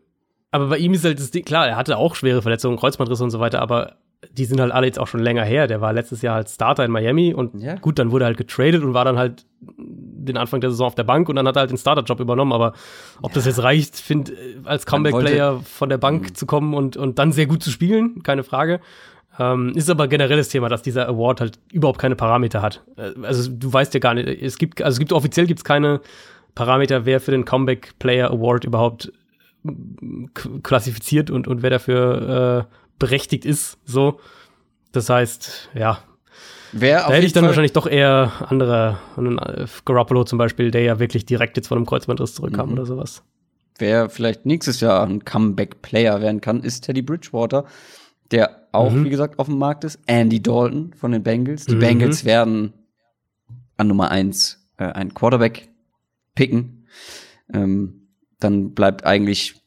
[0.53, 3.31] aber bei ihm ist halt das Ding, klar, er hatte auch schwere Verletzungen, Kreuzbandrisse und
[3.31, 3.97] so weiter, aber
[4.31, 5.67] die sind halt alle jetzt auch schon länger her.
[5.67, 7.75] Der war letztes Jahr halt Starter in Miami und ja.
[7.75, 10.95] gut, dann wurde er halt getradet und war dann halt den Anfang der Saison auf
[10.95, 12.53] der Bank und dann hat er halt den Starter-Job übernommen.
[12.53, 12.75] Aber
[13.21, 13.35] ob ja.
[13.35, 14.33] das jetzt reicht, finde
[14.65, 16.35] als Comeback-Player von der Bank mhm.
[16.35, 18.81] zu kommen und, und dann sehr gut zu spielen, keine Frage.
[19.39, 22.83] Ähm, ist aber generelles Thema, dass dieser Award halt überhaupt keine Parameter hat.
[22.97, 26.01] Äh, also du weißt ja gar nicht, es gibt, also es gibt offiziell gibt's keine
[26.55, 29.11] Parameter, wer für den Comeback Player Award überhaupt
[30.63, 33.79] klassifiziert und, und wer dafür äh, berechtigt ist.
[33.85, 34.21] So.
[34.93, 35.99] Das heißt, ja.
[36.71, 40.83] Wer da hätte ich dann Fall wahrscheinlich doch eher andere, äh, Garoppolo zum Beispiel, der
[40.83, 42.75] ja wirklich direkt jetzt von einem Kreuzbandriss zurückkam mhm.
[42.75, 43.25] oder sowas.
[43.79, 47.65] Wer vielleicht nächstes Jahr ein Comeback-Player werden kann, ist Teddy Bridgewater,
[48.31, 49.05] der auch, mhm.
[49.05, 49.99] wie gesagt, auf dem Markt ist.
[50.07, 51.67] Andy Dalton von den Bengals.
[51.67, 51.81] Die mhm.
[51.81, 52.73] Bengals werden
[53.77, 55.69] an Nummer eins äh, einen Quarterback
[56.37, 56.87] picken.
[57.53, 58.07] Ähm,
[58.39, 59.63] dann bleibt eigentlich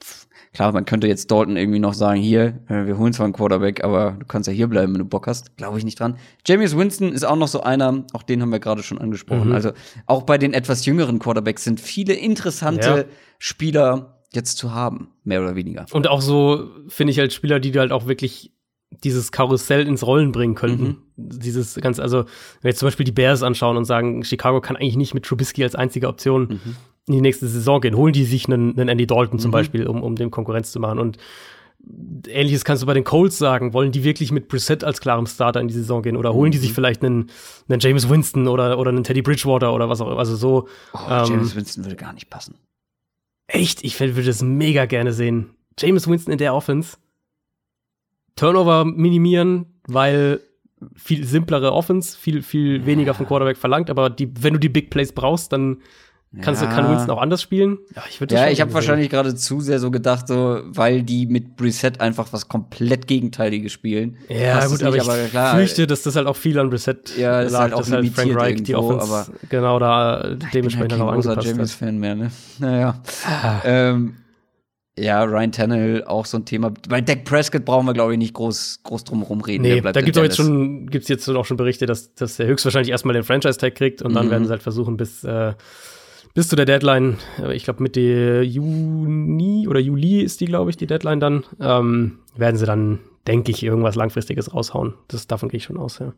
[0.56, 3.84] Klar, man könnte jetzt Dalton irgendwie noch sagen, hier, äh, wir holen zwar einen Quarterback,
[3.84, 5.58] aber du kannst ja hier bleiben, wenn du Bock hast.
[5.58, 6.18] Glaube ich nicht dran.
[6.48, 9.50] James Winston ist auch noch so einer, auch den haben wir gerade schon angesprochen.
[9.50, 9.56] Mhm.
[9.56, 9.72] Also
[10.06, 13.04] auch bei den etwas jüngeren Quarterbacks sind viele interessante Ja.
[13.38, 15.86] Spieler jetzt zu haben, mehr oder weniger.
[15.92, 18.54] Und auch so finde ich halt Spieler, die halt auch wirklich
[19.04, 21.00] dieses Karussell ins Rollen bringen könnten.
[21.18, 24.78] Dieses ganz, also, wenn wir jetzt zum Beispiel die Bears anschauen und sagen, Chicago kann
[24.78, 26.62] eigentlich nicht mit Trubisky als einzige Option
[27.08, 30.02] in die nächste Saison gehen, holen die sich einen, einen Andy Dalton zum Beispiel, um,
[30.02, 31.00] um dem Konkurrenz zu machen.
[31.00, 31.18] Und
[32.28, 33.74] ähnliches kannst du bei den Colts sagen.
[33.74, 36.18] Wollen die wirklich mit Brissett als klarem Starter in die Saison gehen?
[36.18, 37.30] Oder holen die sich vielleicht einen,
[37.70, 40.20] einen James Winston oder, oder einen Teddy Bridgewater oder was auch immer?
[40.20, 42.56] Also so, Oh, Ähm, James Winston würde gar nicht passen.
[43.48, 45.52] Echt, ich würde das mega gerne sehen.
[45.78, 46.98] James Winston in der Offense.
[48.36, 50.42] Turnover minimieren, weil
[50.96, 54.90] viel simplere Offense, viel, viel weniger vom Quarterback verlangt, aber die, wenn du die Big
[54.90, 55.78] Plays brauchst, dann
[56.42, 56.72] kannst du, Ja.
[56.74, 57.78] kann Winston auch anders spielen.
[57.96, 61.26] Ja, ich würde Ja, ich habe wahrscheinlich gerade zu sehr so gedacht, so, weil die
[61.26, 64.18] mit Brissett einfach was komplett Gegenteiliges spielen.
[64.30, 67.16] Ja, Passt gut, aber nicht, ich klar, fürchte, dass das halt auch viel an Brissett
[67.18, 70.18] Ja, ist lag, halt auch dass halt Frank Reich die irgendwo, Offense aber- genau da
[70.18, 71.46] Ich bin halt dementsprechend kein auch angepasst hat.
[71.46, 72.32] James-Fan mehr, ne?
[72.60, 73.02] Naja.
[73.26, 73.62] Ah.
[73.66, 74.16] ähm,
[74.98, 76.72] ja, Ryan Tannehill auch so ein Thema.
[76.88, 79.62] Bei Dak Prescott brauchen wir, glaube ich, nicht groß, groß drum rumreden.
[79.64, 82.92] Nee, da gibt's auch jetzt schon, gibt's jetzt auch schon Berichte, dass, dass er höchstwahrscheinlich
[82.92, 84.32] erstmal den Franchise-Tag kriegt und dann Mhm.
[84.32, 85.54] werden sie halt versuchen, bis, äh,
[86.36, 90.78] bis zu der Deadline, äh, ich glaube Mitte Juni oder Juli ist die, glaube ich,
[90.78, 94.94] die Deadline dann, ähm, werden sie dann, denke ich, irgendwas Langfristiges raushauen.
[95.08, 96.14] Das, davon gehe ich schon aus, ja.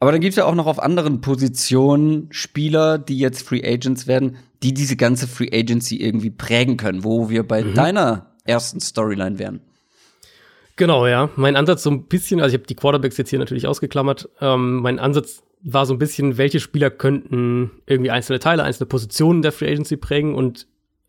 [0.00, 4.36] Aber dann gibt's ja auch noch auf anderen Positionen Spieler, die jetzt Free Agents werden,
[4.64, 7.74] die diese ganze Free Agency irgendwie prägen können, wo wir bei Mhm.
[7.74, 9.60] deiner ersten Storyline wären.
[10.74, 11.28] Genau, ja.
[11.36, 14.28] Mein Ansatz so ein bisschen, also ich habe die Quarterbacks jetzt hier natürlich ausgeklammert.
[14.40, 19.42] Ähm, mein Ansatz war so ein bisschen, welche Spieler könnten irgendwie einzelne Teile, einzelne Positionen
[19.42, 20.66] der Free Agency prägen und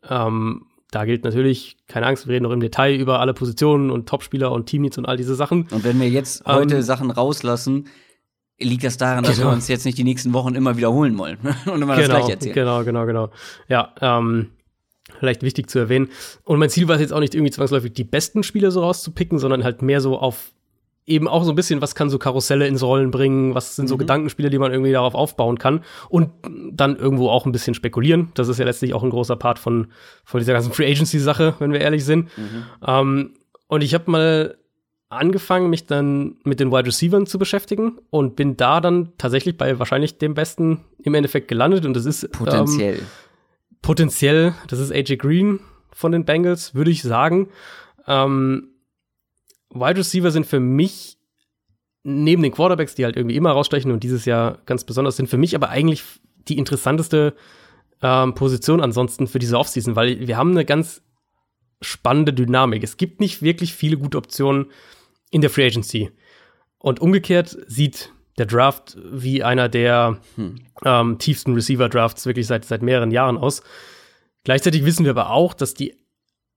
[0.10, 4.08] ähm, da gilt natürlich, keine Angst, wir reden noch im Detail über alle Positionen und
[4.08, 5.68] Topspieler und Teamneeds und all diese Sachen.
[5.72, 7.88] Und wenn wir jetzt Ähm, heute Sachen rauslassen,
[8.60, 9.50] liegt das daran, dass Genau.
[9.50, 12.34] wir uns jetzt nicht die nächsten Wochen immer wiederholen wollen und immer das genau, gleiche
[12.34, 12.54] erzählen.
[12.54, 13.30] genau, genau, genau.
[13.68, 14.50] Ja, ähm,
[15.20, 16.10] vielleicht wichtig zu erwähnen.
[16.44, 19.40] Und mein Ziel war es jetzt auch nicht irgendwie zwangsläufig die besten Spieler so rauszupicken,
[19.40, 20.52] sondern halt mehr so auf
[21.06, 23.96] eben auch so ein bisschen, was kann so Karusselle ins Rollen bringen, was sind so
[23.96, 24.00] Mhm.
[24.00, 26.30] Gedankenspiele, die man irgendwie darauf aufbauen kann und
[26.72, 28.30] dann irgendwo auch ein bisschen spekulieren.
[28.36, 29.88] Das ist ja letztlich auch ein großer Part von,
[30.24, 32.30] von dieser ganzen Free Agency-Sache, wenn wir ehrlich sind.
[32.38, 32.64] Mhm.
[32.86, 33.34] Ähm,
[33.68, 34.58] und ich habe mal
[35.10, 39.78] angefangen, mich dann mit den Wide Receivers zu beschäftigen und bin da dann tatsächlich bei
[39.78, 43.00] wahrscheinlich dem besten im Endeffekt gelandet und das ist Ähm, Potenziell.
[43.82, 45.60] potenziell, das ist AJ Green
[45.92, 47.50] von den Bengals, würde ich sagen.
[48.08, 48.70] Ähm,
[49.74, 51.18] Wide Receiver sind für mich
[52.04, 55.38] neben den Quarterbacks, die halt irgendwie immer rausstechen und dieses Jahr ganz besonders sind, für
[55.38, 56.04] mich aber eigentlich
[56.48, 57.34] die interessanteste
[58.02, 61.02] ähm, Position ansonsten für diese Offseason, weil wir haben eine ganz
[61.82, 62.84] spannende Dynamik.
[62.84, 64.68] Es gibt nicht wirklich viele gute Optionen
[65.32, 66.12] in der Free Agency.
[66.78, 70.18] Und umgekehrt sieht der Draft wie einer der
[70.84, 73.64] ähm, tiefsten Receiver-Drafts wirklich seit, seit mehreren Jahren aus.
[74.44, 75.96] Gleichzeitig wissen wir aber auch, dass die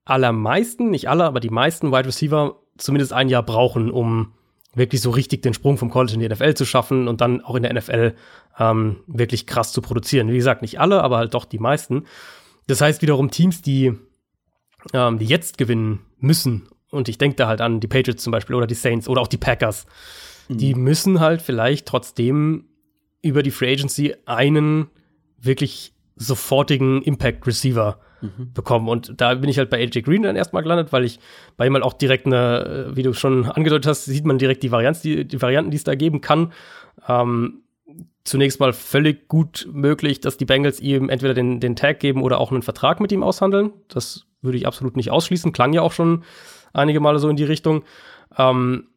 [0.05, 4.33] allermeisten, nicht alle, aber die meisten Wide Receiver zumindest ein Jahr brauchen, um
[4.75, 7.55] wirklich so richtig den Sprung vom College in die NFL zu schaffen und dann auch
[7.55, 8.15] in der NFL
[8.59, 10.29] ähm, wirklich krass zu produzieren.
[10.29, 12.05] Wie gesagt, nicht alle, aber halt doch die meisten.
[12.67, 13.95] Das heißt wiederum Teams, die,
[14.93, 18.55] ähm, die jetzt gewinnen müssen, und ich denke da halt an die Patriots zum Beispiel
[18.55, 19.87] oder die Saints oder auch die Packers,
[20.49, 22.67] die müssen halt vielleicht trotzdem
[23.23, 24.89] über die Free Agency einen
[25.39, 27.99] wirklich sofortigen Impact Receiver
[28.55, 28.89] bekommen.
[28.89, 31.21] Und da bin ich halt bei AJ Green dann erstmal gelandet, weil ich
[31.57, 34.63] bei ihm halt auch direkt eine, äh, wie du schon angedeutet hast, sieht man direkt
[34.63, 36.53] die, Varianz, die, die Varianten, die es da geben kann.
[37.09, 37.63] Ähm,
[38.25, 42.41] zunächst mal völlig gut möglich, dass die Bengals ihm entweder den, den Tag geben oder
[42.41, 43.73] auch einen Vertrag mit ihm aushandeln.
[43.89, 45.53] Das würde ich absolut nicht ausschließen.
[45.53, 46.25] Klang ja auch schon
[46.73, 47.85] einige Male so in die Richtung.
[48.37, 48.89] Ähm,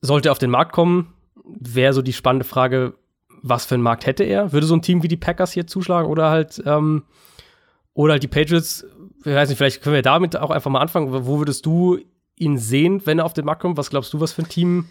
[0.00, 1.12] sollte er auf den Markt kommen,
[1.44, 2.94] wäre so die spannende Frage,
[3.42, 4.52] was für einen Markt hätte er?
[4.52, 7.04] Würde so ein Team wie die Packers hier zuschlagen oder halt, ähm,
[8.00, 8.84] oder halt die Patriots?
[9.20, 11.08] Ich weiß nicht, vielleicht können wir damit auch einfach mal anfangen.
[11.26, 11.98] Wo würdest du
[12.36, 13.76] ihn sehen, wenn er auf den Markt kommt?
[13.76, 14.86] Was glaubst du, was für ein Team?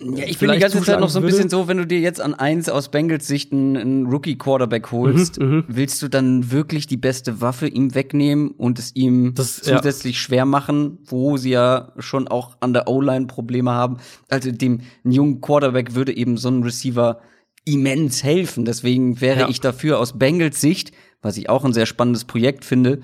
[0.00, 1.50] Ja, ich bin die ganze Zeit noch so ein bisschen würde?
[1.50, 5.64] so, wenn du dir jetzt an eins aus Bengals Sicht einen, einen Rookie-Quarterback holst, Mhm,
[5.68, 9.76] willst du dann wirklich die beste Waffe ihm wegnehmen und es ihm Das- ja.
[9.76, 13.98] zusätzlich schwer machen, wo sie ja schon auch an der O-Line Probleme haben?
[14.28, 17.20] Also dem jungen Quarterback würde eben so ein Receiver
[17.64, 18.64] immens helfen.
[18.64, 19.48] Deswegen wäre Ja.
[19.48, 20.90] ich dafür aus Bengals Sicht,
[21.24, 23.00] was ich auch ein sehr spannendes Projekt finde,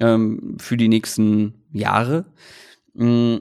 [0.00, 2.26] ähm, für die nächsten Jahre,
[2.94, 3.40] mh,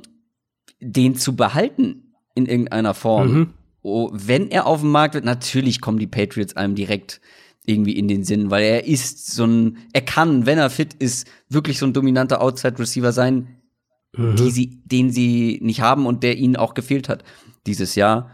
[0.81, 3.33] den zu behalten in irgendeiner Form.
[3.33, 3.49] Mhm.
[3.81, 7.21] Oh, wenn er auf dem Markt wird, natürlich kommen die Patriots einem direkt
[7.65, 11.27] irgendwie in den Sinn, weil er ist so ein, er kann, wenn er fit ist,
[11.49, 13.59] wirklich so ein dominanter Outside Receiver sein.
[14.45, 14.49] mhm.
[14.49, 17.23] sie, den sie nicht haben und der ihnen auch gefehlt hat
[17.65, 18.31] dieses Jahr.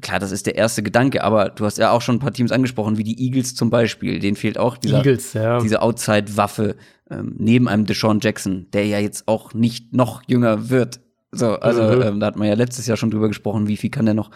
[0.00, 2.50] Klar, das ist der erste Gedanke, aber du hast ja auch schon ein paar Teams
[2.50, 4.18] angesprochen, wie die Eagles zum Beispiel.
[4.18, 5.60] Denen fehlt auch dieser, Eagles, ja.
[5.60, 6.76] diese Outside-Waffe
[7.10, 11.00] ähm, neben einem Deshaun Jackson, der ja jetzt auch nicht noch jünger wird.
[11.30, 12.02] So, also mhm.
[12.02, 14.30] ähm, da hat man ja letztes Jahr schon drüber gesprochen, wie viel kann der noch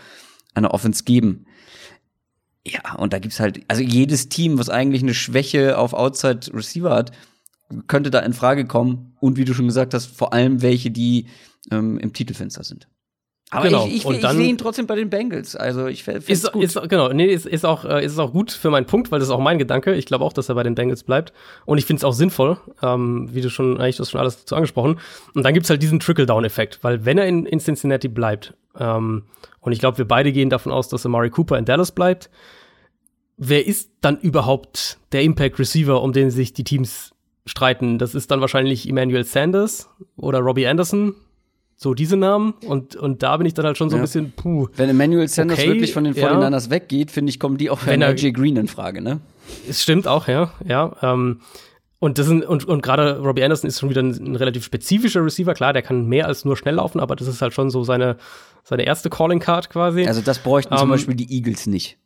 [0.55, 1.47] eine Offense geben.
[2.64, 6.90] Ja, und da gibt's halt, also jedes Team, was eigentlich eine Schwäche auf Outside Receiver
[6.90, 7.12] hat,
[7.86, 9.16] könnte da in Frage kommen.
[9.20, 11.26] Und wie du schon gesagt hast, vor allem welche, die
[11.70, 12.89] ähm, im Titelfenster sind.
[13.51, 13.87] Aber genau.
[13.87, 15.57] ich, ich, ich sehe ihn trotzdem bei den Bengals.
[15.57, 16.62] Also ich finde es gut.
[16.62, 19.29] Ist, genau, nee, ist, ist, auch, äh, ist auch gut für meinen Punkt, weil das
[19.29, 19.95] ist auch mein Gedanke.
[19.95, 21.33] Ich glaube auch, dass er bei den Bengals bleibt.
[21.65, 24.39] Und ich finde es auch sinnvoll, ähm, wie du schon, eigentlich du hast schon alles
[24.41, 25.01] dazu angesprochen.
[25.35, 29.25] Und dann gibt's halt diesen Trickle-Down-Effekt, weil wenn er in, in Cincinnati bleibt, ähm,
[29.61, 32.31] und ich glaube, wir beide gehen davon aus, dass Amari Cooper in Dallas bleibt,
[33.39, 37.15] wer ist dann überhaupt der Impact Receiver, um den sich die Teams
[37.47, 37.99] streiten?
[37.99, 41.15] Das ist dann wahrscheinlich Emmanuel Sanders oder Robbie Anderson,
[41.80, 44.66] so diese Namen und, und da bin ich dann halt schon so ein bisschen, puh.
[44.74, 46.70] Wenn Emmanuel Sanders okay, wirklich von den 49ers ja.
[46.70, 49.20] weggeht, finde ich, kommen die auch für AJ Green in Frage, ne?
[49.68, 50.96] Es stimmt auch, ja, ja.
[51.02, 51.40] Ähm,
[52.00, 55.24] und das sind, und, und gerade Robbie Anderson ist schon wieder ein, ein, relativ spezifischer
[55.24, 55.55] Receiver.
[55.55, 58.16] Klar, der kann mehr als nur schnell laufen, aber das ist halt schon so seine,
[58.64, 60.05] seine erste Calling Card quasi.
[60.05, 61.96] Also das bräuchten ähm, zum Beispiel die Eagles nicht.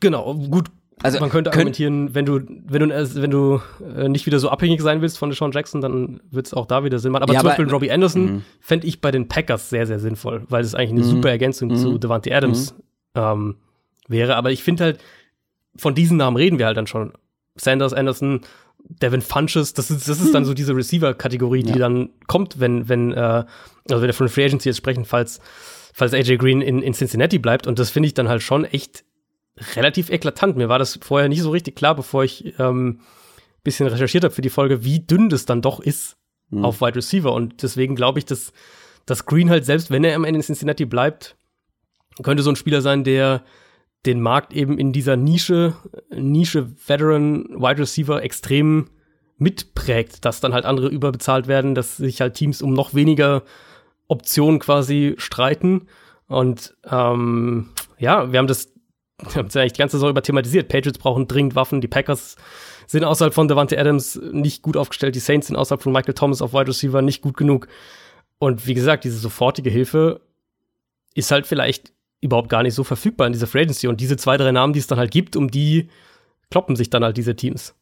[0.00, 0.68] Genau, gut,
[1.02, 3.60] also man könnte argumentieren, wenn du, wenn du, wenn du
[3.96, 6.84] äh, nicht wieder so abhängig sein willst von Deshaun Jackson, dann wird es auch da
[6.84, 7.22] wieder Sinn machen.
[7.22, 8.44] Aber ja, zum aber, Beispiel Robbie Anderson mhm.
[8.60, 11.10] fände ich bei den Packers sehr, sehr sinnvoll, weil es eigentlich eine mhm.
[11.10, 11.76] super Ergänzung mhm.
[11.76, 12.74] zu Devante Adams
[13.14, 13.56] ähm,
[14.08, 14.36] wäre.
[14.36, 15.00] Aber ich finde halt,
[15.76, 17.12] von diesen Namen reden wir halt dann schon.
[17.54, 18.40] Sanders, Anderson,
[18.88, 21.78] Devin Funches, das ist, das ist dann so diese Receiver-Kategorie, die ja.
[21.78, 23.46] dann kommt, wenn, wenn, äh, also
[24.00, 25.40] wenn wir von Free Agency jetzt sprechen, falls,
[25.92, 27.66] falls AJ Green in, in Cincinnati bleibt.
[27.66, 29.04] Und das finde ich dann halt schon echt
[29.74, 30.56] relativ eklatant.
[30.56, 33.00] Mir war das vorher nicht so richtig klar, bevor ich ähm,
[33.62, 36.16] bisschen recherchiert habe für die Folge, wie dünn das dann doch ist
[36.50, 36.64] mhm.
[36.64, 37.32] auf Wide Receiver.
[37.32, 38.52] Und deswegen glaube ich, dass,
[39.06, 41.36] dass Green halt selbst, wenn er am Ende in Cincinnati bleibt,
[42.22, 43.44] könnte so ein Spieler sein, der
[44.04, 45.74] den Markt eben in dieser Nische,
[46.10, 48.90] Nische Veteran Wide Receiver extrem
[49.38, 53.42] mitprägt, dass dann halt andere überbezahlt werden, dass sich halt Teams um noch weniger
[54.08, 55.86] Optionen quasi streiten.
[56.26, 58.71] Und ähm, ja, wir haben das
[59.30, 60.68] wir haben es ja eigentlich die ganze Saison über thematisiert.
[60.68, 62.36] Patriots brauchen dringend Waffen, die Packers
[62.86, 66.42] sind außerhalb von Devante Adams nicht gut aufgestellt, die Saints sind außerhalb von Michael Thomas
[66.42, 67.68] auf Wide Receiver nicht gut genug.
[68.38, 70.20] Und wie gesagt, diese sofortige Hilfe
[71.14, 73.88] ist halt vielleicht überhaupt gar nicht so verfügbar in dieser Free Agency.
[73.88, 75.88] Und diese zwei, drei Namen, die es dann halt gibt, um die
[76.50, 77.74] kloppen sich dann halt diese Teams.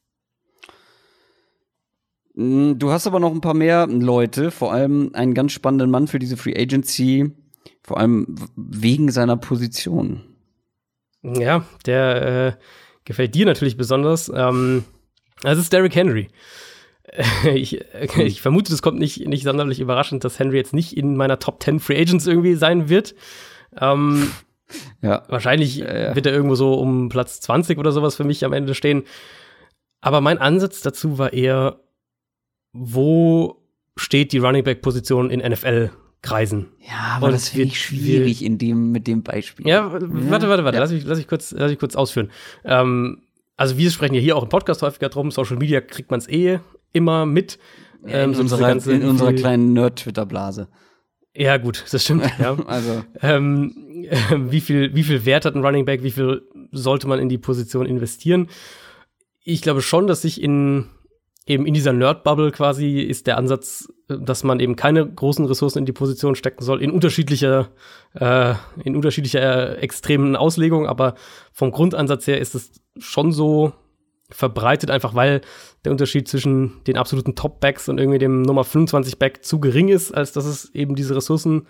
[2.34, 6.06] Mm, du hast aber noch ein paar mehr Leute, vor allem einen ganz spannenden Mann
[6.06, 7.32] für diese Free Agency,
[7.82, 10.29] vor allem wegen seiner Position.
[11.22, 12.62] Ja, der äh,
[13.04, 14.30] gefällt dir natürlich besonders.
[14.34, 14.84] Ähm,
[15.42, 16.28] das ist Derrick Henry.
[17.54, 17.80] ich,
[18.18, 21.62] ich vermute, das kommt nicht, nicht sonderlich überraschend, dass Henry jetzt nicht in meiner Top
[21.62, 23.14] 10 Free Agents irgendwie sein wird.
[23.78, 24.30] Ähm,
[25.02, 25.24] ja.
[25.28, 28.74] Wahrscheinlich ja, wird er irgendwo so um Platz 20 oder sowas für mich am Ende
[28.74, 29.04] stehen.
[30.00, 31.80] Aber mein Ansatz dazu war eher,
[32.72, 33.62] wo
[33.96, 35.90] steht die Running Back Position in NFL
[36.22, 36.68] kreisen.
[36.80, 39.66] Ja, aber und das finde ich schwierig in dem, mit dem Beispiel.
[39.66, 40.80] Ja, warte, warte, warte, ja.
[40.80, 42.30] lass, mich, lass, mich kurz, lass mich kurz ausführen.
[42.64, 43.22] Ähm,
[43.56, 46.28] also wir sprechen ja hier auch im Podcast häufiger drum, Social Media kriegt man es
[46.28, 46.60] eh
[46.92, 47.58] immer mit.
[48.06, 50.68] Ähm, in, so unserer, ganze, in unserer kleinen Nerd-Twitter-Blase.
[51.34, 52.30] Ja, gut, das stimmt.
[52.38, 52.56] Ja.
[52.66, 53.04] also.
[53.22, 54.16] Ähm, äh,
[54.50, 56.02] wie, viel, wie viel Wert hat ein Running Back?
[56.02, 56.42] Wie viel
[56.72, 58.48] sollte man in die Position investieren?
[59.42, 60.86] Ich glaube schon, dass sich in
[61.46, 65.86] eben in dieser Nerd-Bubble quasi ist der Ansatz, dass man eben keine großen Ressourcen in
[65.86, 67.70] die Position stecken soll, in unterschiedlicher,
[68.14, 68.54] äh,
[68.84, 71.14] in unterschiedlicher äh, extremen Auslegung, aber
[71.52, 73.72] vom Grundansatz her ist es schon so
[74.30, 75.40] verbreitet, einfach weil
[75.84, 80.32] der Unterschied zwischen den absoluten Top-Backs und irgendwie dem Nummer 25-Back zu gering ist, als
[80.32, 81.66] dass es eben diese Ressourcen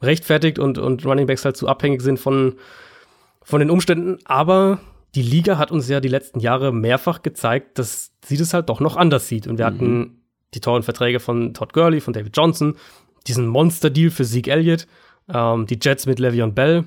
[0.00, 2.56] rechtfertigt und, und Running Backs halt zu abhängig sind von,
[3.42, 4.18] von den Umständen.
[4.24, 4.80] Aber
[5.14, 8.80] die Liga hat uns ja die letzten Jahre mehrfach gezeigt, dass sie das halt doch
[8.80, 9.46] noch anders sieht.
[9.46, 9.74] Und wir mhm.
[9.74, 10.22] hatten
[10.54, 12.76] die tollen Verträge von Todd Gurley, von David Johnson,
[13.26, 14.86] diesen Monster-Deal für Zeke Elliott,
[15.32, 16.84] ähm, die Jets mit Le'Veon Bell.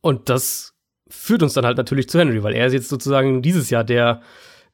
[0.00, 0.74] Und das
[1.08, 4.22] führt uns dann halt natürlich zu Henry, weil er ist jetzt sozusagen dieses Jahr der,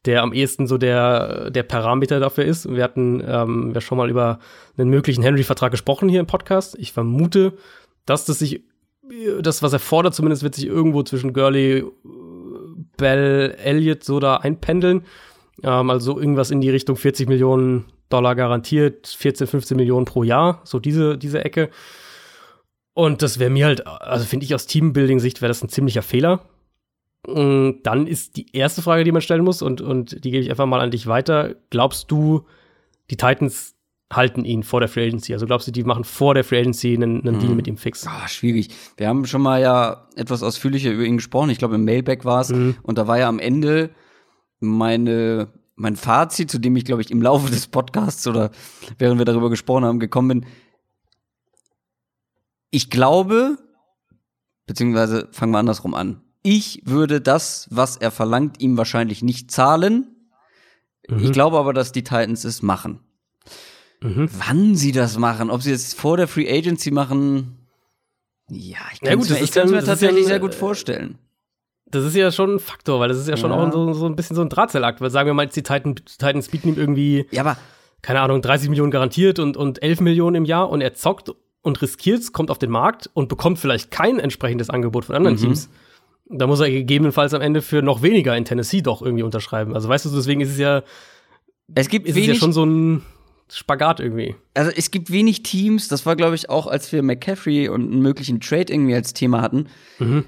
[0.05, 2.69] der am ehesten so der, der Parameter dafür ist.
[2.71, 4.39] Wir hatten ähm, ja schon mal über
[4.77, 6.77] einen möglichen Henry-Vertrag gesprochen hier im Podcast.
[6.79, 7.55] Ich vermute,
[8.07, 8.63] dass das sich,
[9.41, 11.85] das, was er fordert, zumindest wird sich irgendwo zwischen Gurley,
[12.99, 15.07] Bell, Elliott so da einpendeln.
[15.63, 20.61] Ähm, also irgendwas in die Richtung 40 Millionen Dollar garantiert, 14, 15 Millionen pro Jahr,
[20.65, 21.71] so diese, diese Ecke.
[22.95, 26.45] Und das wäre mir halt, also finde ich aus Teambuilding-Sicht wäre das ein ziemlicher Fehler.
[27.27, 30.51] Und dann ist die erste Frage, die man stellen muss, und, und die gebe ich
[30.51, 31.55] einfach mal an dich weiter.
[31.71, 32.47] Glaubst du,
[33.11, 33.78] die Titans
[34.13, 35.33] halten ihn vor der Free Agency?
[35.35, 38.07] Also glaubst du, die machen vor der Free Agency einen, einen Deal mit ihm fix?
[38.07, 38.69] Ah, schwierig.
[38.97, 41.51] Wir haben schon mal ja etwas ausführlicher über ihn gesprochen.
[41.51, 42.51] Ich glaube, im Mailback war es.
[42.51, 43.91] Und da war ja am Ende
[44.61, 48.51] meine, mein Fazit, zu dem ich, glaube ich, im Laufe des Podcasts oder
[48.99, 50.47] während wir darüber gesprochen haben, gekommen bin.
[52.71, 53.59] Ich glaube,
[54.67, 56.23] beziehungsweise fangen wir andersrum an.
[56.43, 60.15] Ich würde das, was er verlangt, ihm wahrscheinlich nicht zahlen.
[61.21, 63.01] Ich glaube aber, dass die Titans es machen.
[64.01, 64.29] Mhm.
[64.47, 67.57] Wann sie das machen, ob sie es vor der Free Agency machen,
[68.51, 70.41] ja, ich Ja, kann gut, es mir, ich ja- kann's mir ja tatsächlich ein, sehr
[70.41, 71.19] gut äh, vorstellen.
[71.91, 73.57] Das ist ja schon ein Faktor, weil das ist ja schon Ja.
[73.57, 75.01] auch so, so ein bisschen so ein Drahtseilakt.
[75.01, 77.57] Weil sagen wir mal, jetzt die Titan, Titans bieten ihm irgendwie, Ja, aber
[78.03, 81.83] keine Ahnung, 30 Millionen garantiert und, und 11 Millionen im Jahr und er zockt und
[81.83, 85.41] riskiert, kommt auf den Markt und bekommt vielleicht kein entsprechendes Angebot von anderen Mhm.
[85.41, 85.71] Teams.
[86.31, 89.75] Da muss er gegebenenfalls am Ende für noch weniger in Tennessee doch irgendwie unterschreiben.
[89.75, 90.83] Also weißt du, deswegen ist es ja,
[91.75, 93.03] es gibt ist es ja wenig, schon so ein
[93.51, 94.35] Spagat irgendwie.
[94.55, 98.03] also es gibt wenig Teams, das war glaube ich auch, als wir McCaffrey und einen
[98.03, 99.67] möglichen Trade irgendwie als Thema hatten.
[99.99, 100.25] Mhm.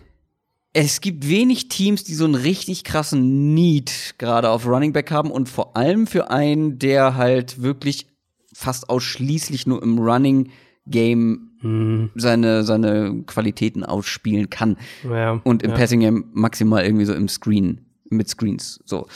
[0.73, 5.31] Es gibt wenig Teams, die so einen richtig krassen Need gerade auf Running Back haben
[5.31, 8.07] und vor allem für einen, der halt wirklich
[8.53, 10.51] fast ausschließlich nur im Running
[10.87, 12.09] Game Mhm.
[12.15, 14.79] seine, seine Qualitäten ausspielen kann.
[15.05, 15.77] Ja, Und im ja.
[15.77, 18.81] Passing Game maximal irgendwie so im Screen, mit Screens.
[18.85, 19.07] So.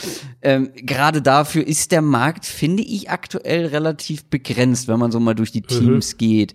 [0.42, 5.34] Ähm, Gerade dafür ist der Markt, finde ich, aktuell relativ begrenzt, wenn man so mal
[5.34, 6.54] durch die Teams geht.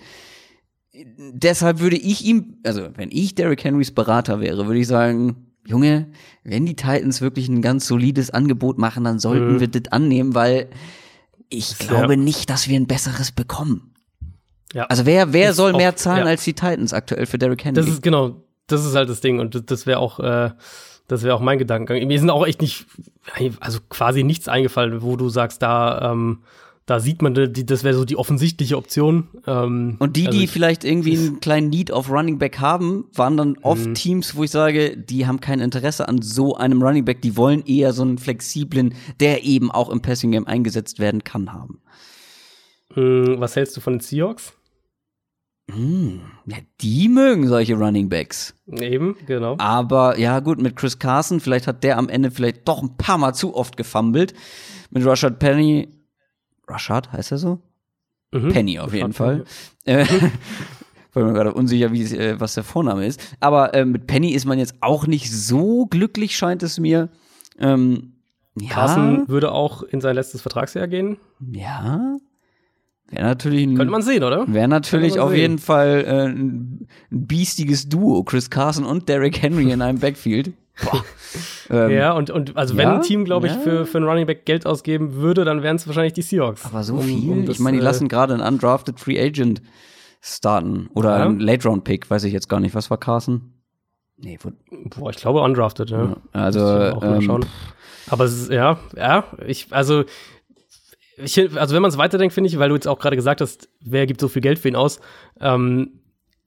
[1.17, 6.07] Deshalb würde ich ihm, also wenn ich Derrick Henrys Berater wäre, würde ich sagen, Junge,
[6.43, 10.69] wenn die Titans wirklich ein ganz solides Angebot machen, dann sollten wir das annehmen, weil
[11.49, 11.87] ich Ja.
[11.87, 13.93] glaube nicht, dass wir ein besseres bekommen.
[14.73, 14.85] Ja.
[14.85, 16.31] Also wer, wer Ist soll mehr zahlen ja.
[16.31, 17.81] als die Titans aktuell für Derrick Henry?
[17.81, 20.51] Das ist genau, das ist halt das Ding und das, das wäre auch, äh,
[21.09, 22.07] das wäre auch mein Gedankengang.
[22.07, 22.85] Mir sind auch echt nicht,
[23.59, 26.39] also quasi nichts eingefallen, wo du sagst, da, ähm,
[26.85, 29.27] da sieht man, die, das wäre so die offensichtliche Option.
[29.45, 33.05] Ähm, Und die, also die ich- vielleicht irgendwie einen kleinen Need auf Running Back haben,
[33.13, 33.93] waren dann oft Mhm.
[33.93, 37.63] Teams, wo ich sage, die haben kein Interesse an so einem Running Back, die wollen
[37.65, 41.79] eher so einen flexiblen, der eben auch im Passing Game eingesetzt werden kann, haben.
[42.95, 44.53] Mh, was hältst du von den Seahawks?
[45.73, 48.55] Hm, ja, die mögen solche Running Backs.
[48.67, 49.55] Eben, genau.
[49.59, 53.17] Aber ja, gut, mit Chris Carson, vielleicht hat der am Ende vielleicht doch ein paar
[53.17, 54.33] Mal zu oft gefummelt.
[54.89, 55.89] Mit Rashad Penny,
[56.67, 57.59] Rashad heißt er so?
[58.31, 58.49] Mhm.
[58.49, 59.43] Penny auf jeden Fall.
[59.85, 60.05] Äh,
[61.13, 63.19] War mir gerade unsicher, wie, äh, was der Vorname ist.
[63.39, 67.09] Aber äh, mit Penny ist man jetzt auch nicht so glücklich, scheint es mir.
[67.57, 68.13] Ähm,
[68.59, 71.17] ja, Carson würde auch in sein letztes Vertragsjahr gehen.
[71.51, 72.17] ja.
[73.11, 74.45] Wäre natürlich ein, Könnte man sehen, oder?
[74.47, 75.39] Wäre natürlich auf sehen.
[75.39, 80.53] jeden Fall äh, ein biestiges Duo, Chris Carson und Derrick Henry in einem Backfield.
[81.69, 83.59] Ähm, Ja, und, und also wenn ja, ein Team, glaube ich, ja.
[83.59, 86.65] für, für einen Running Back Geld ausgeben würde, dann wären es wahrscheinlich die Seahawks.
[86.65, 87.29] Aber so viel?
[87.31, 89.61] um das, ich meine, die äh, lassen gerade einen undrafted Free Agent
[90.21, 90.89] starten.
[90.93, 91.25] Oder Ja.
[91.25, 92.75] einen Late-Round-Pick, weiß ich jetzt gar nicht.
[92.75, 93.53] Was war Carson?
[94.17, 94.51] Nee, wo,
[94.97, 96.17] Boah, ich glaube undrafted, ja.
[96.33, 96.59] also,
[97.01, 97.45] ähm, schauen.
[98.09, 100.03] Aber es ist, ja, ja, ich, also,
[101.23, 103.69] ich, also wenn man es weiterdenkt, finde ich, weil du jetzt auch gerade gesagt hast,
[103.81, 104.99] wer gibt so viel Geld für ihn aus,
[105.39, 105.91] ähm,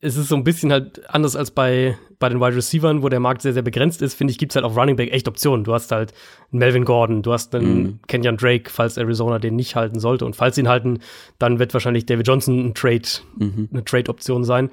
[0.05, 3.20] es ist so ein bisschen halt anders als bei, bei den Wide Receivern, wo der
[3.20, 5.62] Markt sehr, sehr begrenzt ist, finde ich, gibt es halt auf Running Back echt Optionen.
[5.62, 6.12] Du hast halt
[6.51, 7.99] einen Melvin Gordon, du hast einen Mhm.
[8.09, 10.24] Kenyon Drake, falls Arizona den nicht halten sollte.
[10.27, 10.99] Und falls sie ihn halten,
[11.39, 13.03] dann wird wahrscheinlich David Johnson ein Trade,
[13.36, 13.69] Mhm.
[13.73, 14.70] eine Trade-Option sein.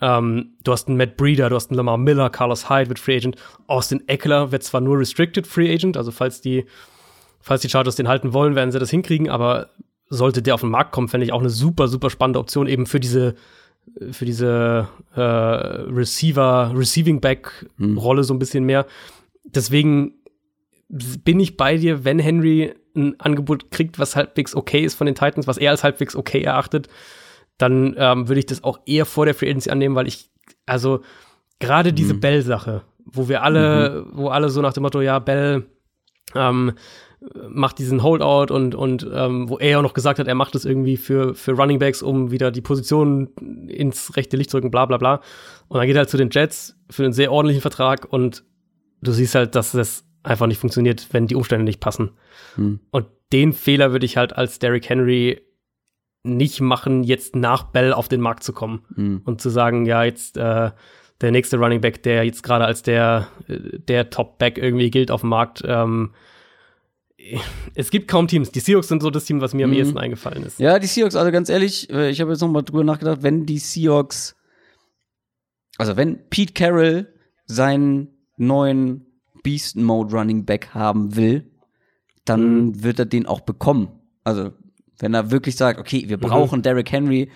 [0.00, 3.16] Ähm, du hast einen Matt Breeder, du hast einen Lamar Miller, Carlos Hyde wird Free
[3.16, 3.36] Agent.
[3.66, 6.64] Austin Eckler wird zwar nur Restricted Free Agent, also falls die,
[7.40, 9.70] falls die Chargers den halten wollen, werden sie das hinkriegen, aber
[10.08, 12.86] sollte der auf den Markt kommen, fände ich auch eine super, super spannende Option eben
[12.86, 13.34] für diese,
[14.10, 18.86] für diese äh, Receiver, Receiving Back Rolle so ein bisschen mehr.
[19.44, 20.14] Deswegen
[20.88, 25.14] bin ich bei dir, wenn Henry ein Angebot kriegt, was halbwegs okay ist von den
[25.14, 26.88] Titans, was er als halbwegs okay erachtet,
[27.56, 30.30] dann ähm, würde ich das auch eher vor der Free Agency annehmen, weil ich,
[30.66, 31.02] also
[31.60, 35.66] gerade diese Bell-Sache, wo wir alle, wo alle so nach dem Motto, ja, Bell
[36.34, 36.72] ähm,
[37.48, 40.64] macht diesen Holdout und, und ähm, wo er auch noch gesagt hat, er macht das
[40.64, 43.28] irgendwie für, für Running Backs, um wieder die Position
[43.68, 45.20] ins rechte Licht zu rücken, bla bla bla.
[45.68, 48.44] Und dann geht er halt zu den Jets für einen sehr ordentlichen Vertrag und
[49.02, 52.12] du siehst halt, dass das einfach nicht funktioniert, wenn die Umstände nicht passen.
[52.54, 52.80] Hm.
[52.90, 55.42] Und den Fehler würde ich halt als Derrick Henry
[56.22, 59.22] nicht machen, jetzt nach Bell auf den Markt zu kommen Hm.
[59.24, 60.70] und zu sagen, ja, jetzt äh,
[61.20, 65.20] der nächste Running Back, der jetzt gerade als der, äh, der Top-Back irgendwie gilt auf
[65.20, 65.62] dem Markt.
[65.66, 66.12] Ähm,
[67.74, 68.50] es gibt kaum Teams.
[68.50, 69.76] Die Seahawks sind so das Team, was mir am Mhm.
[69.76, 70.58] ehesten eingefallen ist.
[70.58, 73.46] Ja, die Seahawks, also ganz ehrlich, äh, ich habe jetzt noch mal drüber nachgedacht, wenn
[73.46, 74.36] die Seahawks,
[75.78, 77.06] also wenn Pete Carroll
[77.46, 79.06] seinen neuen
[79.42, 81.50] Beast Mode Running Back haben will,
[82.24, 82.82] dann Mhm.
[82.82, 83.88] wird er den auch bekommen.
[84.24, 84.52] Also
[85.02, 87.30] Wenn er wirklich sagt, okay, wir brauchen Derrick Henry,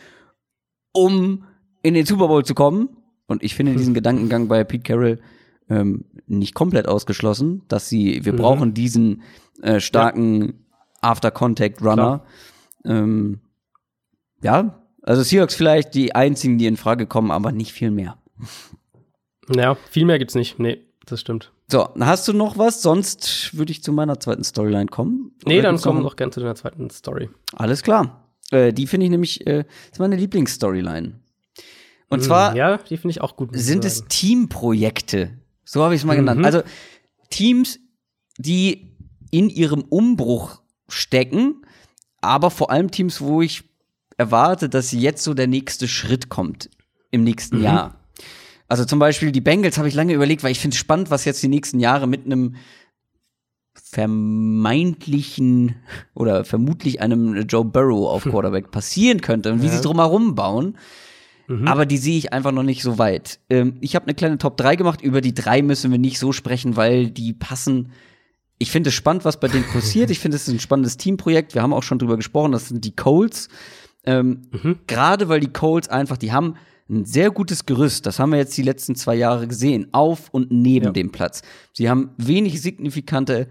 [0.93, 1.45] um
[1.83, 2.91] in den Super Bowl zu kommen.
[3.27, 5.19] Und ich finde diesen Gedankengang bei Pete Carroll
[5.69, 8.37] ähm, nicht komplett ausgeschlossen, dass sie, wir Mhm.
[8.37, 9.23] brauchen diesen
[9.63, 10.65] äh, starken
[11.01, 12.23] After-Contact-Runner.
[12.85, 13.41] Ähm,
[14.43, 18.19] ja, also Seahawks vielleicht die einzigen, die in Frage kommen, aber nicht viel mehr.
[19.55, 20.59] Ja, viel mehr gibt's nicht.
[20.59, 21.53] Nee, das stimmt.
[21.69, 22.83] So, hast du noch was?
[22.83, 25.33] Sonst würde ich zu meiner zweiten Storyline kommen.
[25.47, 27.31] Nee, Oder dann kommen wir noch- gerne zu deiner zweiten Story.
[27.55, 28.29] Alles klar.
[28.51, 31.21] Äh, die finde ich nämlich, äh, ist meine Lieblingsstoryline.
[32.11, 33.51] Und zwar Hm, ja, die finde ich auch gut.
[33.53, 34.05] sind es.
[34.09, 35.31] Teamprojekte.
[35.65, 36.19] So habe ich es mal Mhm.
[36.27, 36.45] genannt.
[36.45, 36.63] Also
[37.31, 37.81] Teams,
[38.39, 38.93] die
[39.31, 41.63] in ihrem Umbruch stecken,
[42.21, 43.65] aber vor allem Teams, wo ich
[44.17, 46.71] erwarte, dass jetzt so der nächste Schritt kommt
[47.11, 47.63] im nächsten Mhm.
[47.63, 48.01] Jahr.
[48.69, 51.25] Also zum Beispiel die Bengals habe ich lange überlegt, weil ich finde es spannend, was
[51.25, 52.55] jetzt die nächsten Jahre mit einem
[53.75, 55.77] vermeintlichen
[56.15, 59.73] oder vermutlich einem Joe Burrow auf Quarterback passieren könnte und wie Ja.
[59.73, 60.77] sie drumherum bauen.
[61.47, 61.69] Mhm.
[61.69, 63.39] Aber die sehe ich einfach noch nicht so weit.
[63.51, 65.03] Ähm, ich habe eine kleine Top 3 gemacht.
[65.03, 67.91] Über die drei müssen wir nicht so sprechen, weil die passen.
[68.59, 70.11] Ich finde es spannend, was bei denen passiert.
[70.11, 71.55] Ich finde, es ist ein spannendes Teamprojekt.
[71.55, 72.53] Wir haben auch schon drüber gesprochen.
[72.53, 73.49] Das sind die Colts.
[74.05, 74.79] Ähm, Mhm.
[74.87, 76.55] Gerade weil die Colts einfach, die haben
[76.91, 78.05] ein sehr gutes Gerüst.
[78.07, 79.89] Das haben wir jetzt die letzten zwei Jahre gesehen.
[79.93, 80.93] Auf und neben Ja.
[80.93, 81.41] dem Platz.
[81.73, 83.49] Sie haben wenig signifikante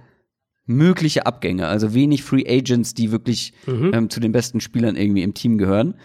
[0.66, 1.68] mögliche Abgänge.
[1.68, 3.92] Also wenig Free Agents, die wirklich Mhm.
[3.94, 5.96] ähm, zu den besten Spielern irgendwie im Team gehören.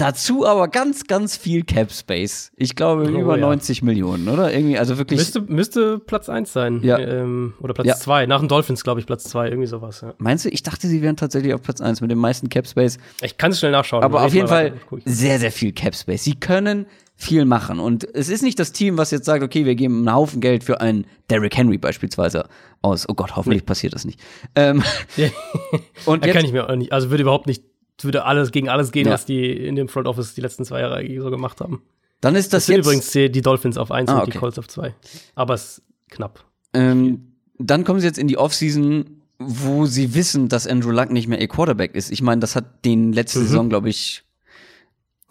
[0.00, 2.52] Dazu aber ganz, ganz viel Cap Space.
[2.56, 3.42] Ich glaube Oh, über ja.
[3.42, 4.50] 90 Millionen, oder?
[4.52, 5.18] Irgendwie, also wirklich.
[5.18, 6.80] Müsste, müsste Platz 1 sein.
[6.82, 6.98] Ja.
[6.98, 7.82] Ähm, oder Ja.
[7.82, 8.24] Platz 2.
[8.24, 9.48] Nach den Dolphins, glaube ich, Platz 2.
[9.48, 10.00] Irgendwie sowas.
[10.00, 10.14] Ja.
[10.16, 12.96] Meinst du, ich dachte, sie wären tatsächlich auf Platz 1 mit dem meisten Cap Space.
[13.20, 14.02] Ich kann es schnell nachschauen.
[14.02, 14.72] Aber auf jeden Fall
[15.04, 16.24] sehr, sehr viel Cap Space.
[16.24, 17.78] Sie können viel machen.
[17.80, 20.64] Und es ist nicht das Team, was jetzt sagt, okay, wir geben einen Haufen Geld
[20.64, 22.48] für einen Derrick Henry beispielsweise
[22.80, 23.06] aus.
[23.06, 24.18] Oh Gott, hoffentlich passiert das nicht.
[24.54, 24.82] Ähm,
[26.06, 26.92] und Ja, kann jetzt, ich mir auch nicht.
[26.92, 27.62] Also würde überhaupt nicht,
[28.04, 29.12] würde alles gegen alles gehen, Ja.
[29.12, 31.82] was die in dem Front Office die letzten zwei Jahre so gemacht haben.
[32.20, 32.86] dann ist das, Das sind jetzt.
[32.86, 34.30] übrigens die, die Dolphins auf 1 Ah, und okay.
[34.32, 34.94] die Colts auf 2.
[35.34, 36.44] Aber es ist knapp.
[36.74, 41.28] Ähm, dann kommen sie jetzt in die Offseason, wo sie wissen, dass Andrew Luck nicht
[41.28, 42.10] mehr ihr Quarterback ist.
[42.12, 43.42] Ich meine, das hat den letzte Mhm.
[43.44, 44.22] Saison, glaube ich,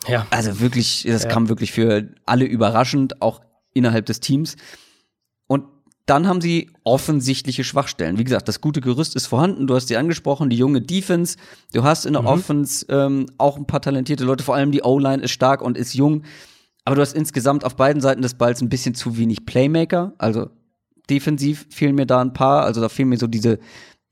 [0.08, 0.26] Ja.
[0.32, 1.30] also wirklich, das Ja.
[1.30, 3.42] kam wirklich für alle überraschend, auch
[3.74, 4.56] innerhalb des Teams.
[6.10, 8.18] Dann haben sie offensichtliche Schwachstellen.
[8.18, 9.68] Wie gesagt, das gute Gerüst ist vorhanden.
[9.68, 11.38] Du hast sie angesprochen, die junge Defense.
[11.74, 14.44] Du hast in der Offense ähm, auch ein paar talentierte Leute.
[14.44, 16.24] Vor allem die O-Line ist stark und ist jung.
[16.86, 20.14] Aber du hast insgesamt auf beiden Seiten des Balls ein bisschen zu wenig Playmaker.
[20.18, 20.50] Also
[21.10, 22.64] defensiv fehlen mir da ein paar.
[22.64, 23.60] Also da fehlen mir so diese,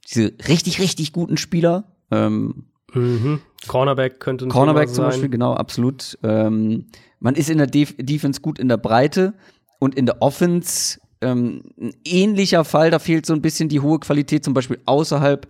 [0.07, 1.95] diese richtig, richtig guten Spieler.
[2.11, 3.41] Ähm, Mhm.
[3.67, 5.05] Cornerback könnte ein Cornerback zum.
[5.05, 6.17] Beispiel, genau, absolut.
[6.23, 6.85] Ähm,
[7.19, 9.33] man ist in der Def Defense gut in der Breite
[9.79, 13.99] und in der Offense ähm, ein ähnlicher Fall, da fehlt so ein bisschen die hohe
[13.99, 15.47] Qualität, zum Beispiel außerhalb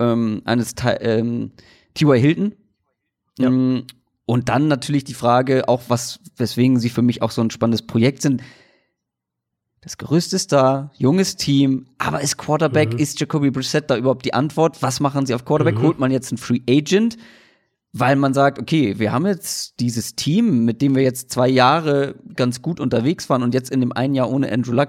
[0.00, 1.52] ähm, eines ähm,
[1.94, 2.18] T.Y.
[2.20, 2.54] Hilton.
[3.38, 3.48] Ja.
[3.48, 3.84] Ähm,
[4.26, 7.86] und dann natürlich die Frage, auch was, weswegen sie für mich auch so ein spannendes
[7.86, 8.42] Projekt sind.
[9.82, 12.98] Das Gerüst ist da, junges Team, aber ist Quarterback, Mhm.
[12.98, 14.82] ist Jacoby Brissett da überhaupt die Antwort?
[14.82, 15.76] Was machen sie auf Quarterback?
[15.76, 15.82] Mhm.
[15.82, 17.16] Holt man jetzt einen Free Agent?
[17.98, 22.16] Weil man sagt, okay, wir haben jetzt dieses Team, mit dem wir jetzt zwei Jahre
[22.34, 24.88] ganz gut unterwegs waren und jetzt in dem einen Jahr ohne Andrew Luck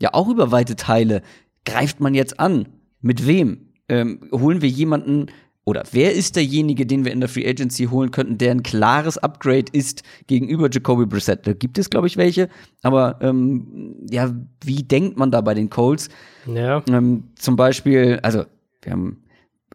[0.00, 1.22] ja auch über weite Teile.
[1.64, 2.68] Greift man jetzt an?
[3.00, 3.68] Mit wem?
[3.88, 5.26] Ähm, holen wir jemanden
[5.64, 9.18] oder wer ist derjenige, den wir in der Free Agency holen könnten, der ein klares
[9.18, 11.46] Upgrade ist gegenüber Jacoby Brissett?
[11.46, 12.48] Da gibt es, glaube ich, welche.
[12.82, 16.08] Aber ähm, ja, wie denkt man da bei den Colts?
[16.46, 16.82] Ja.
[16.88, 18.46] Ähm, zum Beispiel, also
[18.82, 19.22] wir haben,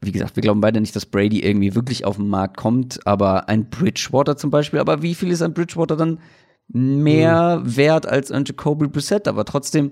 [0.02, 3.48] wie gesagt, wir glauben beide nicht, dass Brady irgendwie wirklich auf den Markt kommt, aber
[3.50, 6.20] ein Bridgewater zum Beispiel, aber wie viel ist ein Bridgewater dann
[6.68, 9.28] mehr wert als ein Jacoby Brissett?
[9.28, 9.92] Aber trotzdem,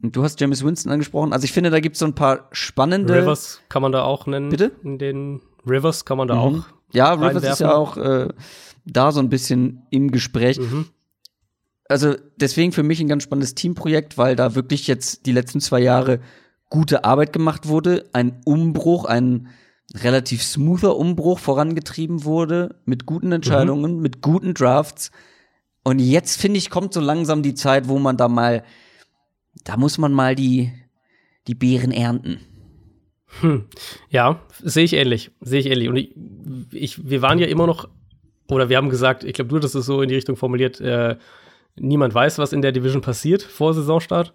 [0.00, 3.14] du hast James Winston angesprochen, also ich finde, da gibt es so ein paar spannende
[3.14, 4.48] Rivers kann man da auch nennen.
[4.50, 4.72] Bitte?
[4.82, 6.40] In den Rivers kann man da Mhm.
[6.40, 6.64] auch.
[6.92, 8.28] Ja, Rivers ist ja auch äh,
[8.84, 10.58] da so ein bisschen im Gespräch.
[10.58, 10.86] Mhm.
[11.88, 15.80] Also deswegen für mich ein ganz spannendes Teamprojekt, weil da wirklich jetzt die letzten zwei
[15.80, 16.20] Jahre
[16.68, 19.48] gute Arbeit gemacht wurde, ein Umbruch, ein
[19.94, 25.10] relativ smoother Umbruch vorangetrieben wurde, mit guten Entscheidungen, mit guten Drafts.
[25.84, 28.64] Und jetzt, finde ich, kommt so langsam die Zeit, wo man da mal,
[29.64, 30.72] da muss man mal die,
[31.46, 32.40] die Beeren ernten.
[34.08, 35.30] Ja, sehe ich ähnlich.
[35.40, 35.88] Sehe ich ähnlich.
[35.88, 36.14] Und ich,
[36.72, 37.88] ich, wir waren ja immer noch,
[38.48, 41.16] oder wir haben gesagt, ich glaube, du hattest es so in die Richtung formuliert, äh,
[41.76, 44.32] niemand weiß, was in der Division passiert vor Saisonstart.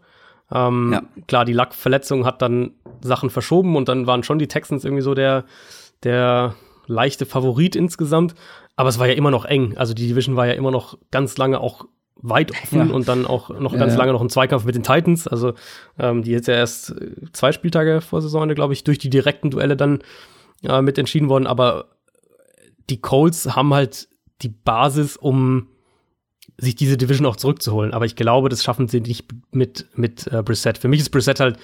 [0.54, 1.02] Ähm, Ja.
[1.28, 2.72] Klar, die Lack-Verletzung hat dann
[3.02, 5.46] Sachen verschoben und dann waren schon die Texans irgendwie so der,
[6.04, 6.56] der
[6.88, 8.36] leichte Favorit insgesamt.
[8.76, 9.78] Aber es war ja immer noch eng.
[9.78, 12.94] Also die Division war ja immer noch ganz lange auch weit offen Ja.
[12.96, 15.28] und dann auch noch Ja, ganz lange noch ein Zweikampf mit den Titans.
[15.28, 15.54] Also
[16.00, 19.50] ähm, die jetzt ja erst äh, zwei Spieltage vor Saisonende, glaube ich, durch die direkten
[19.52, 20.00] Duelle dann
[20.64, 21.86] äh, mit entschieden worden, aber
[22.90, 24.08] die Colts haben halt
[24.42, 25.68] die Basis, um
[26.62, 27.92] sich diese Division auch zurückzuholen.
[27.92, 30.78] Aber ich glaube, das schaffen sie nicht mit, mit äh, Brissett.
[30.78, 31.58] Für mich ist Brissett halt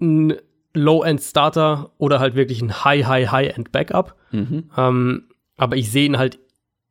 [0.00, 0.34] ein
[0.74, 4.14] Low-End-Starter oder halt wirklich ein High, High, High-End-Backup.
[4.32, 4.70] Mhm.
[4.76, 5.24] Ähm,
[5.56, 6.38] aber ich sehe ihn halt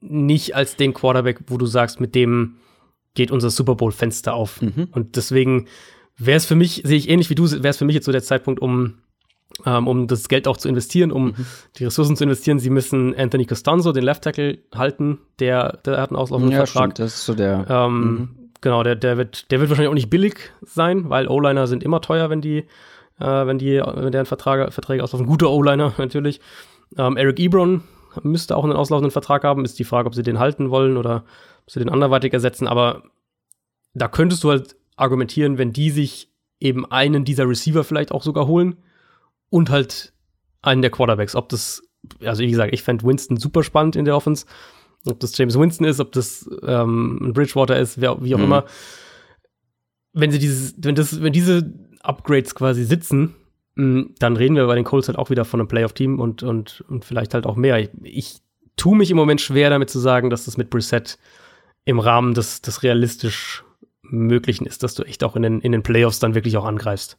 [0.01, 2.55] nicht als den Quarterback, wo du sagst, mit dem
[3.13, 4.61] geht unser Super Bowl-Fenster auf.
[4.61, 4.87] Mhm.
[4.91, 5.67] Und deswegen
[6.17, 8.11] wäre es für mich, sehe ich ähnlich wie du, wäre es für mich jetzt so
[8.11, 8.95] der Zeitpunkt, um
[9.65, 11.45] ähm, um das Geld auch zu investieren, um mhm.
[11.77, 12.59] die Ressourcen zu investieren.
[12.59, 15.19] Sie müssen Anthony Costanzo, den Left Tackle, halten.
[15.39, 16.91] Der, der hat einen auslaufenden ja, Vertrag.
[16.91, 17.65] Stimmt, das ist so der.
[17.69, 18.29] Ähm, mhm.
[18.61, 22.01] Genau, der, der, wird, der wird wahrscheinlich auch nicht billig sein, weil O-Liner sind immer
[22.01, 22.65] teuer, wenn die,
[23.19, 25.27] äh, wenn die, wenn deren Vertrag, Verträge auslaufen.
[25.27, 26.41] Gute O-Liner natürlich.
[26.97, 27.83] Ähm, Eric Ebron
[28.23, 29.65] müsste auch einen auslaufenden Vertrag haben.
[29.65, 31.25] Ist die Frage, ob sie den halten wollen oder
[31.63, 32.67] ob sie den anderweitig ersetzen.
[32.67, 33.03] Aber
[33.93, 38.47] da könntest du halt argumentieren, wenn die sich eben einen dieser Receiver vielleicht auch sogar
[38.47, 38.77] holen
[39.49, 40.13] und halt
[40.61, 41.35] einen der Quarterbacks.
[41.35, 41.83] Ob das,
[42.23, 44.45] also wie gesagt, ich fände Winston super spannend in der Offense.
[45.05, 48.45] Ob das James Winston ist, ob das ähm, ein Bridgewater ist, wer, wie auch mhm.
[48.45, 48.65] immer.
[50.13, 53.35] Wenn sie dieses, wenn das, wenn diese Upgrades quasi sitzen,
[53.75, 56.83] mh, dann reden wir bei den Colts halt auch wieder von einem Playoff-Team und, und,
[56.87, 57.79] und vielleicht halt auch mehr.
[57.79, 58.37] Ich, ich
[58.75, 61.19] tue mich im Moment schwer damit zu sagen, dass das mit Brissett
[61.85, 63.63] im Rahmen des, des realistisch
[64.01, 67.17] Möglichen ist, dass du echt auch in den, in den Playoffs dann wirklich auch angreifst.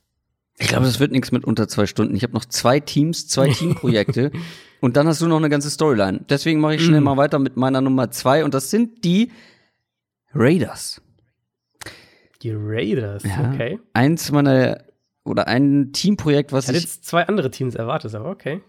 [0.59, 2.15] Ich glaube, das wird nichts mit unter zwei Stunden.
[2.15, 4.31] Ich habe noch zwei Teams, zwei Teamprojekte
[4.81, 6.24] und dann hast du noch eine ganze Storyline.
[6.28, 7.05] Deswegen mache ich schnell mm.
[7.05, 9.33] mal weiter mit meiner Nummer zwei und das sind die
[10.35, 11.03] Raiders.
[12.43, 13.78] Die Raiders, ja, okay.
[13.93, 14.78] Eins meiner
[15.24, 16.77] oder ein Teamprojekt, was ich.
[16.77, 18.62] Hätte jetzt zwei andere Teams erwartet, aber okay.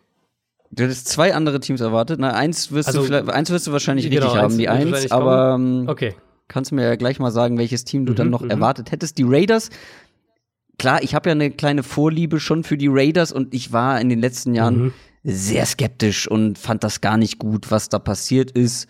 [0.71, 2.19] Du hättest zwei andere Teams erwartet.
[2.19, 5.11] Na, eins wirst also, du vielleicht, eins wirst du wahrscheinlich genau, richtig haben, die eins,
[5.11, 6.15] aber okay.
[6.47, 9.17] kannst du mir ja gleich mal sagen, welches Team du mhm, dann noch erwartet hättest.
[9.17, 9.69] Die Raiders
[10.77, 14.09] klar, ich habe ja eine kleine Vorliebe schon für die Raiders und ich war in
[14.09, 14.93] den letzten Jahren mhm.
[15.23, 18.87] sehr skeptisch und fand das gar nicht gut, was da passiert ist.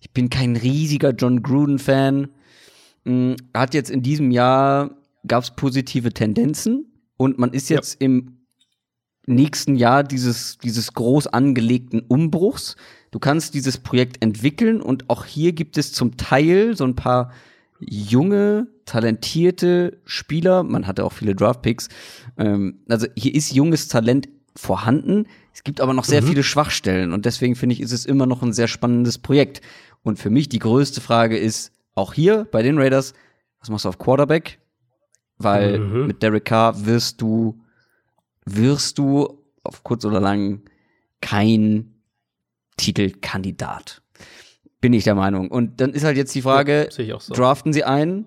[0.00, 2.28] Ich bin kein riesiger John Gruden-Fan.
[3.04, 4.96] Hm, hat jetzt in diesem Jahr
[5.26, 6.86] gab es positive Tendenzen
[7.16, 8.06] und man ist jetzt ja.
[8.06, 8.40] im
[9.26, 12.76] nächsten Jahr dieses, dieses groß angelegten Umbruchs.
[13.10, 17.32] Du kannst dieses Projekt entwickeln und auch hier gibt es zum Teil so ein paar
[17.80, 20.62] junge, talentierte Spieler.
[20.62, 21.88] Man hatte auch viele Draftpicks.
[22.36, 25.26] Ähm, also hier ist junges Talent vorhanden.
[25.52, 26.26] Es gibt aber noch sehr mhm.
[26.26, 29.60] viele Schwachstellen und deswegen finde ich, ist es immer noch ein sehr spannendes Projekt.
[30.02, 33.14] Und für mich die größte Frage ist auch hier bei den Raiders,
[33.60, 34.58] was machst du auf Quarterback?
[35.38, 36.06] Weil mhm.
[36.06, 37.60] mit Derek Carr wirst du,
[38.44, 40.62] wirst du auf kurz oder lang
[41.20, 41.94] kein
[42.76, 44.02] Titelkandidat.
[44.80, 45.50] Bin ich der Meinung.
[45.50, 47.34] Und dann ist halt jetzt die Frage, ja, so.
[47.34, 48.26] draften sie ein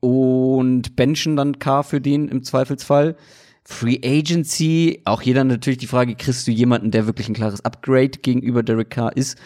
[0.00, 3.16] und benchen dann K für den im Zweifelsfall.
[3.64, 7.64] Free Agency, auch hier dann natürlich die Frage, kriegst du jemanden, der wirklich ein klares
[7.64, 9.38] Upgrade gegenüber Derek Carr ist?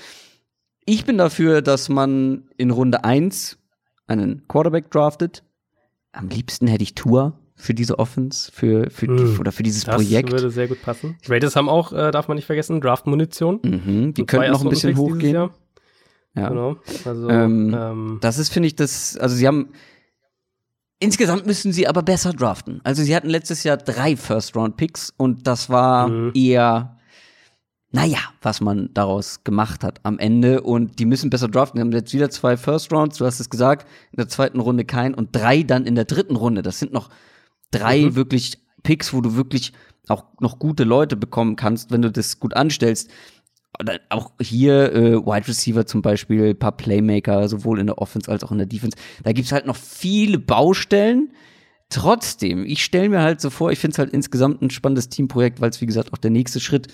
[0.85, 3.59] Ich bin dafür, dass man in Runde 1
[4.07, 5.43] einen Quarterback draftet.
[6.13, 9.97] Am liebsten hätte ich Tour für diese Offense, für, für mm, oder für dieses das
[9.97, 10.33] Projekt.
[10.33, 11.17] Das würde sehr gut passen.
[11.29, 13.61] Raiders haben auch, äh, darf man nicht vergessen, Draft-Munition.
[13.63, 15.51] Mhm, die könnten noch ein bisschen hochgehen.
[16.35, 16.49] Ja.
[16.49, 16.77] Genau.
[17.05, 19.69] Also, ähm, ähm, das ist, finde ich, das, also sie haben,
[20.99, 22.81] insgesamt müssen sie aber besser draften.
[22.85, 26.33] Also sie hatten letztes Jahr drei First-Round-Picks und das war mhm.
[26.35, 26.99] eher,
[27.91, 31.79] naja, was man daraus gemacht hat am Ende und die müssen besser draften.
[31.79, 35.13] Die haben jetzt wieder zwei First-Rounds, du hast es gesagt, in der zweiten Runde kein
[35.13, 36.63] und drei dann in der dritten Runde.
[36.63, 37.11] Das sind noch
[37.71, 38.15] drei mhm.
[38.15, 39.75] wirklich Picks, wo du wirklich
[40.09, 43.11] auch noch gute Leute bekommen kannst, wenn du das gut anstellst
[44.11, 48.53] auch hier äh, Wide Receiver zum Beispiel, paar Playmaker, sowohl in der Offense als auch
[48.53, 48.97] in der Defense.
[49.23, 51.33] Da gibt's halt noch viele Baustellen.
[51.89, 55.61] Trotzdem, ich stelle mir halt so vor, ich finde es halt insgesamt ein spannendes Teamprojekt,
[55.61, 56.89] weil es, wie gesagt, auch der nächste Schritt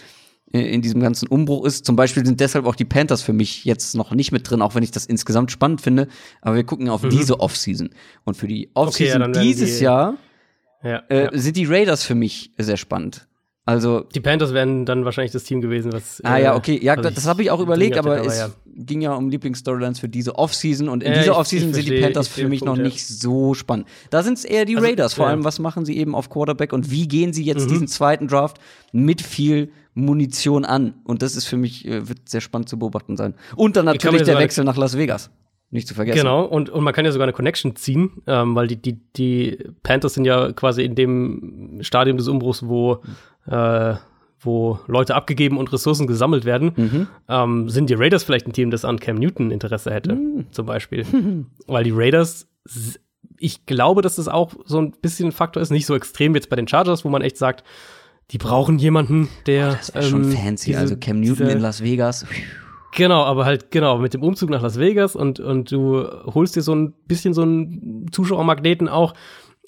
[0.52, 1.84] äh, in diesem ganzen Umbruch ist.
[1.84, 4.74] Zum Beispiel sind deshalb auch die Panthers für mich jetzt noch nicht mit drin, auch
[4.74, 6.08] wenn ich das insgesamt spannend finde.
[6.40, 7.10] Aber wir gucken auf mhm.
[7.10, 7.90] diese Offseason.
[8.24, 10.16] Und für die Offseason okay, ja, dieses die, Jahr
[10.82, 11.30] ja, äh, ja.
[11.32, 13.27] sind die Raiders für mich sehr spannend.
[13.68, 16.24] Also die Panthers wären dann wahrscheinlich das Team gewesen, was.
[16.24, 18.48] Ah ja, äh, okay, ja, das, habe ich auch überlegt, aber es ja.
[18.64, 22.28] ging ja um Lieblingsstorylines für diese Offseason und in ja, dieser Offseason sind die Panthers
[22.28, 23.86] für mich Punkt, noch nicht so spannend.
[24.08, 26.72] Da sind es eher die also, Raiders, vor allem was machen sie eben auf Quarterback
[26.72, 27.72] und wie gehen sie jetzt mhm.
[27.72, 28.56] diesen zweiten Draft
[28.92, 30.94] mit viel Munition an?
[31.04, 33.34] Und das ist für mich äh, wird sehr spannend zu beobachten sein.
[33.54, 35.28] Und dann natürlich der Wechsel nach Las Vegas.
[35.70, 36.16] Nicht zu vergessen.
[36.16, 39.58] Genau, und, und man kann ja sogar eine Connection ziehen, ähm, weil die, die, die
[39.82, 43.02] Panthers sind ja quasi in dem Stadium des Umbruchs, wo
[43.50, 43.96] äh,
[44.40, 47.06] wo Leute abgegeben und Ressourcen gesammelt werden, mhm.
[47.28, 50.46] ähm, sind die Raiders vielleicht ein Team, das an Cam Newton Interesse hätte, mhm.
[50.52, 51.04] zum Beispiel.
[51.66, 52.48] Weil die Raiders,
[53.38, 56.50] ich glaube, dass das auch so ein bisschen ein Faktor ist, nicht so extrem jetzt
[56.50, 57.64] bei den Chargers, wo man echt sagt,
[58.30, 59.72] die brauchen jemanden, der.
[59.72, 60.66] Das wäre schon ähm, fancy.
[60.70, 62.26] diese- also Cam Newton diese- in Las Vegas.
[62.94, 66.62] Genau, aber halt, genau, mit dem Umzug nach Las Vegas und, und du holst dir
[66.62, 69.14] so ein bisschen so einen Zuschauermagneten auch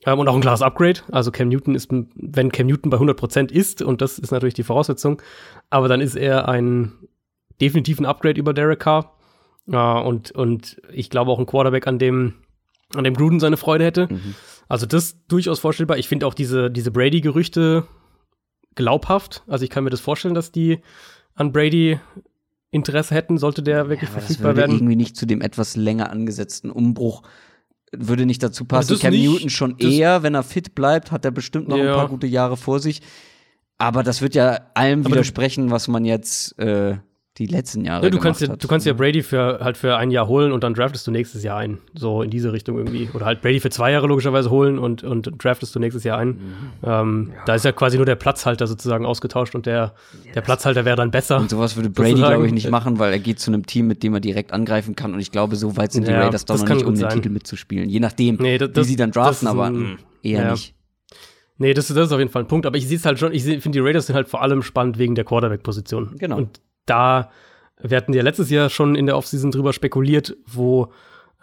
[0.04, 1.00] und auch ein klares Upgrade.
[1.10, 4.62] Also Cam Newton ist, wenn Cam Newton bei 100% ist, und das ist natürlich die
[4.62, 5.20] Voraussetzung,
[5.68, 6.92] aber dann ist er ein
[7.60, 9.16] definitiv ein Upgrade über Derek Carr.
[9.66, 12.34] Ja, und, und ich glaube auch ein Quarterback, an dem,
[12.94, 14.08] an dem Gruden seine Freude hätte.
[14.68, 15.98] Also das durchaus vorstellbar.
[15.98, 17.86] Ich finde auch diese, diese Brady-Gerüchte
[18.74, 19.42] glaubhaft.
[19.46, 20.80] Also ich kann mir das vorstellen, dass die
[21.34, 22.00] an Brady
[22.70, 24.76] Interesse hätten, sollte der wirklich das verfügbar würde werden.
[24.76, 27.22] irgendwie nicht zu dem etwas länger angesetzten Umbruch
[27.92, 28.98] würde nicht dazu passen.
[28.98, 29.24] Cam nicht.
[29.28, 31.90] Newton schon eher, wenn er fit bleibt, hat er bestimmt noch Ja.
[31.92, 33.02] ein paar gute Jahre vor sich.
[33.78, 36.98] Aber das wird ja allem Aber widersprechen, was man jetzt äh,
[37.40, 38.62] die letzten Jahre Ja, du kannst ja, hat.
[38.62, 41.42] du kannst ja Brady für halt für ein Jahr holen und dann draftest du nächstes
[41.42, 41.78] Jahr ein.
[41.94, 43.08] So in diese Richtung irgendwie.
[43.14, 46.28] Oder halt Brady für zwei Jahre logischerweise holen und, und draftest du nächstes Jahr ein.
[46.28, 46.36] Mhm.
[46.84, 49.94] Ähm, Da ist ja quasi nur der Platzhalter sozusagen ausgetauscht und der,
[50.34, 51.38] der Platzhalter wäre dann besser.
[51.38, 54.02] Und sowas würde Brady, glaube ich, nicht machen, weil er geht zu einem Team, mit
[54.02, 55.14] dem er direkt angreifen kann.
[55.14, 57.00] Und ich glaube, so weit sind die Ja, Raiders doch das noch nicht, um den
[57.00, 57.10] sein.
[57.14, 57.88] Titel mitzuspielen.
[57.88, 60.50] Je nachdem, Nee, das- wie das- sie dann das draften, ist aber mh, eher ja.
[60.52, 60.74] nicht.
[61.58, 62.64] Nee, das, ist- das ist auf jeden Fall ein Punkt.
[62.64, 64.98] Aber ich sehe es halt schon, ich finde, die Raiders sind halt vor allem spannend
[64.98, 66.14] wegen der Quarterback-Position.
[66.18, 66.38] Genau.
[66.38, 66.60] Und
[66.90, 67.30] da,
[67.82, 70.92] wir hatten ja letztes Jahr schon in der Offseason drüber spekuliert, wo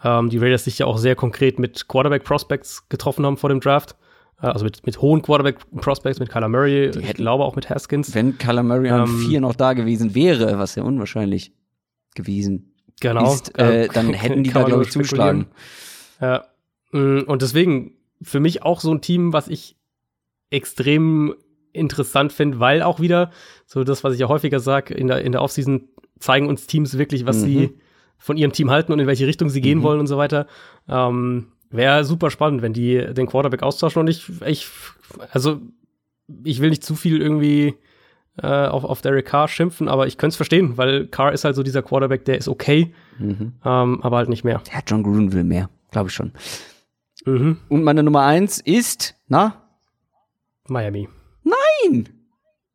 [0.03, 3.95] ähm, die Raiders sich ja auch sehr konkret mit Quarterback-Prospects getroffen haben vor dem Draft.
[4.41, 8.13] Äh, also mit, mit hohen Quarterback-Prospects, mit Kyler Murray, ich hätten- glaube auch mit Haskins.
[8.13, 11.51] Wenn Kyler Murray an Ähm, vier noch da gewesen wäre, was ja unwahrscheinlich
[12.13, 13.33] gewesen Genau.
[13.33, 15.47] ist, äh, Ähm, dann hätten die da, glaube ich, zugeschlagen.
[16.21, 16.45] Ja.
[16.91, 19.75] Mm, Und deswegen für mich auch so ein Team, was ich
[20.49, 21.35] extrem
[21.77, 23.31] interessant finde, weil auch wieder,
[23.65, 25.87] so das, was ich ja häufiger sage, in der, in der Offseason
[26.19, 27.45] zeigen uns Teams wirklich, was Mhm.
[27.45, 27.69] sie
[28.17, 29.83] von ihrem Team halten und in welche Richtung sie gehen Mhm.
[29.83, 30.47] wollen und so weiter.
[30.89, 34.67] Ähm, Wäre super spannend, wenn die den Quarterback austauschen und ich, ich
[35.31, 35.59] also
[36.43, 37.75] ich will nicht zu viel irgendwie
[38.41, 41.55] äh, auf, auf Derek Carr schimpfen, aber ich könnte es verstehen, weil Carr ist halt
[41.55, 43.53] so dieser Quarterback, der ist okay, Mhm.
[43.65, 44.61] ähm, aber halt nicht mehr.
[44.73, 46.31] Ja, John Gruden will mehr, glaube ich schon.
[47.25, 47.57] Mhm.
[47.67, 49.61] Und meine Nummer eins ist, na?
[50.69, 51.09] Miami.
[51.49, 52.09] Nein!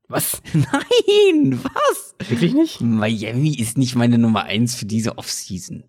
[0.09, 0.43] Was?
[0.53, 1.61] Nein!
[1.63, 2.15] Was?
[2.29, 2.81] Wirklich nicht?
[2.81, 5.85] Miami ist nicht meine Nummer eins für diese Offseason.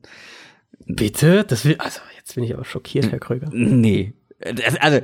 [0.86, 1.44] Bitte?
[1.44, 3.50] Das will, also jetzt bin ich aber schockiert, Herr Kröger.
[3.52, 4.14] Nee.
[4.40, 5.00] Das, also,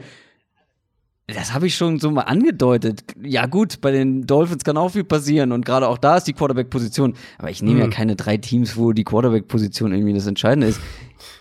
[1.28, 3.04] das habe ich schon so mal angedeutet.
[3.22, 6.34] Ja, gut, bei den Dolphins kann auch viel passieren und gerade auch da ist die
[6.34, 7.14] Quarterback-Position.
[7.38, 7.92] Aber ich nehme ja Hm.
[7.92, 10.82] keine drei Teams, wo die Quarterback-Position irgendwie das Entscheidende ist.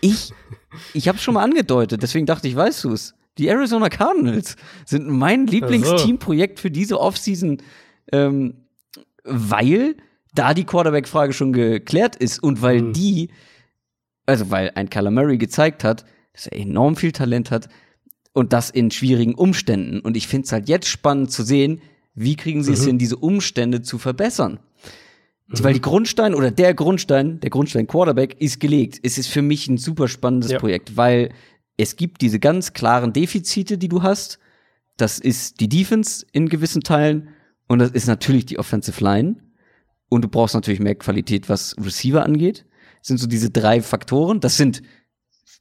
[0.01, 0.31] Ich,
[0.93, 3.15] ich habe schon mal angedeutet, deswegen dachte ich, weißt du es.
[3.39, 4.55] Die Arizona Cardinals
[4.85, 7.57] sind mein Lieblingsteamprojekt für diese Offseason,
[8.11, 8.53] ähm,
[9.23, 9.95] weil
[10.35, 12.93] da die Quarterback-Frage schon geklärt ist und weil Hm.
[12.93, 13.29] die,
[14.25, 17.67] also weil ein Murray gezeigt hat, dass er enorm viel Talent hat
[18.33, 19.99] und das in schwierigen Umständen.
[20.01, 21.81] Und ich finde es halt jetzt spannend zu sehen,
[22.13, 22.87] wie kriegen sie es Mhm.
[22.87, 24.59] hin, diese Umstände zu verbessern.
[25.51, 28.99] Weil die Grundstein oder der Grundstein, der Grundstein Quarterback ist gelegt.
[29.01, 30.59] Es ist für mich ein super spannendes Ja.
[30.59, 31.29] Projekt, weil
[31.79, 34.39] es gibt diese ganz klaren Defizite, die du hast.
[34.97, 37.29] Das ist die Defense in gewissen Teilen
[37.67, 39.37] und das ist natürlich die Offensive Line.
[40.09, 42.65] Und du brauchst natürlich mehr Qualität, was Receiver angeht.
[42.99, 44.39] Das sind so diese drei Faktoren.
[44.39, 44.81] Das sind,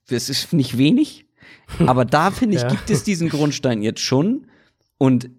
[0.08, 1.26] das ist nicht wenig,
[1.86, 2.68] aber da finde ich, Ja.
[2.68, 4.46] gibt es diesen Grundstein jetzt schon.
[4.96, 5.30] Und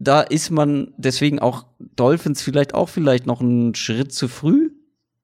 [0.00, 4.70] da ist man deswegen auch Dolphins vielleicht auch vielleicht noch einen Schritt zu früh.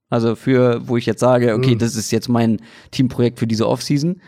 [0.09, 1.78] Also für, wo ich jetzt sage, okay, Mhm.
[1.78, 2.59] das ist jetzt mein
[2.93, 4.20] Teamprojekt für diese Offseason.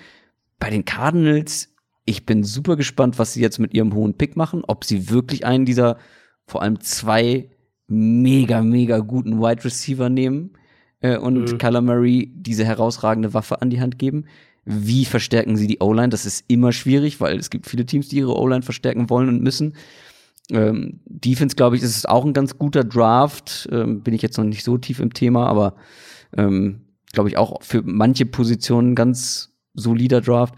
[0.63, 1.75] Bei den Cardinals,
[2.05, 5.45] ich bin super gespannt, was sie jetzt mit ihrem hohen Pick machen, ob sie wirklich
[5.45, 5.99] einen dieser
[6.47, 7.51] vor allem zwei
[7.89, 10.53] mega, mega guten Wide Receiver nehmen
[11.01, 11.85] äh, und Mhm.
[11.85, 14.27] Murray diese herausragende Waffe an die Hand geben.
[14.65, 16.11] Wie verstärken sie die O-Line?
[16.11, 19.43] Das ist immer schwierig, weil es gibt viele Teams, die ihre O-Line verstärken wollen und
[19.43, 19.75] müssen.
[20.49, 23.69] Ähm, Defense, glaube ich, ist es auch ein ganz guter Draft.
[23.73, 25.75] Ähm, bin ich jetzt noch nicht so tief im Thema, aber
[26.37, 26.83] ähm,
[27.13, 30.55] glaube ich auch für manche Positionen ganz solider Draft.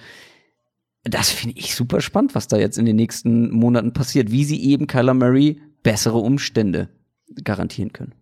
[1.05, 4.63] Das finde ich super spannend, was da jetzt in den nächsten Monaten passiert, wie sie
[4.65, 6.89] eben Kyler Murray bessere Umstände
[7.43, 8.15] garantieren können.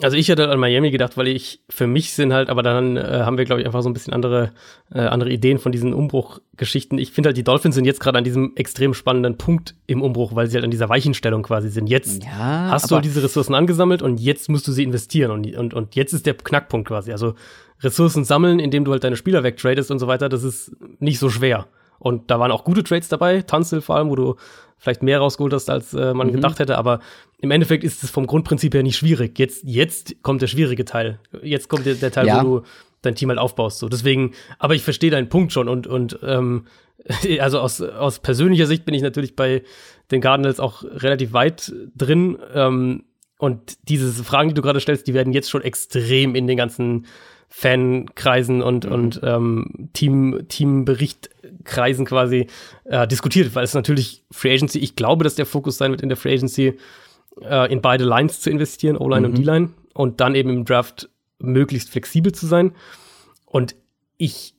[0.00, 3.22] Also ich hatte an Miami gedacht, weil ich für mich sind halt, aber dann äh,
[3.24, 4.52] haben wir glaube ich einfach so ein bisschen andere
[4.94, 6.98] äh, andere Ideen von diesen Umbruchgeschichten.
[6.98, 10.36] Ich finde halt die Dolphins sind jetzt gerade an diesem extrem spannenden Punkt im Umbruch,
[10.36, 11.88] weil sie halt an dieser Weichenstellung quasi sind.
[11.88, 15.74] Jetzt Ja, hast du diese Ressourcen angesammelt und jetzt musst du sie investieren und, und,
[15.74, 17.10] und jetzt ist der Knackpunkt quasi.
[17.10, 17.34] Also
[17.80, 21.30] Ressourcen sammeln, indem du halt deine Spieler wegtradest und so weiter, das ist nicht so
[21.30, 21.66] schwer.
[22.00, 24.36] Und da waren auch gute Trades dabei, Tunsil vor allem, wo du
[24.78, 26.32] vielleicht mehr rausgeholt hast, als äh, man Mhm.
[26.34, 27.00] gedacht hätte, aber
[27.38, 29.36] im Endeffekt ist es vom Grundprinzip her nicht schwierig.
[29.38, 31.18] Jetzt, jetzt kommt der schwierige Teil.
[31.42, 32.44] Jetzt kommt der, der Teil, Ja.
[32.44, 32.66] wo du
[33.02, 33.78] dein Team halt aufbaust.
[33.78, 33.88] So.
[33.88, 36.66] Deswegen, aber ich verstehe deinen Punkt schon und, und ähm,
[37.40, 39.62] also aus, aus persönlicher Sicht bin ich natürlich bei
[40.10, 42.38] den Cardinals auch relativ weit drin.
[42.54, 43.04] Ähm,
[43.38, 47.06] und diese Fragen, die du gerade stellst, die werden jetzt schon extrem in den ganzen
[47.48, 48.92] Fankreisen und, mhm.
[48.92, 52.46] und ähm, Team, Teamberichtkreisen quasi
[52.84, 56.08] äh, diskutiert, weil es natürlich Free Agency, ich glaube, dass der Fokus sein wird in
[56.08, 56.78] der Free Agency,
[57.42, 59.34] äh, in beide Lines zu investieren, O-Line mhm.
[59.34, 61.08] und D-Line, und dann eben im Draft
[61.38, 62.72] möglichst flexibel zu sein.
[63.46, 63.74] Und
[64.18, 64.54] ich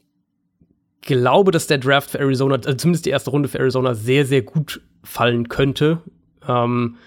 [1.02, 4.42] glaube, dass der Draft für Arizona, also zumindest die erste Runde für Arizona, sehr, sehr
[4.42, 6.02] gut fallen könnte,
[6.48, 6.98] ähm,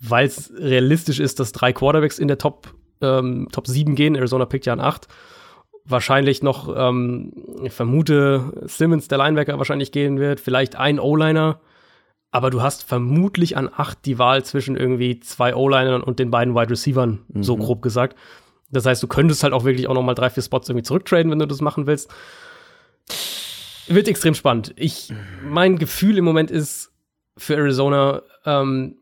[0.00, 4.14] weil es realistisch ist, dass drei Quarterbacks in der Top, ähm, Top 7 gehen.
[4.14, 5.08] Arizona pickt ja an 8.
[5.90, 10.40] Wahrscheinlich noch, ähm, ich vermute, Simmons, der Linebacker, wahrscheinlich gehen wird.
[10.40, 11.60] Vielleicht ein O-Liner.
[12.30, 16.54] Aber du hast vermutlich an 8 die Wahl zwischen irgendwie zwei O-Linern und den beiden
[16.54, 17.42] Wide Receivern, mhm.
[17.42, 18.16] so grob gesagt.
[18.70, 21.30] Das heißt, du könntest halt auch wirklich auch noch mal drei, vier Spots irgendwie zurücktraden,
[21.30, 22.08] wenn du das machen willst.
[23.88, 24.72] Wird extrem spannend.
[24.76, 25.12] Ich,
[25.44, 26.92] mein Gefühl im Moment ist
[27.36, 28.98] für Arizona, ähm,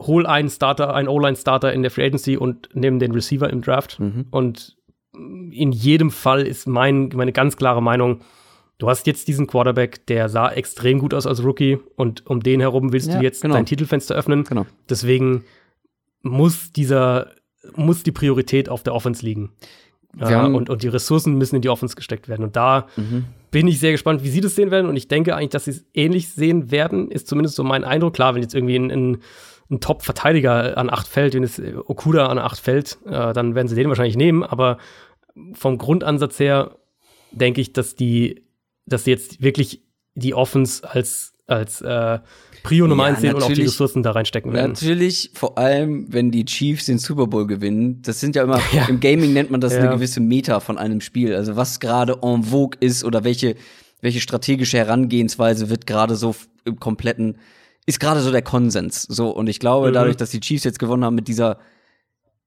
[0.00, 4.00] hol einen Starter, einen O-Line-Starter in der Free Agency und nimm den Receiver im Draft.
[4.00, 4.26] Mhm.
[4.30, 4.76] Und
[5.14, 8.20] in jedem Fall ist mein, meine ganz klare Meinung,
[8.78, 12.60] du hast jetzt diesen Quarterback, der sah extrem gut aus als Rookie und um den
[12.60, 13.54] herum willst ja, du jetzt genau.
[13.54, 14.44] dein Titelfenster öffnen.
[14.44, 14.66] Genau.
[14.88, 15.44] Deswegen
[16.22, 17.28] muss dieser
[17.76, 19.50] muss die Priorität auf der Offense liegen.
[20.18, 22.42] Ja, und, und die Ressourcen müssen in die Offense gesteckt werden.
[22.42, 23.24] Und da mhm.
[23.50, 24.86] bin ich sehr gespannt, wie sie das sehen werden.
[24.86, 28.12] Und ich denke eigentlich, dass sie es ähnlich sehen werden, ist zumindest so mein Eindruck.
[28.12, 29.18] Klar, wenn jetzt irgendwie ein, ein,
[29.70, 33.74] ein Top-Verteidiger an acht fällt, wenn es Okuda an acht fällt, äh, dann werden sie
[33.74, 34.42] den wahrscheinlich nehmen.
[34.42, 34.78] Aber
[35.54, 36.76] vom Grundansatz her
[37.30, 38.44] denke ich, dass die,
[38.86, 39.82] dass sie jetzt wirklich
[40.14, 42.18] die Offense als, als äh,
[42.62, 44.72] Prio Nummer ja, 1 sehen und auch die Ressourcen da reinstecken werden.
[44.72, 48.02] Natürlich, vor allem, wenn die Chiefs den Super Bowl gewinnen.
[48.02, 48.86] Das sind ja immer, ja.
[48.88, 49.80] im Gaming nennt man das ja.
[49.80, 51.34] eine gewisse Meta von einem Spiel.
[51.34, 53.56] Also was gerade en vogue ist oder welche,
[54.00, 56.34] welche strategische Herangehensweise wird gerade so
[56.64, 57.38] im kompletten,
[57.86, 59.02] ist gerade so der Konsens.
[59.02, 59.94] So, und ich glaube, mhm.
[59.94, 61.58] dadurch, dass die Chiefs jetzt gewonnen haben mit dieser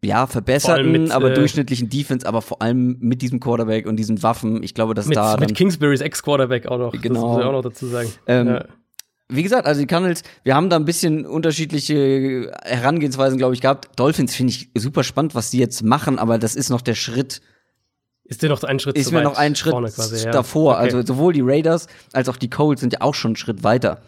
[0.03, 4.21] ja, verbesserten, mit, aber äh, durchschnittlichen Defense, aber vor allem mit diesem Quarterback und diesen
[4.21, 4.61] Waffen.
[4.61, 5.35] Ich glaube, dass mit, da.
[5.37, 6.91] Mit Kingsburys Ex-Quarterback auch noch.
[6.91, 7.13] Genau.
[7.13, 8.11] Das muss ich auch noch dazu sagen.
[8.27, 8.65] Ähm, ja
[9.27, 13.89] wie gesagt, also die Cardinals, wir haben da ein bisschen unterschiedliche Herangehensweisen, glaube ich, gehabt.
[13.95, 17.41] Dolphins finde ich super spannend, was die jetzt machen, aber das ist noch der Schritt.
[18.23, 20.31] Ist dir noch ein Schritt Ist mir noch ein Schritt quasi, ja.
[20.31, 20.73] davor.
[20.73, 20.83] Okay.
[20.83, 24.01] Also sowohl die Raiders als auch die Colts sind ja auch schon einen Schritt weiter.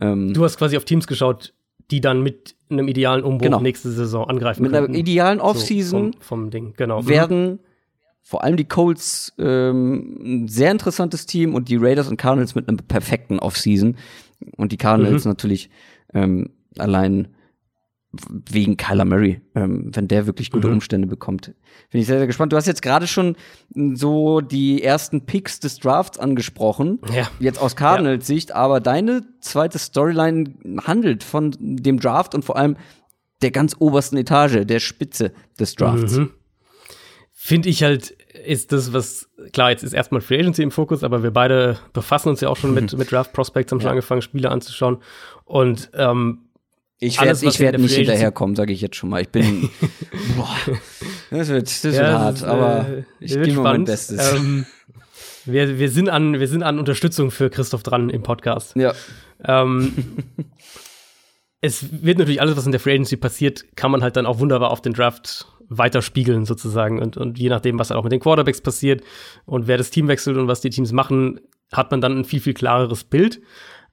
[0.00, 1.54] Ähm, du hast quasi auf Teams geschaut,
[1.90, 3.60] die dann mit einem idealen Umbruch genau.
[3.60, 4.90] nächste Saison angreifen Mit könnten.
[4.90, 7.02] einer idealen Offseason so, vom, vom, Ding, genau.
[7.02, 7.08] Mhm.
[7.08, 7.58] Werden
[8.22, 12.68] vor allem die Colts ähm, ein sehr interessantes Team und die Raiders und Cardinals mit
[12.68, 13.96] einem perfekten Offseason.
[14.56, 15.30] Und die Cardinals mhm.
[15.30, 15.70] natürlich
[16.12, 17.28] ähm, allein
[18.12, 20.74] wegen Kyler Murray, ähm, wenn der wirklich gute mhm.
[20.74, 21.54] Umstände bekommt.
[21.90, 22.52] Bin ich sehr, sehr gespannt.
[22.52, 23.36] Du hast jetzt gerade schon
[23.94, 27.28] so die ersten Picks des Drafts angesprochen, ja.
[27.38, 28.34] jetzt aus Cardinals ja.
[28.34, 30.54] Sicht, aber deine zweite Storyline
[30.86, 32.76] handelt von dem Draft und vor allem
[33.42, 36.16] der ganz obersten Etage, der Spitze des Drafts.
[36.16, 36.30] Mhm.
[37.32, 41.22] Finde ich halt ist das, was, klar, jetzt ist erstmal Free Agency im Fokus, aber
[41.22, 43.92] wir beide befassen uns ja auch schon mit, mit Draft Prospects, haben schon ja.
[43.92, 44.98] angefangen, Spiele anzuschauen.
[45.44, 46.47] Und ähm,
[47.00, 49.22] ich werde ich werd nicht hinterherkommen, sage ich jetzt schon mal.
[49.22, 49.70] Ich bin,
[50.36, 50.56] boah,
[51.30, 54.34] das wird, das ja, wird hart, ist, aber äh, ich gebe mein Bestes.
[54.34, 54.66] Ähm,
[55.44, 58.74] wir, wir, sind an, wir sind an Unterstützung für Christoph dran im Podcast.
[58.74, 58.94] Ja.
[59.44, 59.92] Ähm,
[61.60, 64.40] es wird natürlich alles, was in der Free Agency passiert, kann man halt dann auch
[64.40, 67.00] wunderbar auf den Draft weiterspiegeln sozusagen.
[67.00, 69.04] Und, und je nachdem, was auch mit den Quarterbacks passiert
[69.44, 72.40] und wer das Team wechselt und was die Teams machen, hat man dann ein viel,
[72.40, 73.40] viel klareres Bild.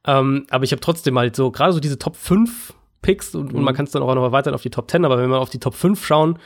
[0.07, 2.73] Ähm, aber ich habe trotzdem halt so, gerade so diese Top 5
[3.05, 3.59] Picks und, mhm.
[3.59, 5.39] und man kann es dann auch noch erweitern auf die Top 10, aber wenn wir
[5.39, 6.39] auf die Top 5 schauen,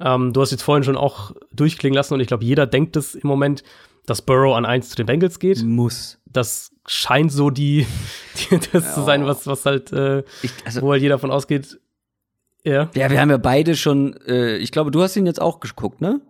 [0.00, 3.16] ähm, du hast jetzt vorhin schon auch durchklingen lassen und ich glaube, jeder denkt es
[3.16, 3.64] im Moment,
[4.06, 5.62] dass Burrow an 1 zu den Bengals geht.
[5.64, 6.20] Muss.
[6.26, 7.86] Das scheint so die,
[8.50, 8.94] die das ja.
[8.94, 11.80] zu sein, was, was halt, äh, ich, also, wo halt jeder davon ausgeht,
[12.64, 12.90] ja.
[12.94, 16.00] Ja, wir haben ja beide schon, äh, ich glaube, du hast ihn jetzt auch geguckt,
[16.00, 16.20] ne?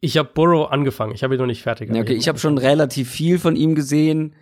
[0.00, 1.94] Ich habe Burrow angefangen, ich habe ihn noch nicht fertig.
[1.94, 4.34] Ja, okay, ich habe schon relativ viel von ihm gesehen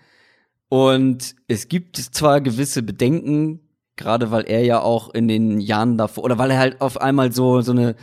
[0.69, 3.61] und es gibt zwar gewisse Bedenken,
[3.97, 7.33] gerade weil er ja auch in den Jahren davor oder weil er halt auf einmal
[7.33, 7.97] so so eine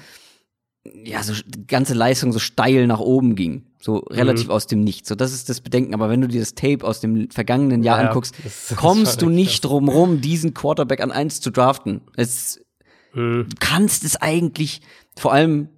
[0.83, 4.51] ja so die ganze Leistung so steil nach oben ging, so relativ mhm.
[4.51, 5.09] aus dem Nichts.
[5.09, 5.93] So das ist das Bedenken.
[5.93, 8.35] Aber wenn du dir das Tape aus dem vergangenen Jahr ja, anguckst,
[8.75, 12.01] kommst du nicht drum rum, diesen Quarterback an eins zu draften.
[12.15, 12.61] Es
[13.13, 13.47] mhm.
[13.49, 14.81] du kannst es eigentlich
[15.15, 15.69] vor allem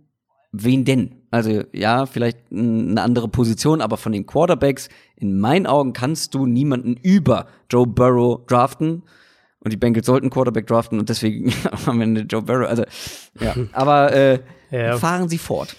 [0.53, 1.15] wen denn?
[1.31, 6.45] Also ja, vielleicht eine andere Position, aber von den Quarterbacks in meinen Augen kannst du
[6.45, 9.03] niemanden über Joe Burrow draften.
[9.63, 11.53] Und die Bengals sollten Quarterback draften und deswegen
[11.85, 12.67] am Ende Joe Burrow.
[12.67, 12.83] Also
[13.39, 14.39] ja, aber äh,
[14.71, 14.97] ja.
[14.97, 15.75] fahren Sie fort.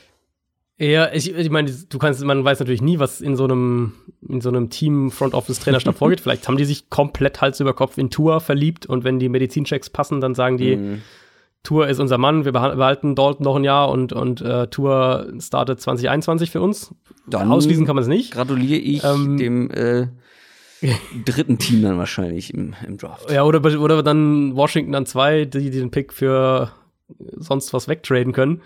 [0.77, 3.93] Ja, ich, ich meine, du kannst, man weiß natürlich nie, was in so einem,
[4.29, 6.21] in so einem Team Front Office Trainerstab vorgeht.
[6.21, 9.91] Vielleicht haben die sich komplett Hals über Kopf in Tour verliebt und wenn die Medizinchecks
[9.91, 11.03] passen, dann sagen die, mhm.
[11.63, 15.81] Tour ist unser Mann, wir behalten Dalton noch ein Jahr und, und äh, Tour startet
[15.81, 16.95] 2021 für uns.
[17.27, 18.33] Dann Ausschließen kann man es nicht.
[18.33, 20.09] Gratuliere ich ähm, dem äh,
[21.25, 23.31] dritten Team dann wahrscheinlich im, im Draft.
[23.31, 26.73] Ja, oder, oder dann Washington dann zwei, die, die den Pick für
[27.37, 28.63] sonst was wegtraden können.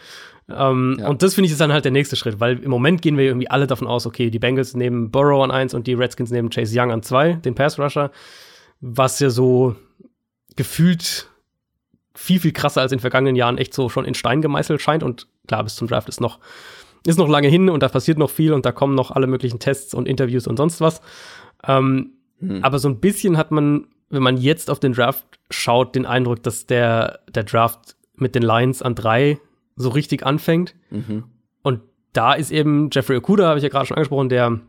[0.49, 1.09] Ähm, ja.
[1.09, 3.25] Und das finde ich ist dann halt der nächste Schritt, weil im Moment gehen wir
[3.25, 6.51] irgendwie alle davon aus, okay, die Bengals nehmen Burrow an eins und die Redskins nehmen
[6.51, 8.11] Chase Young an zwei, den Pass Rusher,
[8.81, 9.77] was ja so
[10.57, 11.29] gefühlt
[12.15, 15.03] viel, viel krasser als in den vergangenen Jahren echt so schon in Stein gemeißelt scheint.
[15.03, 16.41] Und klar, bis zum Draft ist noch,
[17.07, 19.61] ist noch lange hin und da passiert noch viel und da kommen noch alle möglichen
[19.61, 21.01] Tests und Interviews und sonst was.
[21.67, 22.63] Ähm, hm.
[22.63, 26.43] Aber so ein bisschen hat man, wenn man jetzt auf den Draft schaut, den Eindruck,
[26.43, 29.39] dass der, der Draft mit den Lions an drei
[29.77, 30.75] so richtig anfängt.
[30.91, 31.25] Mhm.
[31.63, 31.81] Und
[32.13, 34.61] da ist eben Jeffrey Okuda, habe ich ja gerade schon angesprochen, der,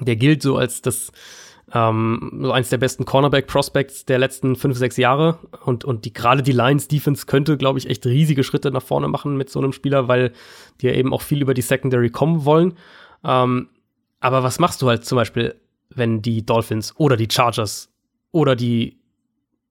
[0.00, 1.10] der gilt so als das
[1.72, 5.38] ähm, so eins der besten Cornerback-Prospects der letzten fünf, sechs Jahre.
[5.64, 9.36] Und, und die, gerade die Lions-Defense könnte, glaube ich, echt riesige Schritte nach vorne machen
[9.36, 10.32] mit so einem Spieler, weil
[10.80, 12.74] die ja eben auch viel über die Secondary kommen wollen.
[13.24, 13.68] Ähm,
[14.20, 15.56] aber was machst du halt zum Beispiel,
[15.90, 17.90] wenn die Dolphins oder die Chargers
[18.32, 19.00] oder die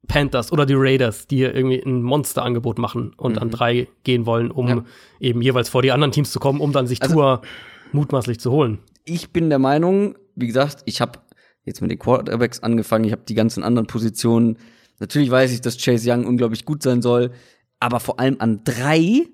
[0.07, 3.41] Panthers oder die Raiders, die irgendwie ein Monsterangebot machen und mhm.
[3.41, 4.83] an drei gehen wollen, um ja.
[5.19, 7.41] eben jeweils vor die anderen Teams zu kommen, um dann sich also, Tour
[7.91, 8.79] mutmaßlich zu holen.
[9.05, 11.19] Ich bin der Meinung, wie gesagt, ich habe
[11.63, 14.57] jetzt mit den Quarterbacks angefangen, ich habe die ganzen anderen Positionen.
[14.99, 17.31] Natürlich weiß ich, dass Chase Young unglaublich gut sein soll,
[17.79, 19.27] aber vor allem an drei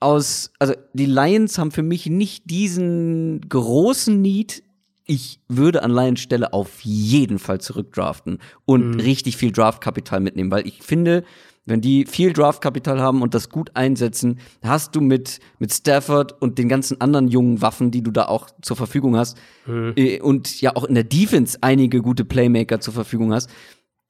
[0.00, 4.62] aus, also die Lions haben für mich nicht diesen großen Need
[5.06, 9.00] ich würde an Lions Stelle auf jeden Fall zurückdraften und mhm.
[9.00, 11.24] richtig viel Draftkapital mitnehmen, weil ich finde,
[11.66, 16.58] wenn die viel Draftkapital haben und das gut einsetzen, hast du mit, mit Stafford und
[16.58, 19.92] den ganzen anderen jungen Waffen, die du da auch zur Verfügung hast, mhm.
[19.96, 23.50] äh, und ja auch in der Defense einige gute Playmaker zur Verfügung hast,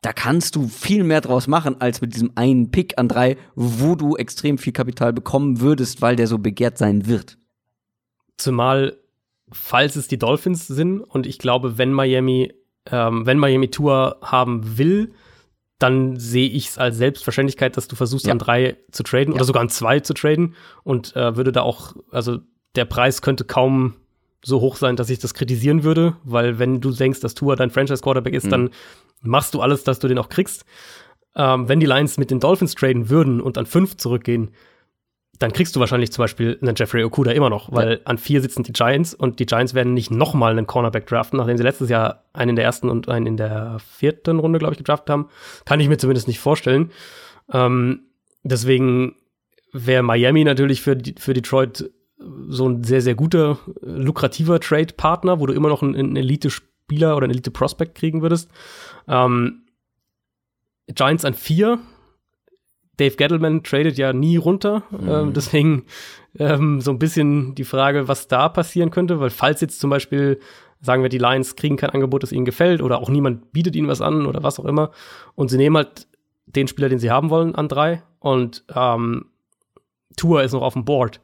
[0.00, 3.94] da kannst du viel mehr draus machen als mit diesem einen Pick an drei, wo
[3.94, 7.38] du extrem viel Kapital bekommen würdest, weil der so begehrt sein wird.
[8.36, 8.98] Zumal
[9.54, 11.00] falls es die Dolphins sind.
[11.00, 12.52] Und ich glaube, wenn Miami,
[12.90, 15.12] ähm, wenn Miami Tour haben will,
[15.78, 18.32] dann sehe ich es als Selbstverständlichkeit, dass du versuchst, ja.
[18.32, 19.36] an drei zu traden ja.
[19.36, 20.54] oder sogar an zwei zu traden.
[20.82, 22.38] Und äh, würde da auch, also
[22.74, 23.94] der Preis könnte kaum
[24.44, 27.70] so hoch sein, dass ich das kritisieren würde, weil wenn du denkst, dass Tour dein
[27.70, 28.50] Franchise-Quarterback ist, mhm.
[28.50, 28.70] dann
[29.22, 30.64] machst du alles, dass du den auch kriegst.
[31.34, 34.50] Ähm, wenn die Lions mit den Dolphins traden würden und an fünf zurückgehen,
[35.38, 37.98] dann kriegst du wahrscheinlich zum Beispiel einen Jeffrey Okuda immer noch, weil ja.
[38.04, 41.56] an vier sitzen die Giants und die Giants werden nicht nochmal einen Cornerback draften, nachdem
[41.56, 44.78] sie letztes Jahr einen in der ersten und einen in der vierten Runde, glaube ich,
[44.78, 45.28] gedraftet haben.
[45.64, 46.92] Kann ich mir zumindest nicht vorstellen.
[47.52, 48.02] Ähm,
[48.42, 49.16] deswegen
[49.72, 51.90] wäre Miami natürlich für, für Detroit
[52.48, 57.24] so ein sehr, sehr guter, lukrativer Trade-Partner, wo du immer noch einen, einen Elite-Spieler oder
[57.24, 58.50] einen Elite-Prospect kriegen würdest.
[59.08, 59.64] Ähm,
[60.86, 61.80] Giants an vier
[62.96, 64.82] Dave Gettleman tradet ja nie runter.
[64.90, 65.08] Mhm.
[65.08, 65.84] Ähm, deswegen
[66.38, 70.40] ähm, so ein bisschen die Frage, was da passieren könnte, weil falls jetzt zum Beispiel,
[70.80, 73.88] sagen wir, die Lions kriegen kein Angebot, das ihnen gefällt, oder auch niemand bietet ihnen
[73.88, 74.90] was an oder was auch immer,
[75.34, 76.06] und sie nehmen halt
[76.46, 79.26] den Spieler, den sie haben wollen, an drei und ähm,
[80.16, 81.20] Tour ist noch auf dem Board,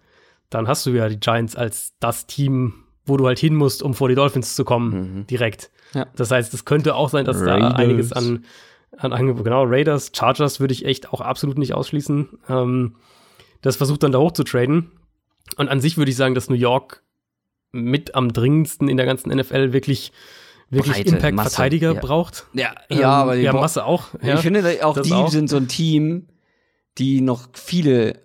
[0.49, 2.75] dann hast du ja die Giants als das Team,
[3.05, 5.27] wo du halt hin musst, um vor die Dolphins zu kommen, mhm.
[5.27, 5.71] direkt.
[5.95, 6.07] Ja.
[6.17, 7.73] Das heißt, es könnte auch sein, dass Raiders.
[7.73, 8.45] da einiges an
[8.97, 9.45] an Angebot.
[9.45, 12.29] Genau, Raiders, Chargers würde ich echt auch absolut nicht ausschließen.
[12.49, 12.97] Ähm,
[13.63, 14.91] das versucht dann da hoch zu traden.
[15.57, 17.03] Und an sich würde ich sagen, dass New York
[17.73, 20.13] mit am dringendsten in der ganzen NFL wirklich
[20.71, 22.01] wirklich Impact-Verteidiger ja.
[22.01, 22.47] braucht.
[22.53, 24.09] Ja, ja, ähm, aber ja, Masse auch.
[24.23, 25.29] Ja, ich finde auch die auch.
[25.29, 26.29] sind so ein Team,
[26.99, 28.23] die noch viele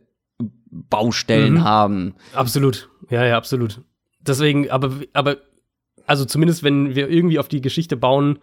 [0.69, 1.63] Baustellen mhm.
[1.63, 2.15] haben.
[2.33, 2.89] Absolut.
[3.09, 3.81] Ja, ja, absolut.
[4.19, 5.37] Deswegen, aber, aber,
[6.05, 8.39] also zumindest wenn wir irgendwie auf die Geschichte bauen,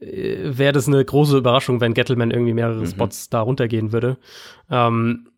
[0.00, 2.86] wäre das eine große Überraschung, wenn Gettleman irgendwie mehrere mhm.
[2.86, 4.16] Spots da runtergehen würde.
[4.70, 5.28] Ähm,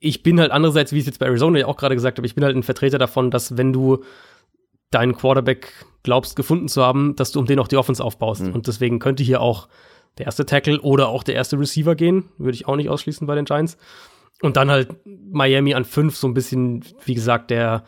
[0.00, 2.26] ich bin halt andererseits, wie ich es jetzt bei Arizona ja auch gerade gesagt habe,
[2.26, 4.04] ich bin halt ein Vertreter davon, dass wenn du
[4.90, 5.72] deinen Quarterback
[6.02, 8.42] glaubst gefunden zu haben, dass du um den auch die Offense aufbaust.
[8.42, 8.52] Mhm.
[8.52, 9.68] Und deswegen könnte hier auch
[10.18, 12.24] der erste Tackle oder auch der erste Receiver gehen.
[12.38, 13.76] Würde ich auch nicht ausschließen bei den Giants.
[14.42, 17.84] Und dann halt Miami an fünf, so ein bisschen, wie gesagt, der,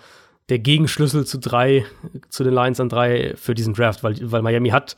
[0.48, 1.85] der Gegenschlüssel zu drei,
[2.28, 4.97] zu den Lions an drei für diesen Draft, weil, weil Miami hat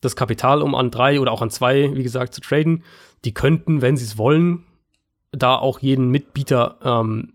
[0.00, 2.84] das Kapital, um an drei oder auch an zwei, wie gesagt, zu traden.
[3.24, 4.64] Die könnten, wenn sie es wollen,
[5.32, 7.34] da auch jeden Mitbieter ähm,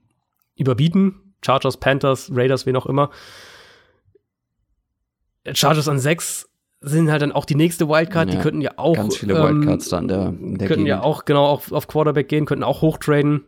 [0.56, 1.36] überbieten.
[1.44, 3.10] Chargers, Panthers, Raiders, wen auch immer.
[5.52, 6.50] Chargers an sechs
[6.80, 8.30] sind halt dann auch die nächste Wildcard.
[8.30, 10.88] Ja, die könnten ja auch ganz viele Wildcards ähm, dann der, der könnten Gegend.
[10.88, 13.46] ja auch genau auf, auf Quarterback gehen, könnten auch hochtraden.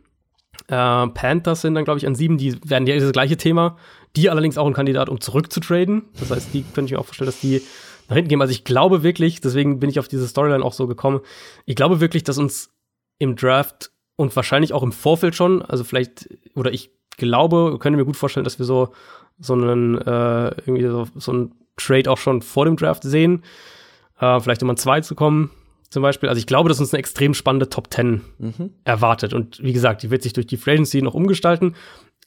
[0.68, 2.38] Äh, Panthers sind dann, glaube ich, an sieben.
[2.38, 3.76] Die werden ja das gleiche Thema.
[4.16, 6.04] Die allerdings auch ein Kandidat, um zurückzutraden.
[6.18, 7.60] Das heißt, die könnte ich mir auch vorstellen, dass die
[8.08, 8.40] nach hinten gehen.
[8.40, 11.20] Also ich glaube wirklich, deswegen bin ich auf diese Storyline auch so gekommen.
[11.64, 12.70] Ich glaube wirklich, dass uns
[13.18, 18.04] im Draft und wahrscheinlich auch im Vorfeld schon, also vielleicht, oder ich glaube, könnte mir
[18.04, 18.92] gut vorstellen, dass wir so,
[19.38, 23.42] so einen, äh, irgendwie so, so einen Trade auch schon vor dem Draft sehen.
[24.18, 25.50] Äh, vielleicht um an zwei zu kommen,
[25.90, 26.28] zum Beispiel.
[26.28, 28.70] Also ich glaube, dass uns eine extrem spannende Top 10 mhm.
[28.84, 29.34] erwartet.
[29.34, 31.74] Und wie gesagt, die wird sich durch die Free Agency noch umgestalten.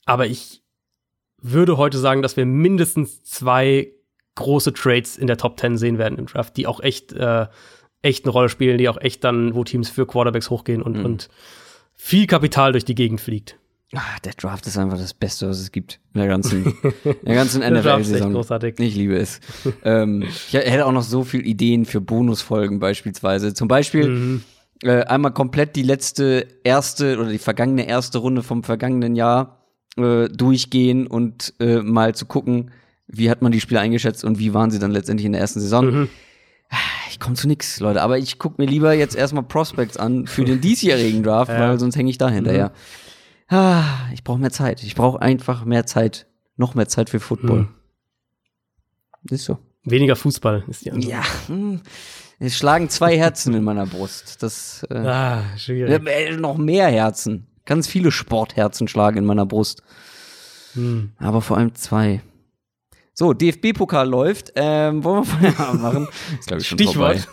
[0.05, 0.61] Aber ich
[1.41, 3.91] würde heute sagen, dass wir mindestens zwei
[4.35, 7.47] große Trades in der Top 10 sehen werden im Draft, die auch echt, äh,
[8.01, 11.05] echt eine Rolle spielen, die auch echt dann, wo Teams für Quarterbacks hochgehen und, mhm.
[11.05, 11.29] und
[11.95, 13.57] viel Kapital durch die Gegend fliegt.
[13.93, 16.63] Ah, der Draft ist einfach das Beste, was es gibt in der ganzen,
[17.23, 18.45] der ganzen NFL-Saison.
[18.77, 19.39] Ich liebe es.
[19.83, 23.55] ähm, ich hätte auch noch so viele Ideen für Bonusfolgen beispielsweise.
[23.55, 24.43] Zum Beispiel mhm.
[24.83, 29.65] äh, einmal komplett die letzte erste oder die vergangene erste Runde vom vergangenen Jahr
[29.97, 32.69] äh, durchgehen und äh, mal zu gucken,
[33.11, 35.59] wie hat man die Spiele eingeschätzt und wie waren sie dann letztendlich in der ersten
[35.59, 35.85] Saison.
[35.85, 36.09] Mhm.
[37.09, 38.01] Ich komme zu nix, Leute.
[38.01, 41.59] Aber ich gucke mir lieber jetzt erstmal Prospects an für den diesjährigen Draft, ja.
[41.59, 42.69] weil sonst hänge ich da hinterher.
[42.69, 43.55] Mhm.
[43.57, 43.83] Ah,
[44.13, 44.83] ich brauche mehr Zeit.
[44.83, 46.27] Ich brauche einfach mehr Zeit.
[46.55, 47.59] Noch mehr Zeit für Football.
[47.59, 47.69] Hm.
[49.31, 49.57] Ist so.
[49.83, 51.11] Weniger Fußball ist die Antwort.
[51.11, 51.23] Ja.
[51.47, 51.81] Hm.
[52.37, 54.43] Es schlagen zwei Herzen in meiner Brust.
[54.43, 56.05] Das äh, ah, schwierig.
[56.07, 57.47] Äh, noch mehr Herzen.
[57.65, 59.81] Ganz viele Sportherzen schlagen in meiner Brust.
[60.73, 61.11] Hm.
[61.17, 62.21] Aber vor allem zwei.
[63.19, 64.53] So, DFB-Pokal läuft.
[64.55, 66.07] Ähm, wollen wir Feierabend machen?
[66.07, 67.27] Das ist, ich, schon Stichwort.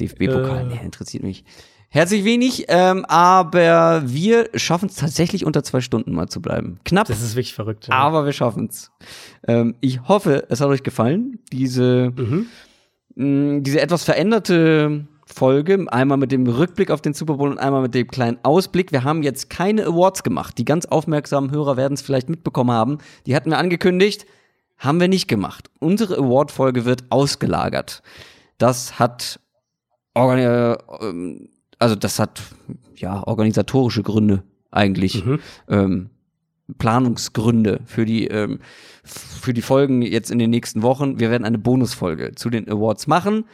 [0.00, 0.64] DFB-Pokal, äh.
[0.64, 1.44] nee, interessiert mich.
[1.90, 6.80] Herzlich wenig, ähm, aber wir schaffen es tatsächlich unter zwei Stunden mal zu bleiben.
[6.84, 7.06] Knapp.
[7.06, 7.86] Das ist wirklich verrückt.
[7.86, 7.94] Ja.
[7.94, 8.90] Aber wir schaffen es.
[9.46, 11.38] Ähm, ich hoffe, es hat euch gefallen.
[11.52, 12.46] Diese, mhm.
[13.14, 17.82] mh, diese etwas veränderte Folge, einmal mit dem Rückblick auf den Super Bowl und einmal
[17.82, 18.90] mit dem kleinen Ausblick.
[18.90, 20.58] Wir haben jetzt keine Awards gemacht.
[20.58, 22.98] Die ganz aufmerksamen Hörer werden es vielleicht mitbekommen haben.
[23.26, 24.26] Die hatten wir angekündigt,
[24.80, 25.70] haben wir nicht gemacht.
[25.78, 28.02] Unsere Award-Folge wird ausgelagert.
[28.58, 29.38] Das hat
[30.14, 30.76] äh,
[31.78, 32.42] also das hat
[32.96, 35.24] ja organisatorische Gründe eigentlich.
[35.24, 35.40] Mhm.
[35.68, 36.10] Ähm,
[36.78, 38.60] Planungsgründe für die, ähm,
[39.02, 41.18] für die Folgen jetzt in den nächsten Wochen.
[41.18, 43.44] Wir werden eine Bonusfolge zu den Awards machen.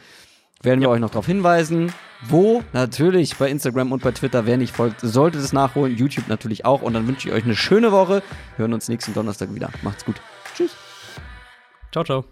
[0.61, 0.93] Werden wir ja.
[0.93, 1.91] euch noch darauf hinweisen.
[2.27, 2.63] Wo?
[2.73, 4.45] Natürlich bei Instagram und bei Twitter.
[4.45, 5.95] Wer nicht folgt, sollte es nachholen.
[5.95, 6.81] YouTube natürlich auch.
[6.81, 8.21] Und dann wünsche ich euch eine schöne Woche.
[8.55, 9.69] Hören uns nächsten Donnerstag wieder.
[9.83, 10.21] Macht's gut.
[10.55, 10.75] Tschüss.
[11.91, 12.25] Ciao, ciao.